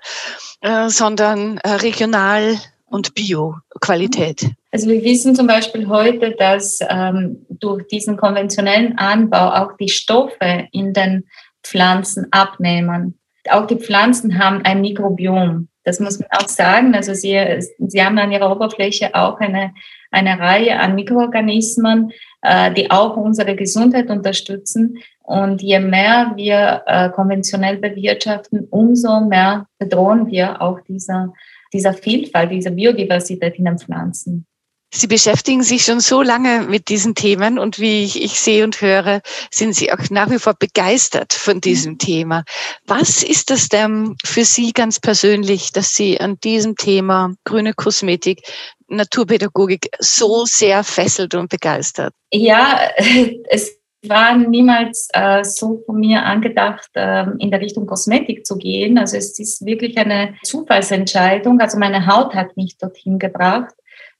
äh, 0.60 0.88
sondern 0.88 1.58
äh, 1.58 1.68
regional 1.74 2.58
und 2.86 3.14
Bio-Qualität? 3.14 4.50
Also 4.72 4.88
wir 4.88 5.04
wissen 5.04 5.36
zum 5.36 5.46
Beispiel 5.46 5.88
heute, 5.88 6.32
dass 6.32 6.80
ähm, 6.88 7.46
durch 7.48 7.86
diesen 7.86 8.16
konventionellen 8.16 8.98
Anbau 8.98 9.52
auch 9.52 9.76
die 9.78 9.88
Stoffe 9.88 10.66
in 10.72 10.92
den 10.92 11.28
Pflanzen 11.62 12.26
abnehmen. 12.32 13.20
Auch 13.48 13.68
die 13.68 13.76
Pflanzen 13.76 14.38
haben 14.42 14.64
ein 14.64 14.80
Mikrobiom. 14.80 15.68
Das 15.84 16.00
muss 16.00 16.18
man 16.18 16.28
auch 16.32 16.48
sagen. 16.48 16.94
Also 16.96 17.14
sie, 17.14 17.38
sie 17.78 18.04
haben 18.04 18.18
an 18.18 18.32
ihrer 18.32 18.50
Oberfläche 18.50 19.14
auch 19.14 19.38
eine, 19.38 19.72
eine 20.11 20.38
Reihe 20.38 20.78
an 20.78 20.94
Mikroorganismen, 20.94 22.12
äh, 22.42 22.72
die 22.72 22.90
auch 22.90 23.16
unsere 23.16 23.56
Gesundheit 23.56 24.11
unterstützen. 24.11 24.98
Und 25.22 25.62
je 25.62 25.78
mehr 25.78 26.32
wir 26.36 26.82
äh, 26.86 27.11
konventionell 27.11 27.76
bewirtschaften, 27.76 28.66
umso 28.70 29.20
mehr 29.20 29.66
bedrohen 29.78 30.26
wir 30.26 30.61
auch 30.61 30.80
dieser 30.80 31.32
dieser 31.72 31.94
Vielfalt, 31.94 32.50
dieser 32.50 32.70
Biodiversität 32.70 33.56
in 33.56 33.64
den 33.64 33.78
Pflanzen. 33.78 34.46
Sie 34.92 35.06
beschäftigen 35.06 35.62
sich 35.62 35.84
schon 35.84 36.00
so 36.00 36.20
lange 36.20 36.62
mit 36.62 36.88
diesen 36.88 37.14
Themen 37.14 37.61
und 37.61 37.78
wie 37.78 38.02
ich, 38.02 38.20
ich 38.20 38.40
sehe 38.40 38.64
und 38.64 38.80
höre, 38.80 39.20
sind 39.52 39.76
Sie 39.76 39.92
auch 39.92 40.11
nach 40.11 40.30
wie 40.30 40.40
vor 40.40 40.54
begeistert 40.54 41.32
von 41.32 41.61
diesem 41.61 41.92
mhm. 41.92 41.98
Thema. 41.98 42.44
Was 42.86 43.22
ist 43.22 43.50
das 43.50 43.68
denn 43.68 44.16
für 44.24 44.44
Sie 44.44 44.72
ganz 44.72 44.98
persönlich, 44.98 45.70
dass 45.70 45.94
Sie 45.94 46.20
an 46.20 46.40
diesem 46.40 46.74
Thema 46.74 47.36
grüne 47.44 47.72
Kosmetik, 47.72 48.42
Naturpädagogik 48.91 49.88
so 49.99 50.45
sehr 50.45 50.84
fesselt 50.84 51.34
und 51.34 51.49
begeistert? 51.49 52.12
Ja, 52.32 52.80
es 53.49 53.80
war 54.07 54.36
niemals 54.36 55.09
äh, 55.12 55.45
so 55.45 55.82
von 55.84 56.01
mir 56.01 56.24
angedacht, 56.24 56.91
äh, 56.95 57.26
in 57.38 57.51
der 57.51 57.61
Richtung 57.61 57.86
Kosmetik 57.86 58.47
zu 58.47 58.57
gehen. 58.57 58.99
Also 58.99 59.16
es 59.16 59.38
ist 59.38 59.64
wirklich 59.64 59.97
eine 59.99 60.34
Zufallsentscheidung. 60.43 61.61
Also 61.61 61.78
meine 61.78 62.07
Haut 62.07 62.34
hat 62.34 62.57
mich 62.57 62.78
dorthin 62.78 63.18
gebracht. 63.18 63.74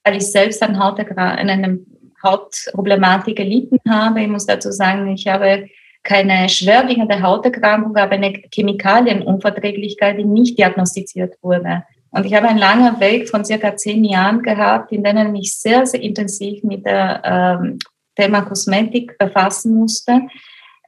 weil 0.05 0.17
ich 0.17 0.31
selbst 0.31 0.63
an, 0.63 0.77
an 0.77 1.51
einer 1.51 1.77
Hautproblematik 2.23 3.37
gelitten 3.37 3.79
habe. 3.89 4.23
Ich 4.23 4.29
muss 4.29 4.47
dazu 4.47 4.71
sagen, 4.71 5.09
ich 5.09 5.27
habe 5.27 5.69
keine 6.03 6.49
schwerwiegende 6.49 7.23
Hauterkrankung, 7.23 7.97
aber 7.97 8.13
eine 8.13 8.33
Chemikalienunverträglichkeit, 8.53 10.19
die 10.19 10.25
nicht 10.25 10.59
diagnostiziert 10.59 11.35
wurde. 11.43 11.85
Und 12.13 12.27
ich 12.27 12.35
habe 12.35 12.49
einen 12.49 12.59
langen 12.59 12.99
Weg 13.01 13.29
von 13.29 13.45
circa 13.45 13.77
zehn 13.77 14.05
Jahren 14.05 14.43
gehabt, 14.43 14.91
in 14.93 15.05
denen 15.05 15.35
ich 15.37 15.57
sehr, 15.57 15.87
sehr 15.87 16.03
intensiv 16.03 16.63
mit 16.65 16.85
der 16.85 17.23
ähm, 17.25 17.79
Thema 18.17 18.43
Kosmetik 18.43 19.17
befassen 19.19 19.75
musste. 19.75 20.23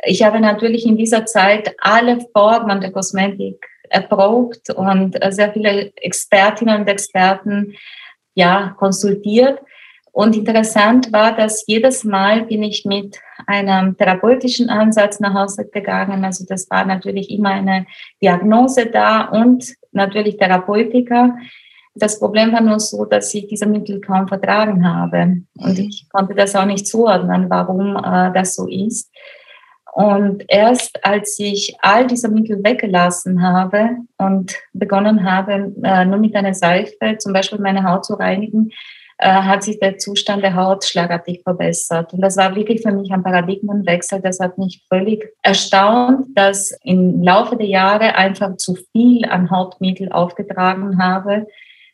Ich 0.05 0.25
habe 0.25 0.41
natürlich 0.41 0.85
in 0.85 0.97
dieser 0.97 1.25
Zeit 1.27 1.75
alle 1.79 2.19
Formen 2.33 2.81
der 2.81 2.91
Kosmetik 2.91 3.65
erprobt 3.89 4.71
und 4.71 5.23
äh, 5.23 5.31
sehr 5.31 5.53
viele 5.53 5.93
Expertinnen 5.97 6.81
und 6.81 6.89
Experten 6.89 7.75
ja, 8.35 8.75
konsultiert. 8.79 9.61
Und 10.11 10.37
interessant 10.37 11.13
war, 11.13 11.37
dass 11.37 11.65
jedes 11.67 12.05
Mal 12.05 12.45
bin 12.45 12.63
ich 12.63 12.85
mit 12.85 13.19
einem 13.47 13.97
therapeutischen 13.97 14.71
Ansatz 14.71 15.21
nach 15.21 15.35
Hause 15.35 15.69
gegangen. 15.69 16.25
Also 16.25 16.45
das 16.49 16.69
war 16.71 16.85
natürlich 16.85 17.31
immer 17.31 17.51
eine 17.51 17.87
Diagnose 18.23 18.87
da 18.87 19.23
und 19.23 19.75
natürlich 19.93 20.37
Therapeutiker. 20.37 21.37
Das 21.95 22.19
Problem 22.19 22.53
war 22.53 22.63
nur 22.63 22.81
so, 22.81 23.05
dass 23.05 23.35
ich 23.35 23.49
diese 23.49 23.67
Mittel 23.67 24.01
kaum 24.01 24.27
vertragen 24.27 24.89
habe. 24.89 25.43
Und 25.59 25.79
mhm. 25.79 25.85
ich 25.89 26.07
konnte 26.11 26.35
das 26.35 26.57
auch 26.57 26.65
nicht 26.65 26.87
zuordnen, 26.87 27.51
warum 27.51 27.97
äh, 27.97 28.33
das 28.33 28.55
so 28.55 28.67
ist. 28.67 29.11
Und 29.95 30.45
erst 30.49 31.05
als 31.05 31.39
ich 31.39 31.77
all 31.83 32.07
diese 32.07 32.31
Mittel 32.31 32.65
weggelassen 32.65 33.43
habe 33.43 33.91
und 34.17 34.57
begonnen 34.73 35.31
habe, 35.31 35.75
äh, 35.83 36.07
nur 36.07 36.17
mit 36.17 36.35
einer 36.35 36.55
Seife 36.55 37.19
zum 37.19 37.35
Beispiel 37.35 37.59
meine 37.59 37.85
Haut 37.85 38.07
zu 38.07 38.15
reinigen, 38.15 38.71
hat 39.25 39.63
sich 39.63 39.79
der 39.79 39.99
Zustand 39.99 40.43
der 40.43 40.57
Haut 40.57 40.85
schlagartig 40.85 41.43
verbessert. 41.43 42.13
Und 42.13 42.21
das 42.21 42.37
war 42.37 42.57
wirklich 42.57 42.83
für 42.83 42.93
mich 42.93 43.13
ein 43.13 43.23
Paradigmenwechsel. 43.23 44.21
Das 44.21 44.41
hat 44.41 44.59
mich 44.59 44.85
völlig 44.89 45.33
erstaunt, 45.43 46.27
dass 46.35 46.77
im 46.83 47.23
Laufe 47.23 47.57
der 47.57 47.69
Jahre 47.69 48.17
einfach 48.17 48.57
zu 48.57 48.77
viel 48.93 49.25
an 49.27 49.51
Hautmittel 49.51 50.11
aufgetragen 50.11 51.03
habe 51.03 51.47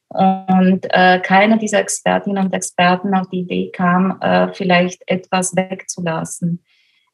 und 0.08 0.86
äh, 0.90 1.20
keiner 1.20 1.58
dieser 1.58 1.80
Expertinnen 1.80 2.46
und 2.46 2.54
Experten 2.54 3.14
auf 3.14 3.28
die 3.28 3.40
Idee 3.40 3.70
kam, 3.70 4.18
äh, 4.20 4.48
vielleicht 4.54 5.02
etwas 5.06 5.54
wegzulassen. 5.54 6.64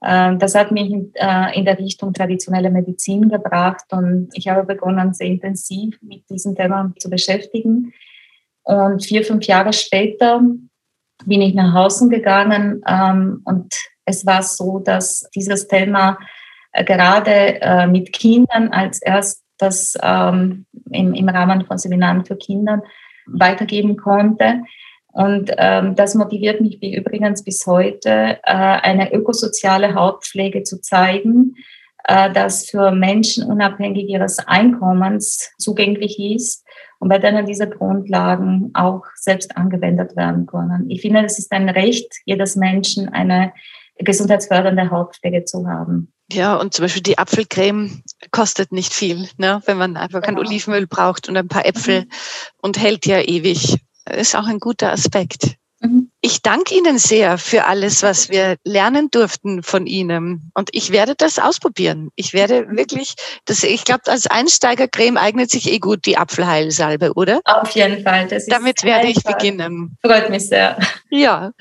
Äh, 0.01 0.37
das 0.37 0.55
hat 0.55 0.71
mich 0.71 0.91
in, 0.91 1.13
äh, 1.15 1.59
in 1.59 1.65
der 1.65 1.79
Richtung 1.79 2.13
traditionelle 2.13 2.71
Medizin 2.71 3.29
gebracht 3.29 3.85
und 3.91 4.29
ich 4.35 4.49
habe 4.49 4.65
begonnen, 4.65 5.13
sehr 5.13 5.27
intensiv 5.27 5.99
mit 6.03 6.29
diesem 6.31 6.55
Thema 6.55 6.93
zu 6.99 7.11
beschäftigen. 7.11 7.93
Und 8.65 9.05
vier, 9.05 9.25
fünf 9.25 9.45
Jahre 9.47 9.73
später 9.73 10.41
bin 11.27 11.43
ich 11.43 11.55
nach 11.55 11.75
Hause 11.75 12.09
gegangen 12.09 12.83
ähm, 12.89 13.43
und 13.45 13.73
es 14.05 14.27
war 14.27 14.43
so, 14.43 14.81
dass 14.81 15.29
dieses 15.35 15.69
Thema 15.69 16.19
äh, 16.73 16.85
gerade 16.85 17.61
äh, 17.61 17.87
mit 17.87 18.13
Kindern 18.13 18.69
als 18.69 19.01
erstes 19.01 19.97
ähm, 20.03 20.67
im, 20.91 21.15
im 21.15 21.29
Rahmen 21.29 21.65
von 21.67 21.79
Seminaren 21.79 22.25
für 22.25 22.37
Kinder 22.37 22.83
weitergeben 23.27 23.97
konnte. 23.97 24.63
Und 25.13 25.53
ähm, 25.57 25.95
das 25.95 26.15
motiviert 26.15 26.61
mich 26.61 26.81
wie 26.81 26.97
übrigens 26.97 27.45
bis 27.45 27.67
heute, 27.67 28.39
äh, 28.43 28.53
eine 28.53 29.13
ökosoziale 29.13 29.95
Hautpflege 29.95 30.65
zu 30.65 30.81
zeigen, 30.81 31.55
äh, 32.05 32.33
das 32.33 32.69
für 32.69 32.91
Menschen 32.91 33.45
unabhängig 33.45 34.09
ihres 34.09 34.41
Einkommens 34.41 35.53
zugänglich 35.59 36.19
ist 36.19 36.64
und 37.05 37.11
bei 37.11 37.19
denen 37.19 37.45
diese 37.45 37.69
Grundlagen 37.69 38.71
auch 38.73 39.03
selbst 39.15 39.59
angewendet 39.59 40.17
werden 40.17 40.47
können. 40.47 40.89
Ich 40.89 41.03
finde, 41.03 41.23
es 41.23 41.39
ist 41.39 41.53
ein 41.53 41.69
Recht 41.69 42.11
jedes 42.25 42.57
Menschen, 42.57 43.11
eine 43.11 43.53
gesundheitsfördernde 43.99 44.91
Hautpflege 44.91 45.45
zu 45.45 45.67
haben. 45.69 46.15
Ja, 46.33 46.57
und 46.57 46.73
zum 46.73 46.87
Beispiel 46.87 47.03
die 47.03 47.19
Apfelcreme 47.19 48.03
kostet 48.31 48.73
nicht 48.73 48.95
viel, 48.95 49.29
ne? 49.37 49.61
wenn 49.67 49.77
man 49.77 49.99
einfach 49.99 50.23
kein 50.23 50.37
genau. 50.37 50.49
Olivenöl 50.49 50.87
braucht 50.87 51.29
und 51.29 51.37
ein 51.37 51.47
paar 51.47 51.67
Äpfel 51.67 52.05
mhm. 52.05 52.09
und 52.63 52.81
hält 52.81 53.05
ja 53.05 53.21
ewig. 53.21 53.77
Ist 54.11 54.35
auch 54.35 54.47
ein 54.47 54.59
guter 54.59 54.91
Aspekt. 54.91 55.57
Mhm. 55.81 56.11
Ich 56.27 56.41
danke 56.41 56.75
Ihnen 56.75 56.97
sehr 56.97 57.37
für 57.37 57.67
alles, 57.67 58.03
was 58.03 58.31
wir 58.31 58.57
lernen 58.65 59.11
durften 59.11 59.63
von 59.63 59.87
Ihnen. 59.87 60.51
Und 60.55 60.71
ich 60.73 60.91
werde 60.91 61.15
das 61.15 61.39
ausprobieren. 61.39 62.09
Ich 62.17 62.33
werde 62.33 62.67
wirklich, 62.71 63.15
das, 63.45 63.63
ich 63.63 63.85
glaube, 63.85 64.05
als 64.07 64.27
Einsteigercreme 64.27 65.19
eignet 65.19 65.51
sich 65.51 65.71
eh 65.71 65.79
gut 65.81 66.07
die 66.07 66.17
Apfelheilsalbe, 66.17 67.13
oder? 67.13 67.43
Auf 67.45 67.73
jeden 67.73 68.03
Fall. 68.03 68.27
Damit 68.47 68.85
werde 68.85 69.09
ich 69.09 69.23
beginnen. 69.23 69.99
Freut 70.03 70.31
mich 70.31 70.49
sehr. 70.49 70.79
Ja. 71.11 71.53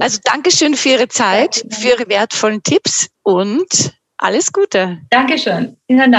Also 0.00 0.20
Dankeschön 0.24 0.74
für 0.74 0.88
Ihre 0.88 1.08
Zeit, 1.08 1.62
für 1.68 1.88
Ihre 1.88 2.08
wertvollen 2.08 2.62
Tipps 2.62 3.08
und 3.24 3.92
alles 4.16 4.54
Gute. 4.54 5.02
Dankeschön. 5.10 5.76
Ihnen 5.86 6.10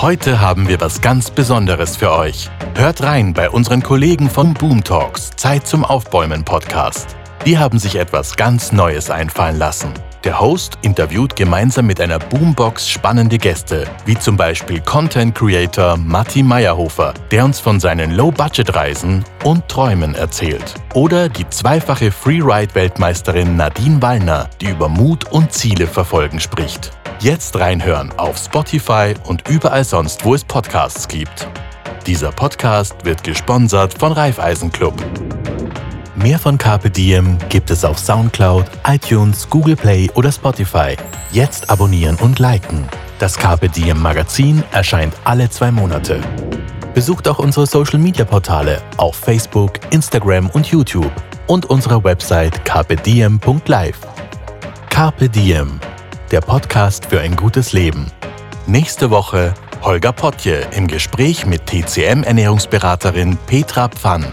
Heute 0.00 0.40
haben 0.40 0.66
wir 0.66 0.80
was 0.80 1.02
ganz 1.02 1.30
Besonderes 1.30 1.98
für 1.98 2.10
euch. 2.10 2.48
Hört 2.74 3.02
rein 3.02 3.34
bei 3.34 3.50
unseren 3.50 3.82
Kollegen 3.82 4.30
von 4.30 4.54
Boom 4.54 4.82
Talks 4.82 5.28
Zeit 5.36 5.66
zum 5.66 5.84
Aufbäumen 5.84 6.42
Podcast. 6.42 7.19
Die 7.46 7.56
haben 7.56 7.78
sich 7.78 7.96
etwas 7.96 8.36
ganz 8.36 8.70
Neues 8.70 9.08
einfallen 9.10 9.58
lassen. 9.58 9.94
Der 10.24 10.38
Host 10.38 10.76
interviewt 10.82 11.34
gemeinsam 11.34 11.86
mit 11.86 11.98
einer 11.98 12.18
Boombox 12.18 12.86
spannende 12.86 13.38
Gäste, 13.38 13.86
wie 14.04 14.18
zum 14.18 14.36
Beispiel 14.36 14.80
Content 14.82 15.34
Creator 15.34 15.96
Matti 15.96 16.42
Meyerhofer, 16.42 17.14
der 17.30 17.46
uns 17.46 17.58
von 17.58 17.80
seinen 17.80 18.10
Low-Budget-Reisen 18.10 19.24
und 19.44 19.66
Träumen 19.68 20.14
erzählt. 20.14 20.74
Oder 20.92 21.30
die 21.30 21.48
zweifache 21.48 22.12
Freeride-Weltmeisterin 22.12 23.56
Nadine 23.56 24.02
Wallner, 24.02 24.50
die 24.60 24.68
über 24.68 24.90
Mut 24.90 25.32
und 25.32 25.50
Ziele 25.50 25.86
verfolgen 25.86 26.40
spricht. 26.40 26.90
Jetzt 27.20 27.58
reinhören 27.58 28.12
auf 28.18 28.36
Spotify 28.36 29.14
und 29.24 29.48
überall 29.48 29.84
sonst, 29.84 30.26
wo 30.26 30.34
es 30.34 30.44
Podcasts 30.44 31.08
gibt. 31.08 31.48
Dieser 32.06 32.32
Podcast 32.32 33.02
wird 33.06 33.24
gesponsert 33.24 33.98
von 33.98 34.12
Raiffeisen 34.12 34.70
Club. 34.70 34.94
Mehr 36.22 36.38
von 36.38 36.58
Carpe 36.58 36.90
Diem 36.90 37.38
gibt 37.48 37.70
es 37.70 37.84
auf 37.84 37.98
Soundcloud, 37.98 38.66
iTunes, 38.86 39.48
Google 39.48 39.76
Play 39.76 40.10
oder 40.14 40.30
Spotify. 40.30 40.96
Jetzt 41.30 41.70
abonnieren 41.70 42.16
und 42.16 42.38
liken. 42.38 42.86
Das 43.18 43.36
Carpe 43.36 43.68
Diem 43.68 44.00
Magazin 44.00 44.62
erscheint 44.72 45.14
alle 45.24 45.48
zwei 45.50 45.70
Monate. 45.70 46.20
Besucht 46.94 47.28
auch 47.28 47.38
unsere 47.38 47.66
Social 47.66 47.98
Media 47.98 48.24
Portale 48.24 48.82
auf 48.96 49.16
Facebook, 49.16 49.80
Instagram 49.90 50.50
und 50.50 50.66
YouTube 50.66 51.12
und 51.46 51.66
unsere 51.66 52.02
Website 52.04 52.64
carpediem.live. 52.64 53.98
Carpe 54.88 55.28
Diem 55.28 55.80
der 56.30 56.40
Podcast 56.40 57.06
für 57.06 57.20
ein 57.20 57.34
gutes 57.34 57.72
Leben. 57.72 58.06
Nächste 58.66 59.10
Woche 59.10 59.52
Holger 59.82 60.12
Potje 60.12 60.66
im 60.72 60.86
Gespräch 60.86 61.44
mit 61.44 61.66
TCM-Ernährungsberaterin 61.66 63.36
Petra 63.46 63.88
Pfann. 63.88 64.26